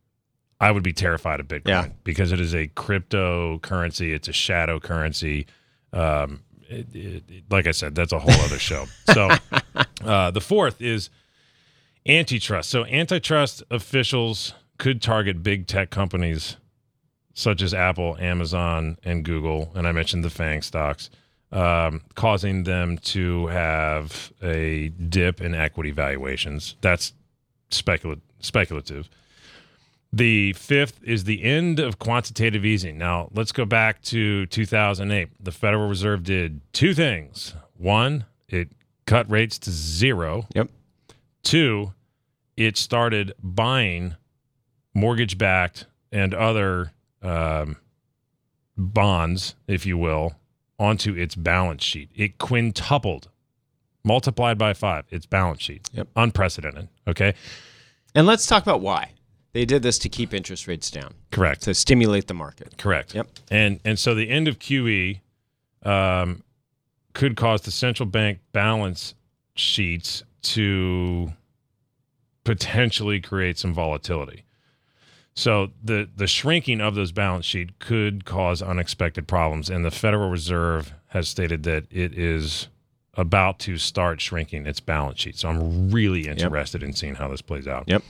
I 0.62 0.70
would 0.70 0.82
be 0.82 0.92
terrified 0.92 1.40
of 1.40 1.48
Bitcoin 1.48 1.66
Yeah. 1.68 1.88
because 2.04 2.32
it 2.32 2.40
is 2.40 2.54
a 2.54 2.68
cryptocurrency. 2.68 4.14
It's 4.14 4.28
a 4.28 4.32
shadow 4.32 4.78
currency. 4.80 5.46
Um, 5.92 6.40
it, 6.68 6.86
it, 6.94 7.22
it- 7.28 7.44
like 7.50 7.66
I 7.66 7.72
said, 7.72 7.94
that's 7.94 8.12
a 8.12 8.18
whole 8.18 8.40
other 8.44 8.58
show. 8.58 8.86
So 9.12 9.28
uh, 10.04 10.30
the 10.30 10.40
fourth 10.40 10.80
is 10.80 11.10
antitrust. 12.06 12.70
So 12.70 12.84
antitrust 12.86 13.62
officials 13.70 14.54
could 14.78 15.02
target 15.02 15.42
big 15.42 15.66
tech 15.66 15.90
companies 15.90 16.56
such 17.34 17.62
as 17.62 17.72
Apple, 17.72 18.16
Amazon, 18.18 18.98
and 19.04 19.24
Google, 19.24 19.72
and 19.74 19.88
I 19.88 19.92
mentioned 19.92 20.22
the 20.22 20.28
FANG 20.30 20.60
stocks, 20.60 21.08
um, 21.50 22.02
causing 22.14 22.64
them 22.64 22.98
to 22.98 23.46
have 23.46 24.32
a 24.42 24.88
dip 24.90 25.40
in 25.40 25.54
equity 25.54 25.92
valuations. 25.92 26.76
That's 26.82 27.14
specula- 27.70 28.18
speculative. 28.40 29.08
The 30.12 30.52
fifth 30.52 31.02
is 31.02 31.24
the 31.24 31.42
end 31.42 31.80
of 31.80 31.98
quantitative 31.98 32.66
easing. 32.66 32.98
Now, 32.98 33.30
let's 33.32 33.50
go 33.50 33.64
back 33.64 34.02
to 34.02 34.44
2008. 34.46 35.28
The 35.40 35.52
Federal 35.52 35.88
Reserve 35.88 36.22
did 36.22 36.60
two 36.72 36.92
things. 36.92 37.54
One, 37.78 38.26
it 38.46 38.68
cut 39.06 39.30
rates 39.30 39.58
to 39.60 39.70
zero. 39.70 40.46
Yep. 40.54 40.68
Two, 41.42 41.94
it 42.58 42.76
started 42.76 43.32
buying 43.42 44.16
mortgage 44.94 45.38
backed 45.38 45.86
and 46.12 46.34
other 46.34 46.92
um, 47.22 47.76
bonds, 48.76 49.54
if 49.66 49.86
you 49.86 49.96
will, 49.96 50.34
onto 50.78 51.14
its 51.14 51.34
balance 51.34 51.82
sheet. 51.82 52.10
It 52.14 52.36
quintupled, 52.36 53.30
multiplied 54.04 54.58
by 54.58 54.74
five, 54.74 55.06
its 55.08 55.24
balance 55.24 55.62
sheet. 55.62 55.88
Yep. 55.94 56.08
Unprecedented. 56.16 56.88
Okay. 57.08 57.34
And 58.14 58.26
let's 58.26 58.46
talk 58.46 58.62
about 58.62 58.82
why. 58.82 59.12
They 59.52 59.64
did 59.66 59.82
this 59.82 59.98
to 59.98 60.08
keep 60.08 60.32
interest 60.32 60.66
rates 60.66 60.90
down, 60.90 61.14
Correct. 61.30 61.62
to 61.62 61.74
stimulate 61.74 62.26
the 62.26 62.34
market. 62.34 62.78
Correct. 62.78 63.14
Yep. 63.14 63.28
And 63.50 63.80
and 63.84 63.98
so 63.98 64.14
the 64.14 64.30
end 64.30 64.48
of 64.48 64.58
QE 64.58 65.20
um, 65.82 66.42
could 67.12 67.36
cause 67.36 67.62
the 67.62 67.70
central 67.70 68.06
bank 68.06 68.38
balance 68.52 69.14
sheets 69.54 70.22
to 70.42 71.32
potentially 72.44 73.20
create 73.20 73.58
some 73.58 73.74
volatility. 73.74 74.44
So 75.34 75.70
the 75.82 76.08
the 76.14 76.26
shrinking 76.26 76.80
of 76.80 76.94
those 76.94 77.12
balance 77.12 77.44
sheet 77.44 77.78
could 77.78 78.24
cause 78.24 78.62
unexpected 78.62 79.28
problems, 79.28 79.70
and 79.70 79.84
the 79.84 79.90
Federal 79.90 80.30
Reserve 80.30 80.92
has 81.08 81.28
stated 81.28 81.62
that 81.64 81.84
it 81.90 82.16
is 82.16 82.68
about 83.14 83.58
to 83.58 83.76
start 83.76 84.20
shrinking 84.20 84.66
its 84.66 84.80
balance 84.80 85.20
sheet. 85.20 85.36
So 85.36 85.48
I'm 85.50 85.90
really 85.90 86.26
interested 86.26 86.82
in 86.82 86.94
seeing 86.94 87.14
how 87.14 87.28
this 87.28 87.42
plays 87.42 87.68
out. 87.68 87.84
Yep. 87.86 88.02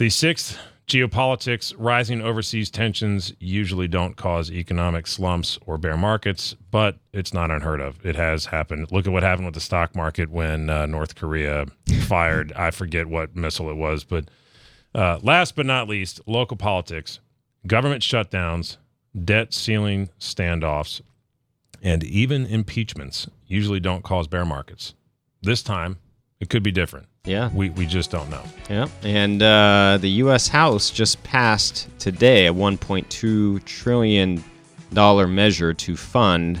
The 0.00 0.08
sixth, 0.08 0.58
geopolitics. 0.86 1.74
Rising 1.76 2.22
overseas 2.22 2.70
tensions 2.70 3.34
usually 3.38 3.86
don't 3.86 4.16
cause 4.16 4.50
economic 4.50 5.06
slumps 5.06 5.58
or 5.66 5.76
bear 5.76 5.98
markets, 5.98 6.56
but 6.70 6.96
it's 7.12 7.34
not 7.34 7.50
unheard 7.50 7.82
of. 7.82 7.98
It 8.02 8.16
has 8.16 8.46
happened. 8.46 8.90
Look 8.90 9.06
at 9.06 9.12
what 9.12 9.22
happened 9.22 9.44
with 9.44 9.52
the 9.52 9.60
stock 9.60 9.94
market 9.94 10.30
when 10.30 10.70
uh, 10.70 10.86
North 10.86 11.16
Korea 11.16 11.66
fired, 12.06 12.50
I 12.54 12.70
forget 12.70 13.08
what 13.08 13.36
missile 13.36 13.68
it 13.68 13.76
was, 13.76 14.02
but 14.04 14.30
uh, 14.94 15.18
last 15.22 15.54
but 15.54 15.66
not 15.66 15.86
least, 15.86 16.22
local 16.26 16.56
politics, 16.56 17.20
government 17.66 18.02
shutdowns, 18.02 18.78
debt 19.22 19.52
ceiling 19.52 20.08
standoffs, 20.18 21.02
and 21.82 22.02
even 22.04 22.46
impeachments 22.46 23.28
usually 23.46 23.80
don't 23.80 24.02
cause 24.02 24.28
bear 24.28 24.46
markets. 24.46 24.94
This 25.42 25.62
time, 25.62 25.98
it 26.40 26.48
could 26.48 26.62
be 26.62 26.72
different. 26.72 27.09
Yeah. 27.24 27.50
We, 27.52 27.70
we 27.70 27.86
just 27.86 28.10
don't 28.10 28.30
know. 28.30 28.42
Yeah. 28.68 28.88
And 29.02 29.42
uh, 29.42 29.98
the 30.00 30.08
U.S. 30.10 30.48
House 30.48 30.90
just 30.90 31.22
passed 31.22 31.88
today 31.98 32.46
a 32.46 32.54
$1.2 32.54 33.64
trillion 33.64 34.42
measure 35.34 35.74
to 35.74 35.96
fund 35.96 36.60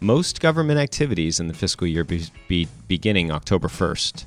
most 0.00 0.40
government 0.40 0.78
activities 0.78 1.40
in 1.40 1.48
the 1.48 1.54
fiscal 1.54 1.86
year 1.86 2.04
be, 2.04 2.24
be, 2.48 2.68
beginning 2.86 3.30
October 3.30 3.68
1st. 3.68 4.26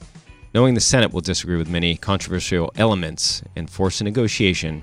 Knowing 0.55 0.74
the 0.74 0.82
Senate 0.82 1.13
will 1.13 1.22
disagree 1.22 1.57
with 1.57 1.70
many 1.70 1.95
controversial 1.95 2.72
elements 2.76 3.43
and 3.55 3.70
force 3.70 4.01
a 4.01 4.03
negotiation 4.03 4.82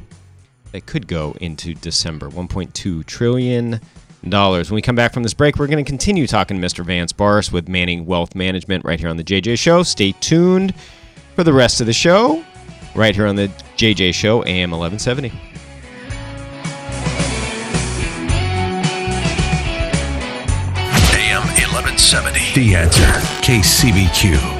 that 0.70 0.86
could 0.86 1.08
go 1.08 1.34
into 1.40 1.74
December. 1.74 2.30
$1.2 2.30 3.04
trillion. 3.06 3.80
When 4.26 4.74
we 4.74 4.82
come 4.82 4.96
back 4.96 5.12
from 5.12 5.22
this 5.22 5.34
break, 5.34 5.56
we're 5.56 5.68
going 5.68 5.84
to 5.84 5.88
continue 5.88 6.26
talking 6.26 6.60
to 6.60 6.66
Mr. 6.66 6.84
Vance 6.84 7.12
Barse 7.12 7.52
with 7.52 7.68
Manning 7.68 8.06
Wealth 8.06 8.34
Management 8.34 8.84
right 8.84 8.98
here 8.98 9.08
on 9.08 9.16
the 9.16 9.24
JJ 9.24 9.56
Show. 9.58 9.84
Stay 9.84 10.12
tuned 10.12 10.74
for 11.36 11.44
the 11.44 11.52
rest 11.52 11.80
of 11.80 11.86
the 11.86 11.92
show 11.92 12.44
right 12.96 13.14
here 13.14 13.26
on 13.26 13.36
the 13.36 13.48
JJ 13.76 14.14
Show, 14.14 14.42
AM 14.44 14.72
1170. 14.72 15.28
AM 21.14 21.42
1170. 21.46 22.54
The 22.54 22.74
answer. 22.74 23.04
KCBQ. 23.42 24.55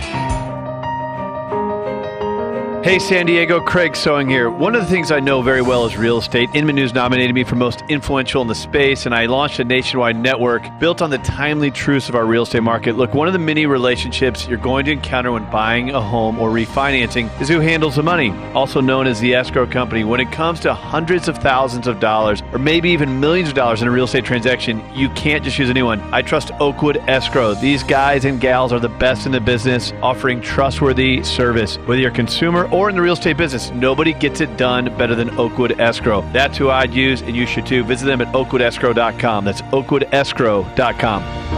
Hey, 2.86 3.00
San 3.00 3.26
Diego, 3.26 3.60
Craig 3.60 3.96
Sewing 3.96 4.28
here. 4.28 4.48
One 4.48 4.76
of 4.76 4.80
the 4.80 4.88
things 4.88 5.10
I 5.10 5.18
know 5.18 5.42
very 5.42 5.60
well 5.60 5.86
is 5.86 5.96
real 5.96 6.18
estate. 6.18 6.48
Inman 6.54 6.76
News 6.76 6.94
nominated 6.94 7.34
me 7.34 7.42
for 7.42 7.56
most 7.56 7.82
influential 7.88 8.40
in 8.42 8.46
the 8.46 8.54
space, 8.54 9.06
and 9.06 9.12
I 9.12 9.26
launched 9.26 9.58
a 9.58 9.64
nationwide 9.64 10.14
network 10.16 10.62
built 10.78 11.02
on 11.02 11.10
the 11.10 11.18
timely 11.18 11.72
truths 11.72 12.08
of 12.08 12.14
our 12.14 12.24
real 12.24 12.44
estate 12.44 12.62
market. 12.62 12.96
Look, 12.96 13.12
one 13.12 13.26
of 13.26 13.32
the 13.32 13.40
many 13.40 13.66
relationships 13.66 14.46
you're 14.46 14.56
going 14.56 14.84
to 14.84 14.92
encounter 14.92 15.32
when 15.32 15.50
buying 15.50 15.90
a 15.90 16.00
home 16.00 16.38
or 16.38 16.50
refinancing 16.50 17.28
is 17.40 17.48
who 17.48 17.58
handles 17.58 17.96
the 17.96 18.04
money, 18.04 18.30
also 18.54 18.80
known 18.80 19.08
as 19.08 19.18
the 19.18 19.34
escrow 19.34 19.66
company. 19.66 20.04
When 20.04 20.20
it 20.20 20.30
comes 20.30 20.60
to 20.60 20.72
hundreds 20.72 21.26
of 21.26 21.38
thousands 21.38 21.88
of 21.88 21.98
dollars, 21.98 22.40
or 22.52 22.60
maybe 22.60 22.90
even 22.90 23.18
millions 23.18 23.48
of 23.48 23.56
dollars 23.56 23.82
in 23.82 23.88
a 23.88 23.90
real 23.90 24.04
estate 24.04 24.24
transaction, 24.24 24.80
you 24.94 25.08
can't 25.08 25.42
just 25.42 25.58
use 25.58 25.70
anyone. 25.70 26.00
I 26.14 26.22
trust 26.22 26.52
Oakwood 26.60 26.98
Escrow. 27.08 27.54
These 27.54 27.82
guys 27.82 28.24
and 28.24 28.40
gals 28.40 28.72
are 28.72 28.78
the 28.78 28.88
best 28.88 29.26
in 29.26 29.32
the 29.32 29.40
business, 29.40 29.92
offering 30.02 30.40
trustworthy 30.40 31.24
service. 31.24 31.78
Whether 31.78 32.02
you're 32.02 32.12
a 32.12 32.14
consumer 32.14 32.68
or 32.76 32.90
in 32.90 32.94
the 32.94 33.00
real 33.02 33.14
estate 33.14 33.38
business, 33.38 33.70
nobody 33.70 34.12
gets 34.12 34.40
it 34.40 34.56
done 34.56 34.96
better 34.98 35.14
than 35.14 35.30
Oakwood 35.38 35.80
Escrow. 35.80 36.20
That's 36.32 36.58
who 36.58 36.68
I'd 36.68 36.92
use, 36.92 37.22
and 37.22 37.34
you 37.34 37.46
should 37.46 37.66
too. 37.66 37.82
Visit 37.84 38.04
them 38.04 38.20
at 38.20 38.28
oakwoodescrow.com. 38.34 39.44
That's 39.44 39.62
oakwoodescrow.com. 39.62 41.55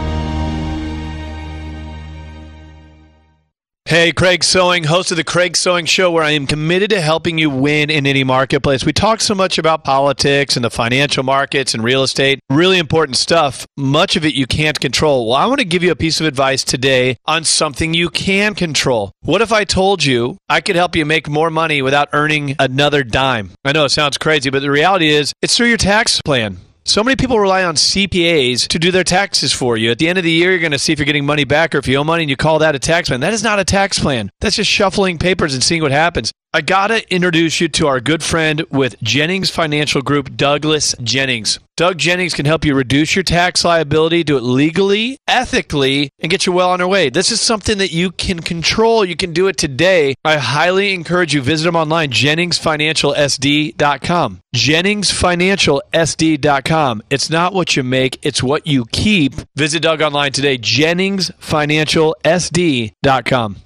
Hey, 3.88 4.12
Craig 4.12 4.44
Sewing, 4.44 4.84
host 4.84 5.12
of 5.12 5.16
the 5.16 5.24
Craig 5.24 5.56
Sewing 5.56 5.86
Show, 5.86 6.10
where 6.10 6.22
I 6.22 6.32
am 6.32 6.46
committed 6.46 6.90
to 6.90 7.00
helping 7.00 7.38
you 7.38 7.48
win 7.48 7.88
in 7.88 8.06
any 8.06 8.22
marketplace. 8.22 8.84
We 8.84 8.92
talk 8.92 9.22
so 9.22 9.34
much 9.34 9.56
about 9.56 9.82
politics 9.82 10.56
and 10.56 10.62
the 10.62 10.68
financial 10.68 11.22
markets 11.22 11.72
and 11.72 11.82
real 11.82 12.02
estate, 12.02 12.38
really 12.50 12.76
important 12.76 13.16
stuff. 13.16 13.66
Much 13.78 14.14
of 14.14 14.26
it 14.26 14.34
you 14.34 14.46
can't 14.46 14.78
control. 14.78 15.28
Well, 15.28 15.36
I 15.36 15.46
want 15.46 15.60
to 15.60 15.64
give 15.64 15.82
you 15.82 15.90
a 15.90 15.96
piece 15.96 16.20
of 16.20 16.26
advice 16.26 16.64
today 16.64 17.16
on 17.24 17.44
something 17.44 17.94
you 17.94 18.10
can 18.10 18.54
control. 18.54 19.10
What 19.22 19.40
if 19.40 19.52
I 19.52 19.64
told 19.64 20.04
you 20.04 20.36
I 20.50 20.60
could 20.60 20.76
help 20.76 20.94
you 20.94 21.06
make 21.06 21.26
more 21.26 21.48
money 21.48 21.80
without 21.80 22.10
earning 22.12 22.56
another 22.58 23.02
dime? 23.02 23.52
I 23.64 23.72
know 23.72 23.86
it 23.86 23.88
sounds 23.88 24.18
crazy, 24.18 24.50
but 24.50 24.60
the 24.60 24.70
reality 24.70 25.08
is 25.08 25.32
it's 25.40 25.56
through 25.56 25.68
your 25.68 25.78
tax 25.78 26.20
plan. 26.20 26.58
So 26.88 27.04
many 27.04 27.16
people 27.16 27.38
rely 27.38 27.64
on 27.64 27.74
CPAs 27.74 28.66
to 28.68 28.78
do 28.78 28.90
their 28.90 29.04
taxes 29.04 29.52
for 29.52 29.76
you. 29.76 29.90
At 29.90 29.98
the 29.98 30.08
end 30.08 30.16
of 30.16 30.24
the 30.24 30.30
year, 30.30 30.52
you're 30.52 30.58
going 30.58 30.72
to 30.72 30.78
see 30.78 30.90
if 30.90 30.98
you're 30.98 31.04
getting 31.04 31.26
money 31.26 31.44
back 31.44 31.74
or 31.74 31.78
if 31.78 31.86
you 31.86 31.98
owe 31.98 32.02
money 32.02 32.22
and 32.22 32.30
you 32.30 32.36
call 32.36 32.60
that 32.60 32.74
a 32.74 32.78
tax 32.78 33.08
plan. 33.08 33.20
That 33.20 33.34
is 33.34 33.42
not 33.42 33.58
a 33.58 33.64
tax 33.64 33.98
plan. 33.98 34.30
That's 34.40 34.56
just 34.56 34.70
shuffling 34.70 35.18
papers 35.18 35.52
and 35.52 35.62
seeing 35.62 35.82
what 35.82 35.90
happens. 35.90 36.32
I 36.54 36.62
got 36.62 36.86
to 36.86 37.14
introduce 37.14 37.60
you 37.60 37.68
to 37.68 37.88
our 37.88 38.00
good 38.00 38.22
friend 38.22 38.64
with 38.70 38.98
Jennings 39.02 39.50
Financial 39.50 40.00
Group, 40.00 40.34
Douglas 40.34 40.94
Jennings. 41.02 41.58
Doug 41.76 41.98
Jennings 41.98 42.32
can 42.32 42.46
help 42.46 42.64
you 42.64 42.74
reduce 42.74 43.14
your 43.14 43.22
tax 43.22 43.66
liability, 43.66 44.24
do 44.24 44.38
it 44.38 44.42
legally, 44.42 45.18
ethically, 45.28 46.08
and 46.18 46.30
get 46.30 46.46
you 46.46 46.52
well 46.52 46.70
on 46.70 46.78
your 46.78 46.88
way. 46.88 47.10
This 47.10 47.30
is 47.30 47.42
something 47.42 47.76
that 47.78 47.92
you 47.92 48.10
can 48.10 48.40
control. 48.40 49.04
You 49.04 49.14
can 49.14 49.34
do 49.34 49.46
it 49.46 49.58
today. 49.58 50.14
I 50.24 50.38
highly 50.38 50.94
encourage 50.94 51.34
you 51.34 51.42
visit 51.42 51.68
him 51.68 51.76
online, 51.76 52.12
JenningsFinancialSD.com. 52.12 54.40
JenningsFinancialSD.com. 54.56 57.02
It's 57.10 57.28
not 57.28 57.52
what 57.52 57.76
you 57.76 57.84
make, 57.84 58.18
it's 58.22 58.42
what 58.42 58.66
you 58.66 58.86
keep. 58.86 59.34
Visit 59.54 59.82
Doug 59.82 60.00
online 60.00 60.32
today, 60.32 60.56
JenningsFinancialSD.com. 60.56 63.56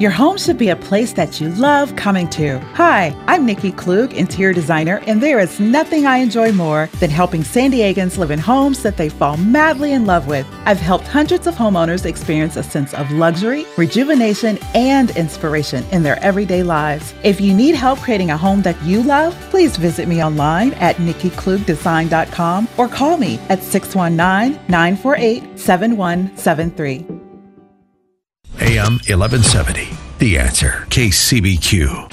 Your 0.00 0.10
home 0.10 0.38
should 0.38 0.56
be 0.56 0.70
a 0.70 0.76
place 0.76 1.12
that 1.12 1.42
you 1.42 1.50
love 1.50 1.94
coming 1.94 2.26
to. 2.30 2.58
Hi, 2.72 3.14
I'm 3.26 3.44
Nikki 3.44 3.70
Klug, 3.70 4.14
interior 4.14 4.54
designer, 4.54 5.02
and 5.06 5.22
there 5.22 5.38
is 5.38 5.60
nothing 5.60 6.06
I 6.06 6.16
enjoy 6.16 6.52
more 6.52 6.88
than 7.00 7.10
helping 7.10 7.44
San 7.44 7.70
Diegans 7.70 8.16
live 8.16 8.30
in 8.30 8.38
homes 8.38 8.82
that 8.82 8.96
they 8.96 9.10
fall 9.10 9.36
madly 9.36 9.92
in 9.92 10.06
love 10.06 10.26
with. 10.26 10.46
I've 10.64 10.80
helped 10.80 11.06
hundreds 11.06 11.46
of 11.46 11.54
homeowners 11.54 12.06
experience 12.06 12.56
a 12.56 12.62
sense 12.62 12.94
of 12.94 13.10
luxury, 13.10 13.66
rejuvenation, 13.76 14.58
and 14.74 15.10
inspiration 15.18 15.84
in 15.92 16.02
their 16.02 16.18
everyday 16.20 16.62
lives. 16.62 17.12
If 17.22 17.38
you 17.38 17.52
need 17.52 17.74
help 17.74 17.98
creating 17.98 18.30
a 18.30 18.38
home 18.38 18.62
that 18.62 18.82
you 18.82 19.02
love, 19.02 19.34
please 19.50 19.76
visit 19.76 20.08
me 20.08 20.24
online 20.24 20.72
at 20.74 20.96
nikkiklugdesign.com 20.96 22.68
or 22.78 22.88
call 22.88 23.18
me 23.18 23.38
at 23.50 23.62
619 23.62 24.58
948 24.66 25.58
7173. 25.58 27.19
AM 28.62 29.00
1170. 29.08 29.88
The 30.18 30.38
answer. 30.38 30.86
KCBQ. 30.90 32.12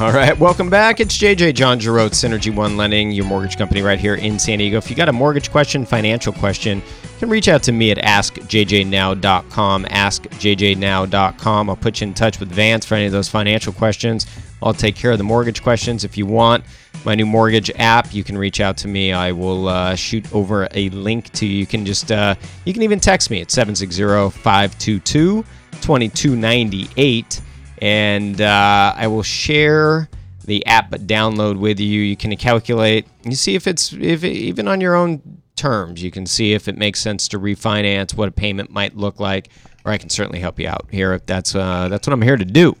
All 0.00 0.12
right, 0.12 0.38
welcome 0.38 0.70
back. 0.70 1.00
It's 1.00 1.18
JJ 1.18 1.54
John 1.56 1.78
Jerotz, 1.78 2.14
Synergy 2.14 2.54
One 2.54 2.78
Lending, 2.78 3.10
your 3.12 3.26
mortgage 3.26 3.58
company 3.58 3.82
right 3.82 3.98
here 3.98 4.14
in 4.14 4.38
San 4.38 4.58
Diego. 4.58 4.78
If 4.78 4.88
you 4.88 4.96
got 4.96 5.10
a 5.10 5.12
mortgage 5.12 5.50
question, 5.50 5.84
financial 5.84 6.32
question, 6.32 6.80
you 7.18 7.26
can 7.26 7.30
reach 7.30 7.48
out 7.48 7.64
to 7.64 7.72
me 7.72 7.90
at 7.90 7.98
askjjnow.com. 7.98 9.84
Askjjnow.com. 9.86 11.68
I'll 11.68 11.74
put 11.74 12.00
you 12.00 12.06
in 12.06 12.14
touch 12.14 12.38
with 12.38 12.48
Vance 12.52 12.86
for 12.86 12.94
any 12.94 13.06
of 13.06 13.12
those 13.12 13.28
financial 13.28 13.72
questions. 13.72 14.24
I'll 14.62 14.72
take 14.72 14.94
care 14.94 15.10
of 15.10 15.18
the 15.18 15.24
mortgage 15.24 15.60
questions. 15.60 16.04
If 16.04 16.16
you 16.16 16.26
want 16.26 16.62
my 17.04 17.16
new 17.16 17.26
mortgage 17.26 17.72
app, 17.74 18.14
you 18.14 18.22
can 18.22 18.38
reach 18.38 18.60
out 18.60 18.76
to 18.76 18.86
me. 18.86 19.12
I 19.12 19.32
will 19.32 19.66
uh, 19.66 19.96
shoot 19.96 20.32
over 20.32 20.68
a 20.74 20.90
link 20.90 21.32
to 21.32 21.44
you. 21.44 21.58
You 21.58 21.66
can 21.66 21.84
just, 21.84 22.12
uh, 22.12 22.36
you 22.64 22.72
can 22.72 22.84
even 22.84 23.00
text 23.00 23.32
me 23.32 23.40
at 23.40 23.50
760 23.50 24.38
522 24.38 25.44
2298 25.80 27.40
and 27.82 28.40
uh, 28.40 28.94
I 28.96 29.08
will 29.08 29.24
share 29.24 30.08
the 30.44 30.64
app 30.66 30.90
download 30.92 31.58
with 31.58 31.80
you. 31.80 32.00
You 32.00 32.16
can 32.16 32.36
calculate. 32.36 33.08
You 33.24 33.34
see 33.34 33.56
if 33.56 33.66
it's 33.66 33.92
if 33.92 34.22
it, 34.22 34.30
even 34.30 34.68
on 34.68 34.80
your 34.80 34.94
own 34.94 35.42
terms. 35.58 36.02
You 36.02 36.10
can 36.10 36.24
see 36.24 36.54
if 36.54 36.68
it 36.68 36.78
makes 36.78 37.00
sense 37.00 37.28
to 37.28 37.38
refinance, 37.38 38.16
what 38.16 38.28
a 38.28 38.32
payment 38.32 38.70
might 38.70 38.96
look 38.96 39.20
like, 39.20 39.50
or 39.84 39.92
I 39.92 39.98
can 39.98 40.08
certainly 40.08 40.38
help 40.40 40.58
you 40.58 40.68
out 40.68 40.86
here 40.90 41.12
if 41.12 41.26
that's 41.26 41.54
uh, 41.54 41.88
that's 41.88 42.06
what 42.06 42.14
I'm 42.14 42.22
here 42.22 42.36
to 42.36 42.44
do. 42.44 42.76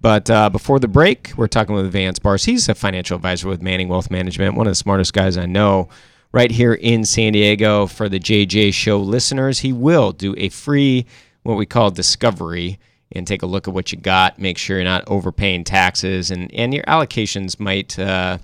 But 0.00 0.30
uh, 0.30 0.48
before 0.48 0.78
the 0.78 0.88
break, 0.88 1.32
we're 1.36 1.46
talking 1.48 1.74
with 1.74 1.90
Vance 1.92 2.18
Barse. 2.18 2.44
He's 2.44 2.68
a 2.68 2.74
financial 2.74 3.16
advisor 3.16 3.48
with 3.48 3.60
Manning 3.60 3.88
Wealth 3.88 4.10
Management, 4.10 4.54
one 4.54 4.66
of 4.66 4.70
the 4.70 4.76
smartest 4.76 5.12
guys 5.12 5.36
I 5.36 5.46
know 5.46 5.88
right 6.32 6.50
here 6.50 6.72
in 6.74 7.04
San 7.04 7.32
Diego. 7.32 7.86
For 7.86 8.08
the 8.08 8.20
JJ 8.20 8.72
Show 8.72 9.00
listeners, 9.00 9.58
he 9.58 9.72
will 9.72 10.12
do 10.12 10.34
a 10.38 10.48
free, 10.48 11.06
what 11.42 11.56
we 11.56 11.66
call 11.66 11.90
discovery 11.90 12.78
and 13.12 13.26
take 13.26 13.42
a 13.42 13.46
look 13.46 13.66
at 13.66 13.74
what 13.74 13.92
you 13.92 13.98
got. 13.98 14.38
Make 14.38 14.56
sure 14.56 14.76
you're 14.76 14.84
not 14.84 15.04
overpaying 15.08 15.64
taxes, 15.64 16.30
and 16.30 16.52
and 16.54 16.72
your 16.72 16.84
allocations 16.84 17.58
might. 17.58 17.98
Uh, 17.98 18.38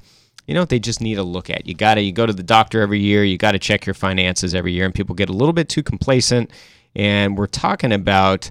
you 0.46 0.54
know, 0.54 0.64
they 0.64 0.78
just 0.78 1.00
need 1.00 1.18
a 1.18 1.22
look 1.22 1.50
at. 1.50 1.66
You 1.66 1.74
got 1.74 1.94
to 1.94 2.00
you 2.00 2.12
go 2.12 2.26
to 2.26 2.32
the 2.32 2.42
doctor 2.42 2.80
every 2.80 3.00
year. 3.00 3.24
You 3.24 3.36
got 3.36 3.52
to 3.52 3.58
check 3.58 3.86
your 3.86 3.94
finances 3.94 4.54
every 4.54 4.72
year, 4.72 4.84
and 4.84 4.94
people 4.94 5.14
get 5.14 5.28
a 5.28 5.32
little 5.32 5.52
bit 5.52 5.68
too 5.68 5.82
complacent. 5.82 6.50
And 6.94 7.36
we're 7.36 7.46
talking 7.46 7.92
about 7.92 8.50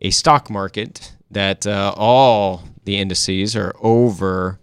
a 0.00 0.10
stock 0.10 0.50
market 0.50 1.14
that 1.30 1.66
uh, 1.66 1.94
all 1.96 2.62
the 2.84 2.98
indices 2.98 3.56
are 3.56 3.74
over 3.80 4.58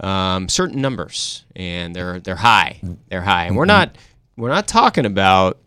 um, 0.00 0.48
certain 0.48 0.80
numbers, 0.80 1.44
and 1.56 1.94
they're 1.94 2.20
they're 2.20 2.36
high. 2.36 2.80
They're 3.08 3.22
high, 3.22 3.44
and 3.44 3.56
we're 3.56 3.64
not 3.64 3.96
we're 4.36 4.50
not 4.50 4.68
talking 4.68 5.06
about 5.06 5.58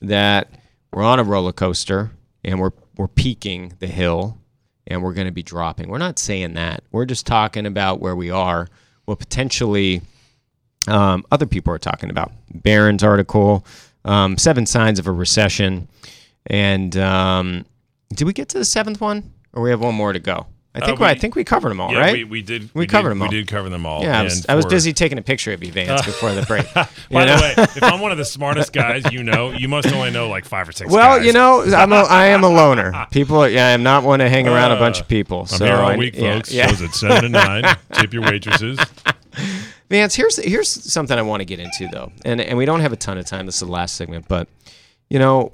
that. 0.00 0.50
We're 0.92 1.04
on 1.04 1.18
a 1.18 1.24
roller 1.24 1.52
coaster, 1.52 2.10
and 2.42 2.58
we're 2.58 2.72
we're 2.96 3.08
peaking 3.08 3.74
the 3.78 3.86
hill 3.86 4.38
and 4.86 5.02
we're 5.02 5.12
going 5.12 5.26
to 5.26 5.32
be 5.32 5.42
dropping. 5.42 5.88
We're 5.88 5.98
not 5.98 6.18
saying 6.18 6.54
that. 6.54 6.84
We're 6.92 7.06
just 7.06 7.26
talking 7.26 7.66
about 7.66 8.00
where 8.00 8.14
we 8.16 8.30
are, 8.30 8.68
what 9.06 9.18
potentially 9.18 10.02
um, 10.86 11.24
other 11.32 11.46
people 11.46 11.72
are 11.72 11.78
talking 11.78 12.10
about. 12.10 12.32
Barron's 12.52 13.02
article, 13.02 13.64
um, 14.04 14.36
Seven 14.38 14.66
Signs 14.66 14.98
of 14.98 15.06
a 15.06 15.12
Recession. 15.12 15.88
And 16.46 16.96
um, 16.96 17.64
did 18.10 18.24
we 18.24 18.32
get 18.32 18.48
to 18.50 18.58
the 18.58 18.64
seventh 18.64 19.00
one? 19.00 19.32
Or 19.52 19.62
we 19.62 19.70
have 19.70 19.80
one 19.80 19.94
more 19.94 20.12
to 20.12 20.20
go? 20.20 20.46
I 20.76 20.84
think 20.86 21.00
Uh, 21.00 21.04
we- 21.04 21.08
I 21.10 21.14
think 21.14 21.34
we 21.34 21.42
covered 21.44 21.70
them 21.70 21.80
all, 21.80 21.90
yeah, 21.92 21.98
right? 22.00 22.12
we, 22.12 22.24
we 22.24 22.42
did. 22.42 22.68
We 22.74 22.86
covered 22.86 23.08
did, 23.08 23.14
them 23.16 23.22
all. 23.22 23.28
We 23.28 23.36
did 23.36 23.46
cover 23.48 23.68
them 23.70 23.86
all. 23.86 24.02
Yeah, 24.02 24.20
I 24.20 24.24
was, 24.24 24.40
And 24.44 24.50
I 24.50 24.54
was 24.56 24.66
busy 24.66 24.92
taking 24.92 25.16
a 25.18 25.22
picture 25.22 25.52
of 25.52 25.64
you, 25.64 25.72
Vance, 25.72 26.04
before 26.04 26.32
the 26.32 26.42
break. 26.42 26.66
By 26.74 27.24
know? 27.24 27.36
the 27.36 27.42
way, 27.42 27.54
if 27.58 27.82
I'm 27.82 28.00
one 28.00 28.12
of 28.12 28.18
the 28.18 28.24
smartest 28.24 28.72
guys 28.72 29.10
you 29.10 29.22
know, 29.22 29.52
you 29.52 29.68
must 29.68 29.90
only 29.92 30.10
know 30.10 30.28
like 30.28 30.44
five 30.44 30.68
or 30.68 30.72
six. 30.72 30.90
Well, 30.90 31.16
guys. 31.18 31.26
you 31.26 31.32
know, 31.32 31.62
I'm 31.62 31.92
a, 31.92 31.96
I 32.02 32.26
am 32.26 32.44
a 32.44 32.48
loner. 32.60 33.06
People, 33.10 33.48
yeah, 33.48 33.68
I'm 33.72 33.82
not 33.82 34.02
one 34.04 34.18
to 34.18 34.28
hang 34.28 34.46
around 34.46 34.72
a 34.72 34.76
bunch 34.78 35.00
of 35.00 35.08
people. 35.08 35.40
I'm 35.40 35.46
so 35.46 35.64
here 35.64 35.74
all 35.76 35.88
I- 35.92 35.96
week, 35.96 36.14
yeah, 36.16 36.34
folks. 36.34 36.52
yeah. 36.52 36.66
Shows 36.68 36.82
at 36.82 36.94
seven 36.94 37.22
to 37.22 37.28
nine. 37.30 37.64
Tip 37.92 38.12
your 38.12 38.22
waitresses. 38.22 38.78
Vance, 39.88 40.14
here's 40.14 40.36
here's 40.36 40.68
something 40.68 41.16
I 41.18 41.22
want 41.22 41.40
to 41.40 41.44
get 41.44 41.60
into 41.60 41.88
though, 41.92 42.10
and 42.24 42.40
and 42.40 42.58
we 42.58 42.64
don't 42.66 42.80
have 42.80 42.92
a 42.92 42.96
ton 42.96 43.18
of 43.18 43.26
time. 43.26 43.46
This 43.46 43.56
is 43.56 43.60
the 43.60 43.66
last 43.72 43.94
segment, 43.94 44.26
but 44.28 44.48
you 45.08 45.18
know, 45.18 45.52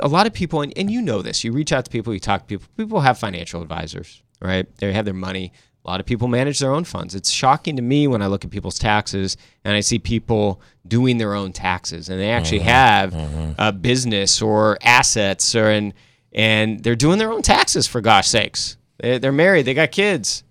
a 0.00 0.08
lot 0.08 0.26
of 0.26 0.32
people, 0.32 0.60
and, 0.62 0.72
and 0.76 0.90
you 0.90 1.00
know 1.00 1.22
this. 1.22 1.44
You 1.44 1.52
reach 1.52 1.72
out 1.72 1.84
to 1.84 1.90
people, 1.90 2.12
you 2.12 2.18
talk 2.20 2.42
to 2.42 2.46
people. 2.46 2.66
People 2.76 3.00
have 3.00 3.18
financial 3.18 3.62
advisors, 3.62 4.22
right? 4.40 4.66
They 4.76 4.92
have 4.92 5.04
their 5.04 5.14
money. 5.14 5.52
A 5.84 5.88
lot 5.90 6.00
of 6.00 6.06
people 6.06 6.28
manage 6.28 6.58
their 6.58 6.72
own 6.72 6.84
funds. 6.84 7.14
It's 7.14 7.30
shocking 7.30 7.76
to 7.76 7.82
me 7.82 8.06
when 8.06 8.20
I 8.20 8.26
look 8.26 8.44
at 8.44 8.50
people's 8.50 8.78
taxes 8.78 9.36
and 9.64 9.74
I 9.74 9.80
see 9.80 9.98
people 9.98 10.60
doing 10.86 11.18
their 11.18 11.34
own 11.34 11.52
taxes, 11.52 12.08
and 12.08 12.20
they 12.20 12.30
actually 12.30 12.58
mm-hmm. 12.58 12.68
have 12.68 13.12
mm-hmm. 13.12 13.52
a 13.58 13.72
business 13.72 14.42
or 14.42 14.78
assets, 14.82 15.54
or 15.54 15.70
and 15.70 15.94
and 16.32 16.82
they're 16.82 16.96
doing 16.96 17.18
their 17.18 17.32
own 17.32 17.42
taxes 17.42 17.86
for 17.86 18.00
gosh 18.00 18.28
sakes. 18.28 18.76
They, 18.98 19.18
they're 19.18 19.32
married, 19.32 19.64
they 19.64 19.74
got 19.74 19.90
kids. 19.90 20.44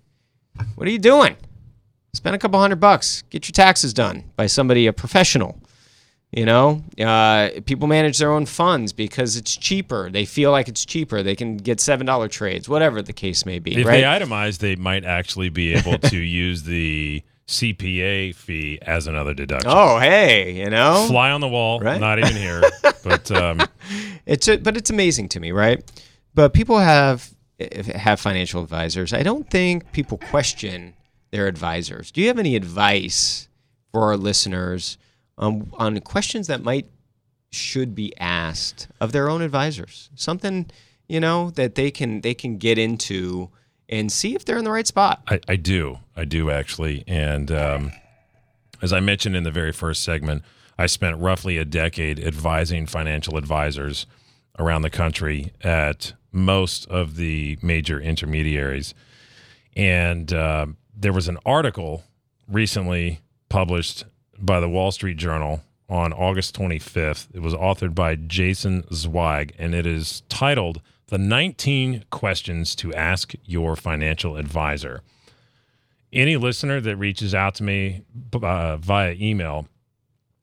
What 0.74 0.88
are 0.88 0.90
you 0.90 0.98
doing? 0.98 1.36
spend 2.12 2.34
a 2.34 2.38
couple 2.38 2.58
hundred 2.58 2.80
bucks 2.80 3.22
get 3.30 3.46
your 3.46 3.52
taxes 3.52 3.94
done 3.94 4.24
by 4.36 4.46
somebody 4.46 4.86
a 4.86 4.92
professional 4.92 5.60
you 6.32 6.44
know 6.46 6.82
uh, 7.00 7.50
people 7.66 7.88
manage 7.88 8.18
their 8.18 8.30
own 8.30 8.46
funds 8.46 8.92
because 8.92 9.36
it's 9.36 9.56
cheaper. 9.56 10.10
They 10.10 10.24
feel 10.24 10.50
like 10.52 10.68
it's 10.68 10.84
cheaper. 10.84 11.22
They 11.22 11.34
can 11.36 11.56
get 11.56 11.80
seven 11.80 12.06
dollar 12.06 12.28
trades 12.28 12.68
whatever 12.68 13.02
the 13.02 13.12
case 13.12 13.44
may 13.46 13.58
be 13.58 13.76
If 13.76 13.86
right? 13.86 13.96
they 14.00 14.02
itemize, 14.02 14.58
they 14.58 14.76
might 14.76 15.04
actually 15.04 15.48
be 15.48 15.74
able 15.74 15.98
to 15.98 16.16
use 16.46 16.62
the 16.62 17.22
CPA 17.48 18.32
fee 18.34 18.78
as 18.82 19.06
another 19.08 19.34
deduction. 19.34 19.70
oh 19.74 19.98
hey 19.98 20.52
you 20.52 20.70
know? 20.70 21.06
Fly 21.08 21.30
on 21.32 21.40
the 21.40 21.48
wall, 21.48 21.80
Right? 21.80 22.00
not 22.00 22.18
even 22.18 22.36
here. 22.36 22.62
But 23.02 23.30
um, 23.32 23.60
it's 24.26 24.46
a, 24.46 24.58
but 24.58 24.76
it's 24.76 24.90
amazing 24.90 25.30
to 25.30 25.40
me 25.40 25.52
right? 25.52 25.82
But 26.34 26.52
people 26.52 26.78
have 26.78 27.32
have 27.94 28.20
financial 28.20 28.62
advisors. 28.62 29.12
I 29.14 29.22
don't 29.22 29.48
think 29.50 29.90
people 29.92 30.18
question 30.18 30.94
their 31.30 31.46
advisors. 31.46 32.10
Do 32.12 32.20
you 32.20 32.28
have 32.28 32.38
any 32.38 32.56
advice 32.56 33.48
for 33.90 34.02
our 34.04 34.16
listeners 34.18 34.98
on, 35.40 35.68
on 35.74 35.98
questions 36.00 36.46
that 36.46 36.62
might 36.62 36.86
should 37.50 37.96
be 37.96 38.16
asked 38.18 38.86
of 39.00 39.10
their 39.10 39.28
own 39.28 39.42
advisors 39.42 40.08
something 40.14 40.70
you 41.08 41.18
know 41.18 41.50
that 41.50 41.74
they 41.74 41.90
can 41.90 42.20
they 42.20 42.34
can 42.34 42.58
get 42.58 42.78
into 42.78 43.50
and 43.88 44.12
see 44.12 44.36
if 44.36 44.44
they're 44.44 44.58
in 44.58 44.62
the 44.62 44.70
right 44.70 44.86
spot 44.86 45.20
I, 45.26 45.40
I 45.48 45.56
do. 45.56 45.98
I 46.20 46.26
do 46.26 46.50
actually. 46.50 47.02
And 47.06 47.50
um, 47.50 47.92
as 48.82 48.92
I 48.92 49.00
mentioned 49.00 49.36
in 49.36 49.44
the 49.44 49.50
very 49.50 49.72
first 49.72 50.04
segment, 50.04 50.42
I 50.78 50.86
spent 50.86 51.18
roughly 51.18 51.56
a 51.56 51.64
decade 51.64 52.20
advising 52.20 52.86
financial 52.86 53.38
advisors 53.38 54.06
around 54.58 54.82
the 54.82 54.90
country 54.90 55.52
at 55.62 56.12
most 56.30 56.86
of 56.88 57.16
the 57.16 57.58
major 57.62 57.98
intermediaries. 57.98 58.94
And 59.74 60.32
uh, 60.32 60.66
there 60.94 61.12
was 61.12 61.28
an 61.28 61.38
article 61.46 62.04
recently 62.46 63.20
published 63.48 64.04
by 64.40 64.60
the 64.60 64.68
Wall 64.68 64.90
Street 64.92 65.16
Journal 65.16 65.62
on 65.88 66.12
August 66.12 66.56
25th. 66.58 67.28
It 67.34 67.40
was 67.40 67.54
authored 67.54 67.94
by 67.94 68.14
Jason 68.14 68.84
Zweig, 68.92 69.54
and 69.58 69.74
it 69.74 69.86
is 69.86 70.22
titled 70.28 70.80
The 71.08 71.18
19 71.18 72.04
Questions 72.10 72.74
to 72.76 72.94
Ask 72.94 73.34
Your 73.44 73.76
Financial 73.76 74.36
Advisor. 74.36 75.02
Any 76.12 76.36
listener 76.36 76.80
that 76.80 76.96
reaches 76.96 77.34
out 77.34 77.54
to 77.56 77.62
me 77.62 78.02
uh, 78.32 78.76
via 78.76 79.14
email, 79.20 79.66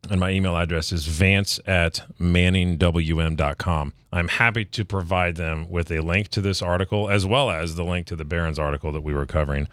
and 0.10 0.20
my 0.20 0.32
email 0.32 0.56
address 0.56 0.92
is 0.92 1.08
vance 1.08 1.60
at 1.66 2.06
manningwm.com. 2.20 3.94
I'm 4.12 4.28
happy 4.30 4.66
to 4.66 4.86
provide 4.86 5.36
them 5.36 5.70
with 5.70 5.92
a 5.92 6.00
link 6.00 6.30
to 6.30 6.42
this 6.42 6.62
article 6.62 7.10
as 7.10 7.26
well 7.26 7.50
as 7.50 7.76
the 7.76 7.84
link 7.84 8.08
to 8.08 8.16
the 8.16 8.24
Barron's 8.26 8.60
article 8.60 8.92
that 8.94 9.04
we 9.04 9.14
were 9.14 9.26
covering. 9.26 9.68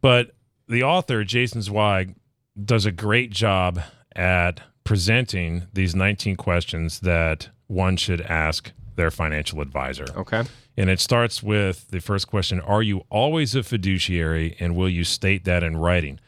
But 0.00 0.32
the 0.68 0.82
author, 0.82 1.22
Jason 1.22 1.62
Zweig, 1.62 2.16
does 2.62 2.86
a 2.86 2.92
great 2.92 3.30
job 3.30 3.80
at 4.14 4.60
presenting 4.84 5.66
these 5.72 5.94
19 5.94 6.36
questions 6.36 7.00
that 7.00 7.48
one 7.66 7.96
should 7.96 8.20
ask 8.22 8.72
their 8.96 9.10
financial 9.10 9.60
advisor. 9.60 10.04
okay 10.16 10.42
And 10.76 10.90
it 10.90 11.00
starts 11.00 11.42
with 11.42 11.88
the 11.90 12.00
first 12.00 12.28
question 12.28 12.60
Are 12.60 12.82
you 12.82 13.04
always 13.08 13.54
a 13.54 13.62
fiduciary 13.62 14.56
and 14.60 14.76
will 14.76 14.88
you 14.88 15.04
state 15.04 15.44
that 15.44 15.62
in 15.62 15.76
writing? 15.76 16.20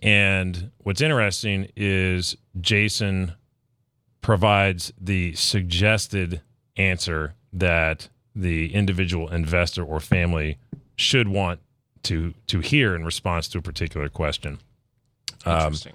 And 0.00 0.70
what's 0.78 1.00
interesting 1.00 1.68
is 1.76 2.36
Jason 2.60 3.32
provides 4.20 4.92
the 5.00 5.34
suggested 5.34 6.42
answer 6.76 7.34
that 7.52 8.08
the 8.34 8.74
individual 8.74 9.28
investor 9.28 9.82
or 9.82 10.00
family 10.00 10.58
should 10.96 11.28
want 11.28 11.60
to 12.04 12.34
to 12.46 12.60
hear 12.60 12.94
in 12.94 13.04
response 13.04 13.48
to 13.48 13.58
a 13.58 13.62
particular 13.62 14.08
question. 14.08 14.58
Interesting. 15.50 15.94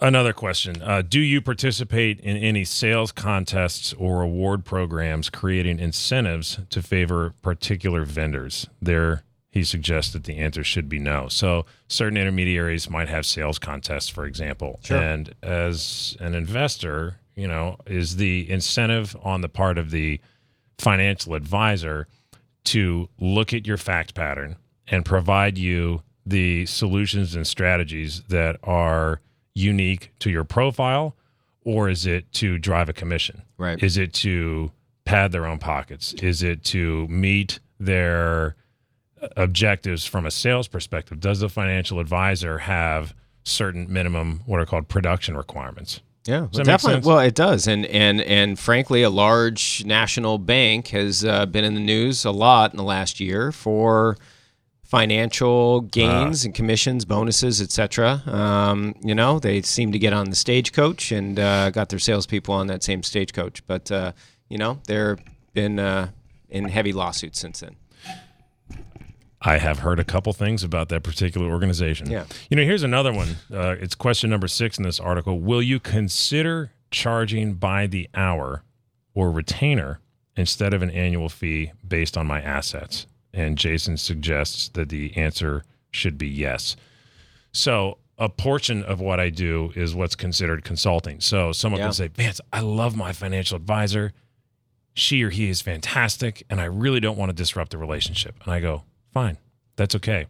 Another 0.00 0.34
question: 0.34 0.82
uh, 0.82 1.00
Do 1.02 1.20
you 1.20 1.40
participate 1.40 2.20
in 2.20 2.36
any 2.36 2.64
sales 2.64 3.12
contests 3.12 3.94
or 3.94 4.20
award 4.20 4.64
programs 4.64 5.30
creating 5.30 5.78
incentives 5.78 6.58
to 6.68 6.82
favor 6.82 7.32
particular 7.40 8.04
vendors? 8.04 8.66
There, 8.82 9.22
he 9.50 9.64
suggests 9.64 10.12
that 10.12 10.24
the 10.24 10.36
answer 10.36 10.62
should 10.62 10.88
be 10.90 10.98
no. 10.98 11.28
So, 11.28 11.64
certain 11.88 12.18
intermediaries 12.18 12.90
might 12.90 13.08
have 13.08 13.24
sales 13.24 13.58
contests, 13.58 14.10
for 14.10 14.26
example, 14.26 14.80
Sure. 14.84 14.98
and 14.98 15.34
as 15.42 16.14
an 16.20 16.34
investor, 16.34 17.16
you 17.34 17.48
know, 17.48 17.78
is 17.86 18.16
the 18.16 18.50
incentive 18.50 19.16
on 19.22 19.40
the 19.40 19.48
part 19.48 19.78
of 19.78 19.90
the 19.90 20.20
financial 20.78 21.34
advisor 21.34 22.06
to 22.64 23.08
look 23.18 23.54
at 23.54 23.66
your 23.66 23.78
fact 23.78 24.14
pattern 24.14 24.56
and 24.88 25.06
provide 25.06 25.56
you 25.56 26.02
the 26.26 26.66
solutions 26.66 27.34
and 27.34 27.46
strategies 27.46 28.22
that 28.28 28.58
are 28.64 29.20
unique 29.54 30.12
to 30.18 30.30
your 30.30 30.44
profile 30.44 31.14
or 31.64 31.88
is 31.88 32.06
it 32.06 32.30
to 32.32 32.58
drive 32.58 32.88
a 32.88 32.92
commission? 32.92 33.42
Right. 33.58 33.82
is 33.82 33.96
it 33.96 34.12
to 34.14 34.70
pad 35.04 35.32
their 35.32 35.46
own 35.46 35.58
pockets? 35.58 36.12
Is 36.14 36.42
it 36.42 36.62
to 36.64 37.06
meet 37.08 37.58
their 37.80 38.56
objectives 39.36 40.04
from 40.04 40.26
a 40.26 40.30
sales 40.30 40.68
perspective? 40.68 41.20
Does 41.20 41.40
the 41.40 41.48
financial 41.48 42.00
advisor 42.00 42.58
have 42.58 43.14
certain 43.44 43.90
minimum 43.90 44.42
what 44.46 44.60
are 44.60 44.66
called 44.66 44.88
production 44.88 45.36
requirements? 45.36 46.00
Yeah, 46.26 46.48
well, 46.52 46.64
definitely. 46.64 47.08
Well, 47.08 47.20
it 47.20 47.36
does, 47.36 47.68
and 47.68 47.86
and 47.86 48.20
and 48.20 48.58
frankly, 48.58 49.02
a 49.02 49.10
large 49.10 49.84
national 49.84 50.38
bank 50.38 50.88
has 50.88 51.24
uh, 51.24 51.46
been 51.46 51.64
in 51.64 51.74
the 51.74 51.80
news 51.80 52.24
a 52.24 52.32
lot 52.32 52.72
in 52.72 52.78
the 52.78 52.82
last 52.82 53.20
year 53.20 53.52
for 53.52 54.16
financial 54.86 55.80
gains 55.80 56.44
and 56.44 56.54
commissions, 56.54 57.04
bonuses, 57.04 57.60
etc. 57.60 58.22
Um, 58.26 58.94
you 59.02 59.14
know, 59.14 59.38
they 59.38 59.60
seem 59.62 59.92
to 59.92 59.98
get 59.98 60.12
on 60.12 60.30
the 60.30 60.36
stagecoach 60.36 61.10
and 61.12 61.38
uh, 61.38 61.70
got 61.70 61.88
their 61.88 61.98
salespeople 61.98 62.54
on 62.54 62.68
that 62.68 62.82
same 62.82 63.02
stagecoach, 63.02 63.66
but 63.66 63.90
uh, 63.90 64.12
you 64.48 64.58
know, 64.58 64.78
they're 64.86 65.18
been 65.54 65.78
uh, 65.78 66.10
in 66.48 66.68
heavy 66.68 66.92
lawsuits 66.92 67.40
since 67.40 67.60
then. 67.60 67.76
I 69.42 69.58
have 69.58 69.80
heard 69.80 70.00
a 70.00 70.04
couple 70.04 70.32
things 70.32 70.62
about 70.62 70.88
that 70.88 71.02
particular 71.02 71.50
organization. 71.50 72.10
Yeah. 72.10 72.24
You 72.50 72.56
know, 72.56 72.64
here's 72.64 72.82
another 72.82 73.12
one. 73.12 73.36
Uh, 73.52 73.76
it's 73.78 73.94
question 73.94 74.30
number 74.30 74.48
six 74.48 74.78
in 74.78 74.84
this 74.84 74.98
article. 74.98 75.40
Will 75.40 75.62
you 75.62 75.78
consider 75.78 76.72
charging 76.90 77.54
by 77.54 77.86
the 77.86 78.08
hour 78.14 78.62
or 79.14 79.30
retainer 79.30 80.00
instead 80.36 80.74
of 80.74 80.82
an 80.82 80.90
annual 80.90 81.28
fee 81.28 81.72
based 81.86 82.16
on 82.16 82.26
my 82.26 82.40
assets? 82.40 83.06
And 83.36 83.58
Jason 83.58 83.98
suggests 83.98 84.70
that 84.70 84.88
the 84.88 85.14
answer 85.16 85.62
should 85.90 86.16
be 86.16 86.26
yes. 86.26 86.74
So, 87.52 87.98
a 88.18 88.30
portion 88.30 88.82
of 88.82 88.98
what 88.98 89.20
I 89.20 89.28
do 89.28 89.72
is 89.76 89.94
what's 89.94 90.16
considered 90.16 90.64
consulting. 90.64 91.20
So, 91.20 91.52
someone 91.52 91.80
Yeah. 91.80 91.86
can 91.88 91.92
say, 91.92 92.08
Vance, 92.08 92.40
I 92.50 92.60
love 92.60 92.96
my 92.96 93.12
financial 93.12 93.56
advisor. 93.56 94.14
She 94.94 95.22
or 95.22 95.28
he 95.28 95.50
is 95.50 95.60
fantastic, 95.60 96.44
and 96.48 96.58
I 96.62 96.64
really 96.64 96.98
don't 96.98 97.18
want 97.18 97.28
to 97.28 97.34
disrupt 97.34 97.72
the 97.72 97.78
relationship. 97.78 98.36
And 98.44 98.54
I 98.54 98.60
go, 98.60 98.84
fine, 99.12 99.36
that's 99.76 99.94
okay. 99.96 100.26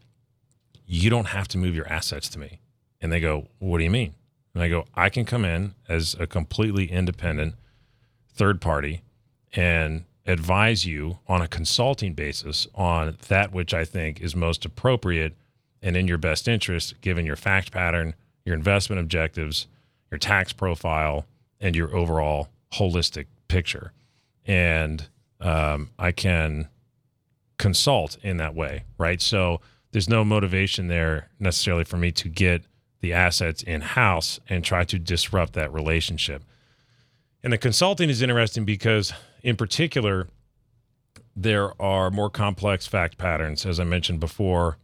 You 0.84 1.09
don't 1.09 1.26
have 1.28 1.46
to 1.48 1.59
move 1.59 1.76
your 1.76 1.86
assets 1.88 2.28
to 2.30 2.40
me. 2.40 2.59
And 3.00 3.12
they 3.12 3.20
go, 3.20 3.46
what 3.61 3.78
do 3.78 3.84
you 3.84 3.90
mean? 3.90 4.14
And 4.52 4.64
I 4.64 4.68
go, 4.68 4.84
I 4.96 5.11
can 5.11 5.24
come 5.24 5.44
in 5.44 5.76
as 5.88 6.16
a 6.18 6.26
completely 6.26 6.90
independent 6.90 7.54
third 8.34 8.61
party 8.61 9.02
and 9.52 10.04
advise 10.27 10.85
you 10.85 11.18
on 11.29 11.41
a 11.41 11.49
consulting 11.49 12.12
basis 12.12 12.66
on 12.74 13.16
that 13.29 13.53
which 13.53 13.72
I 13.72 13.85
think 13.85 14.20
is 14.20 14.35
most 14.35 14.64
appropriate 14.64 15.35
and 15.83 15.97
in 15.97 16.09
your 16.09 16.18
best 16.18 16.49
interest, 16.49 17.01
given 17.01 17.24
your 17.24 17.37
fact 17.37 17.70
pattern, 17.70 18.14
your 18.45 18.55
investment 18.55 19.01
objectives, 19.01 19.66
your 20.11 20.18
tax 20.18 20.53
profile, 20.53 21.27
and 21.61 21.77
your 21.77 21.95
overall 21.95 22.49
holistic 22.72 23.27
picture. 23.49 23.93
And 24.47 25.07
um, 25.41 25.91
I 25.99 26.12
can 26.12 26.68
consult 27.59 28.18
in 28.22 28.37
that 28.39 28.55
way, 28.55 28.85
right? 28.99 29.20
So 29.20 29.61
there's 29.93 30.09
no 30.09 30.24
motivation 30.24 30.89
there 30.89 31.31
necessarily 31.39 31.85
for 31.85 31.97
me 31.97 32.12
to 32.12 32.29
get 32.29 32.62
the 33.01 33.12
assets 33.12 33.62
in 33.62 33.81
house 33.81 34.41
and 34.49 34.64
try 34.64 34.85
to 34.85 34.99
disrupt 34.99 35.53
that 35.55 35.72
relationship. 35.72 36.43
And 37.43 37.53
the 37.53 37.59
consulting 37.59 38.11
is 38.11 38.22
interesting 38.22 38.64
because, 38.64 39.12
in 39.47 39.55
particular, 39.55 40.26
there 41.36 41.80
are 41.80 42.11
more 42.11 42.28
complex 42.28 42.84
fact 42.84 43.16
patterns, 43.16 43.64
as 43.64 43.78
I 43.78 43.84
mentioned 43.84 44.18
before. 44.18 44.76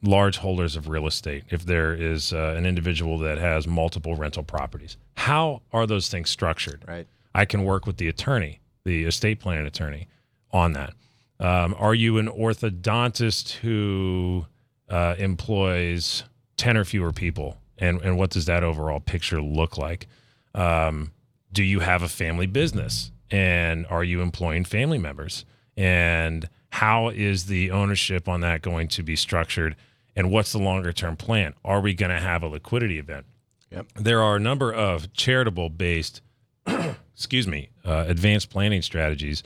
Large 0.00 0.38
holders 0.38 0.76
of 0.76 0.88
real 0.88 1.08
estate, 1.08 1.42
if 1.50 1.66
there 1.66 1.92
is 1.92 2.32
uh, 2.32 2.54
an 2.56 2.64
individual 2.64 3.18
that 3.18 3.38
has 3.38 3.66
multiple 3.66 4.14
rental 4.14 4.44
properties, 4.44 4.96
how 5.16 5.62
are 5.72 5.88
those 5.88 6.08
things 6.08 6.30
structured? 6.30 6.84
Right. 6.86 7.08
I 7.34 7.44
can 7.44 7.64
work 7.64 7.84
with 7.84 7.96
the 7.96 8.06
attorney, 8.06 8.60
the 8.84 9.06
estate 9.06 9.40
planning 9.40 9.66
attorney, 9.66 10.06
on 10.52 10.74
that. 10.74 10.94
Um, 11.40 11.74
are 11.76 11.96
you 11.96 12.18
an 12.18 12.28
orthodontist 12.28 13.54
who 13.54 14.46
uh, 14.88 15.16
employs 15.18 16.22
10 16.58 16.76
or 16.76 16.84
fewer 16.84 17.10
people? 17.10 17.58
And, 17.78 18.00
and 18.02 18.16
what 18.16 18.30
does 18.30 18.44
that 18.46 18.62
overall 18.62 19.00
picture 19.00 19.42
look 19.42 19.76
like? 19.76 20.06
Um, 20.54 21.10
do 21.52 21.64
you 21.64 21.80
have 21.80 22.04
a 22.04 22.08
family 22.08 22.46
business? 22.46 23.10
And 23.34 23.84
are 23.90 24.04
you 24.04 24.22
employing 24.22 24.64
family 24.64 24.96
members? 24.96 25.44
And 25.76 26.48
how 26.70 27.08
is 27.08 27.46
the 27.46 27.72
ownership 27.72 28.28
on 28.28 28.42
that 28.42 28.62
going 28.62 28.86
to 28.88 29.02
be 29.02 29.16
structured? 29.16 29.74
And 30.14 30.30
what's 30.30 30.52
the 30.52 30.60
longer 30.60 30.92
term 30.92 31.16
plan? 31.16 31.54
Are 31.64 31.80
we 31.80 31.94
going 31.94 32.12
to 32.12 32.20
have 32.20 32.44
a 32.44 32.46
liquidity 32.46 32.96
event? 33.00 33.26
Yep. 33.72 33.86
There 33.96 34.22
are 34.22 34.36
a 34.36 34.40
number 34.40 34.72
of 34.72 35.12
charitable 35.14 35.70
based, 35.70 36.20
excuse 37.12 37.48
me, 37.48 37.70
uh, 37.84 38.04
advanced 38.06 38.50
planning 38.50 38.82
strategies 38.82 39.42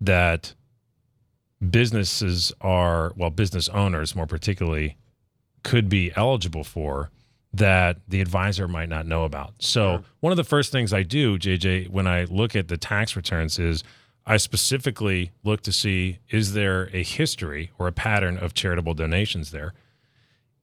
that 0.00 0.54
businesses 1.68 2.52
are, 2.60 3.12
well, 3.16 3.30
business 3.30 3.68
owners 3.70 4.14
more 4.14 4.28
particularly, 4.28 4.96
could 5.64 5.88
be 5.88 6.12
eligible 6.14 6.62
for 6.62 7.10
that 7.52 7.98
the 8.08 8.20
advisor 8.20 8.68
might 8.68 8.88
not 8.88 9.06
know 9.06 9.24
about. 9.24 9.54
So, 9.58 10.02
one 10.20 10.32
of 10.32 10.36
the 10.36 10.44
first 10.44 10.72
things 10.72 10.92
I 10.92 11.02
do, 11.02 11.38
JJ, 11.38 11.88
when 11.88 12.06
I 12.06 12.24
look 12.24 12.54
at 12.54 12.68
the 12.68 12.76
tax 12.76 13.16
returns 13.16 13.58
is 13.58 13.82
I 14.26 14.36
specifically 14.36 15.32
look 15.44 15.62
to 15.62 15.72
see 15.72 16.18
is 16.28 16.52
there 16.52 16.90
a 16.92 17.02
history 17.02 17.70
or 17.78 17.86
a 17.86 17.92
pattern 17.92 18.36
of 18.36 18.54
charitable 18.54 18.94
donations 18.94 19.52
there? 19.52 19.72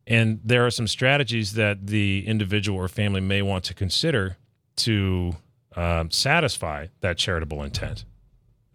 And 0.05 0.41
there 0.43 0.65
are 0.65 0.71
some 0.71 0.87
strategies 0.87 1.53
that 1.53 1.87
the 1.87 2.27
individual 2.27 2.77
or 2.77 2.89
family 2.89 3.21
may 3.21 3.41
want 3.41 3.63
to 3.65 3.73
consider 3.73 4.37
to 4.77 5.37
um, 5.75 6.11
satisfy 6.11 6.87
that 6.99 7.17
charitable 7.17 7.63
intent. 7.63 8.03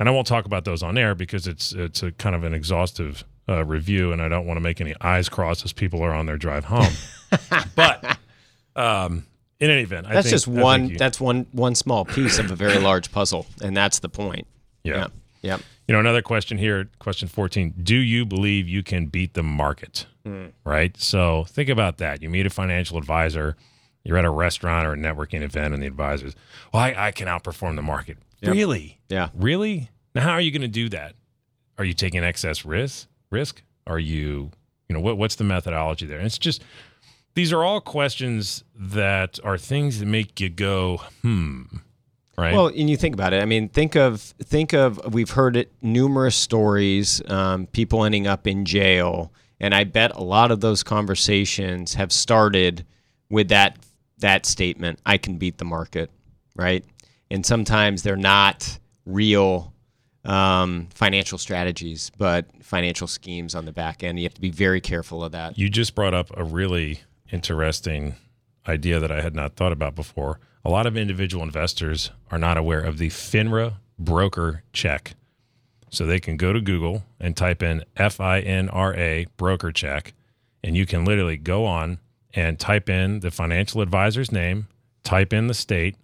And 0.01 0.09
I 0.09 0.13
won't 0.13 0.27
talk 0.27 0.47
about 0.47 0.65
those 0.65 0.83
on 0.83 0.97
air 0.97 1.15
because 1.15 1.47
it's 1.47 1.73
it's 1.73 2.03
a 2.03 2.13
kind 2.13 2.35
of 2.35 2.45
an 2.45 2.55
exhaustive 2.55 3.25
uh, 3.49 3.65
review, 3.65 4.13
and 4.13 4.21
I 4.23 4.29
don't 4.29 4.47
want 4.47 4.57
to 4.57 4.61
make 4.63 4.81
any 4.81 4.95
eyes 5.01 5.29
cross 5.29 5.65
as 5.65 5.73
people 5.73 6.03
are 6.03 6.13
on 6.13 6.27
their 6.27 6.37
drive 6.37 6.65
home. 6.67 6.93
but 7.75 8.19
um, 8.77 9.27
in 9.61 9.71
any 9.71 9.83
event, 9.83 10.07
I 10.07 10.15
That's 10.15 10.27
think- 10.27 10.35
just 10.35 10.49
one. 10.49 10.91
you- 10.91 10.99
That's 10.99 11.21
one 11.21 11.47
one 11.53 11.75
small 11.75 12.05
piece 12.05 12.39
of 12.39 12.51
a 12.51 12.57
very 12.57 12.79
large 12.89 13.11
puzzle, 13.13 13.47
and 13.63 13.77
that's 13.77 13.99
the 14.01 14.09
point. 14.09 14.47
yeah. 14.85 14.97
Yeah. 14.97 15.07
Yep. 15.41 15.61
You 15.87 15.93
know, 15.95 16.01
another 16.01 16.21
question 16.21 16.59
here, 16.59 16.91
question 16.99 17.29
14. 17.29 17.73
Do 17.83 17.95
you 17.97 18.27
believe 18.27 18.69
you 18.69 18.83
can 18.83 19.07
beat 19.07 19.35
the 19.35 19.43
market? 19.43 20.07
Right. 20.65 20.95
So 20.99 21.45
think 21.45 21.71
about 21.71 21.97
that. 21.99 22.21
You 22.23 22.29
meet 22.29 22.45
a 22.45 22.51
financial 22.51 22.99
advisor, 22.99 23.57
you're 24.05 24.19
at 24.19 24.27
a 24.27 24.31
restaurant 24.31 24.87
or 24.87 24.93
a 24.93 24.97
networking 24.97 25.41
event, 25.41 25.73
and 25.73 25.83
the 25.83 25.87
advisor's, 25.87 26.35
well, 26.75 26.83
I, 26.83 26.95
I 26.99 27.11
can 27.13 27.29
outperform 27.29 27.77
the 27.77 27.83
market. 27.83 28.19
Really? 28.43 28.99
Yeah. 29.09 29.31
Really? 29.33 29.89
Now, 30.15 30.23
how 30.23 30.33
are 30.33 30.41
you 30.43 30.51
going 30.51 30.61
to 30.63 30.69
do 30.69 30.91
that? 30.91 31.15
Are 31.79 31.85
you 31.85 31.95
taking 31.95 32.23
excess 32.23 32.67
risk? 32.67 33.07
Risk? 33.31 33.63
Are 33.87 33.99
you, 33.99 34.51
you 34.89 34.95
know, 34.95 35.01
what, 35.01 35.19
what's 35.19 35.37
the 35.37 35.45
methodology 35.45 36.07
there? 36.07 36.19
And 36.19 36.27
it's 36.27 36.39
just, 36.39 36.63
these 37.35 37.53
are 37.53 37.63
all 37.63 37.81
questions 37.81 38.65
that 38.75 39.39
are 39.45 39.57
things 39.57 40.01
that 40.01 40.07
make 40.07 40.41
you 40.41 40.49
go, 40.49 41.03
hmm. 41.23 41.63
Right. 42.37 42.55
Well, 42.55 42.69
and 42.69 42.89
you 42.89 42.97
think 42.97 43.15
about 43.17 43.33
it. 43.33 43.43
I 43.43 43.47
mean, 43.47 43.69
think 43.69 43.97
of 43.97 44.21
think 44.21 44.73
of 44.73 45.13
we've 45.13 45.31
heard 45.31 45.57
it 45.57 45.73
numerous 45.83 46.37
stories. 46.37 47.21
Um, 47.29 47.67
people 47.67 48.05
ending 48.05 48.29
up 48.29 48.47
in 48.47 48.65
jail, 48.65 49.33
and 49.59 49.75
I 49.75 49.83
bet 49.83 50.15
a 50.15 50.23
lot 50.23 50.53
of 50.53 50.61
those 50.61 50.85
conversations 50.85 51.95
have 51.95 52.13
started 52.13 52.87
with 53.29 53.49
that 53.49 53.79
that 54.19 54.47
statement. 54.47 55.01
I 55.05 55.19
can 55.19 55.37
beat 55.37 55.59
the 55.59 55.65
market, 55.65 56.13
right? 56.55 56.85
And 57.29 57.45
sometimes 57.45 58.05
they're 58.05 58.17
not 58.17 58.79
real 59.05 59.73
um, 60.29 60.89
financial 60.95 61.39
strategies, 61.39 62.13
but 62.19 62.47
financial 62.63 63.09
schemes 63.09 63.55
on 63.55 63.65
the 63.65 63.73
back 63.73 64.05
end. 64.05 64.19
You 64.19 64.25
have 64.27 64.35
to 64.35 64.41
be 64.41 64.51
very 64.51 64.81
careful 64.81 65.25
of 65.25 65.33
that. 65.33 65.59
You 65.59 65.69
just 65.69 65.95
brought 65.95 66.15
up 66.15 66.31
a 66.37 66.45
really 66.45 67.01
interesting 67.33 68.15
idea 68.67 69.01
that 69.01 69.11
I 69.11 69.23
had 69.23 69.35
not 69.35 69.57
thought 69.57 69.73
about 69.73 69.95
before. 69.95 70.39
A 70.65 70.71
lot 70.71 70.87
of 70.87 70.97
individual 70.97 71.43
investors 71.43 72.11
are 72.31 72.39
not 72.39 72.59
aware 72.59 72.81
of 72.81 72.99
the 72.99 73.09
FINRA 73.09 73.77
broker 73.99 74.63
check. 74.73 75.15
So 75.91 76.05
they 76.05 76.21
can 76.21 76.37
go 76.37 76.53
to 76.53 76.61
Google 76.61 77.05
and 77.19 77.35
type 77.35 77.63
in 77.63 77.83
F 77.97 78.21
I 78.21 78.41
N 78.41 78.69
R 78.69 78.95
A 78.95 79.27
broker 79.39 79.73
check, 79.73 80.13
and 80.63 80.77
you 80.77 80.85
can 80.85 81.07
literally 81.07 81.39
go 81.39 81.65
on 81.65 81.99
and 82.35 82.59
type 82.59 82.91
in 82.91 83.21
the 83.21 83.31
financial 83.31 83.81
advisor's 83.81 84.31
name, 84.31 84.69
type 85.03 85.33
in 85.33 85.47
the 85.47 85.55
state, 85.55 85.97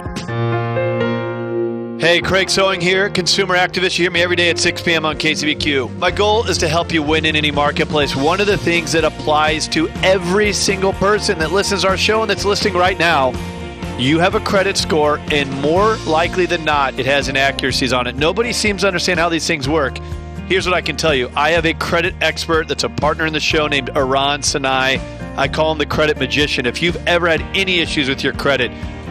Hey, 2.00 2.22
Craig 2.22 2.48
Sewing 2.48 2.80
here, 2.80 3.10
consumer 3.10 3.54
activist. 3.58 3.98
You 3.98 4.04
hear 4.04 4.10
me 4.10 4.22
every 4.22 4.34
day 4.34 4.48
at 4.48 4.58
6 4.58 4.80
p.m. 4.80 5.04
on 5.04 5.18
KCBQ. 5.18 5.98
My 5.98 6.10
goal 6.10 6.48
is 6.48 6.56
to 6.56 6.66
help 6.66 6.94
you 6.94 7.02
win 7.02 7.26
in 7.26 7.36
any 7.36 7.50
marketplace. 7.50 8.16
One 8.16 8.40
of 8.40 8.46
the 8.46 8.56
things 8.56 8.92
that 8.92 9.04
applies 9.04 9.68
to 9.68 9.86
every 10.02 10.54
single 10.54 10.94
person 10.94 11.38
that 11.40 11.52
listens 11.52 11.84
our 11.84 11.98
show 11.98 12.22
and 12.22 12.30
that's 12.30 12.46
listening 12.46 12.72
right 12.72 12.98
now, 12.98 13.32
you 13.98 14.18
have 14.18 14.34
a 14.34 14.40
credit 14.40 14.78
score, 14.78 15.18
and 15.30 15.52
more 15.60 15.96
likely 16.06 16.46
than 16.46 16.64
not, 16.64 16.98
it 16.98 17.04
has 17.04 17.28
inaccuracies 17.28 17.92
on 17.92 18.06
it. 18.06 18.16
Nobody 18.16 18.54
seems 18.54 18.80
to 18.80 18.86
understand 18.86 19.20
how 19.20 19.28
these 19.28 19.46
things 19.46 19.68
work. 19.68 19.98
Here's 20.48 20.66
what 20.66 20.74
I 20.74 20.80
can 20.80 20.96
tell 20.96 21.14
you 21.14 21.30
I 21.36 21.50
have 21.50 21.66
a 21.66 21.74
credit 21.74 22.14
expert 22.22 22.66
that's 22.66 22.82
a 22.82 22.88
partner 22.88 23.26
in 23.26 23.34
the 23.34 23.40
show 23.40 23.66
named 23.66 23.90
Iran 23.90 24.42
Sinai. 24.42 24.96
I 25.36 25.48
call 25.48 25.72
him 25.72 25.76
the 25.76 25.84
credit 25.84 26.18
magician. 26.18 26.64
If 26.64 26.80
you've 26.80 26.96
ever 27.06 27.28
had 27.28 27.42
any 27.54 27.80
issues 27.80 28.08
with 28.08 28.24
your 28.24 28.32
credit, 28.32 28.70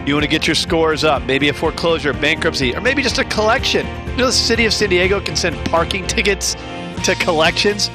you 0.09 0.15
want 0.15 0.25
to 0.25 0.29
get 0.29 0.45
your 0.47 0.55
scores 0.55 1.05
up, 1.05 1.23
maybe 1.23 1.47
a 1.49 1.53
foreclosure, 1.53 2.13
bankruptcy, 2.13 2.75
or 2.75 2.81
maybe 2.81 3.01
just 3.01 3.17
a 3.19 3.23
collection. 3.25 3.85
You 4.11 4.17
know, 4.17 4.25
the 4.25 4.31
city 4.31 4.65
of 4.65 4.73
San 4.73 4.89
Diego 4.89 5.21
can 5.21 5.35
send 5.35 5.55
parking 5.67 6.07
tickets 6.07 6.55
to 7.03 7.13
collections. 7.15 7.91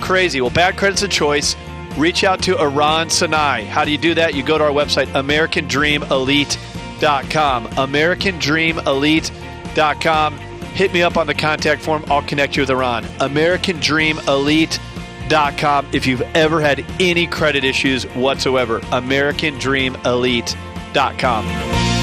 Crazy. 0.00 0.40
Well, 0.40 0.50
bad 0.50 0.76
credit's 0.76 1.02
a 1.02 1.08
choice. 1.08 1.56
Reach 1.96 2.24
out 2.24 2.42
to 2.42 2.58
Iran 2.58 3.08
Sinai. 3.08 3.64
How 3.64 3.84
do 3.84 3.90
you 3.90 3.98
do 3.98 4.14
that? 4.14 4.34
You 4.34 4.42
go 4.42 4.58
to 4.58 4.64
our 4.64 4.70
website, 4.70 5.06
AmericanDreamElite.com. 5.06 7.66
AmericanDreamElite.com. 7.66 10.38
Hit 10.38 10.92
me 10.92 11.02
up 11.02 11.16
on 11.16 11.26
the 11.26 11.34
contact 11.34 11.82
form. 11.82 12.04
I'll 12.08 12.22
connect 12.22 12.56
you 12.56 12.62
with 12.62 12.70
Iran. 12.70 13.04
AmericanDreamElite.com. 13.04 15.86
If 15.92 16.06
you've 16.06 16.20
ever 16.20 16.60
had 16.60 16.84
any 17.00 17.26
credit 17.26 17.64
issues 17.64 18.04
whatsoever, 18.08 18.80
AmericanDreamElite.com. 20.94 21.93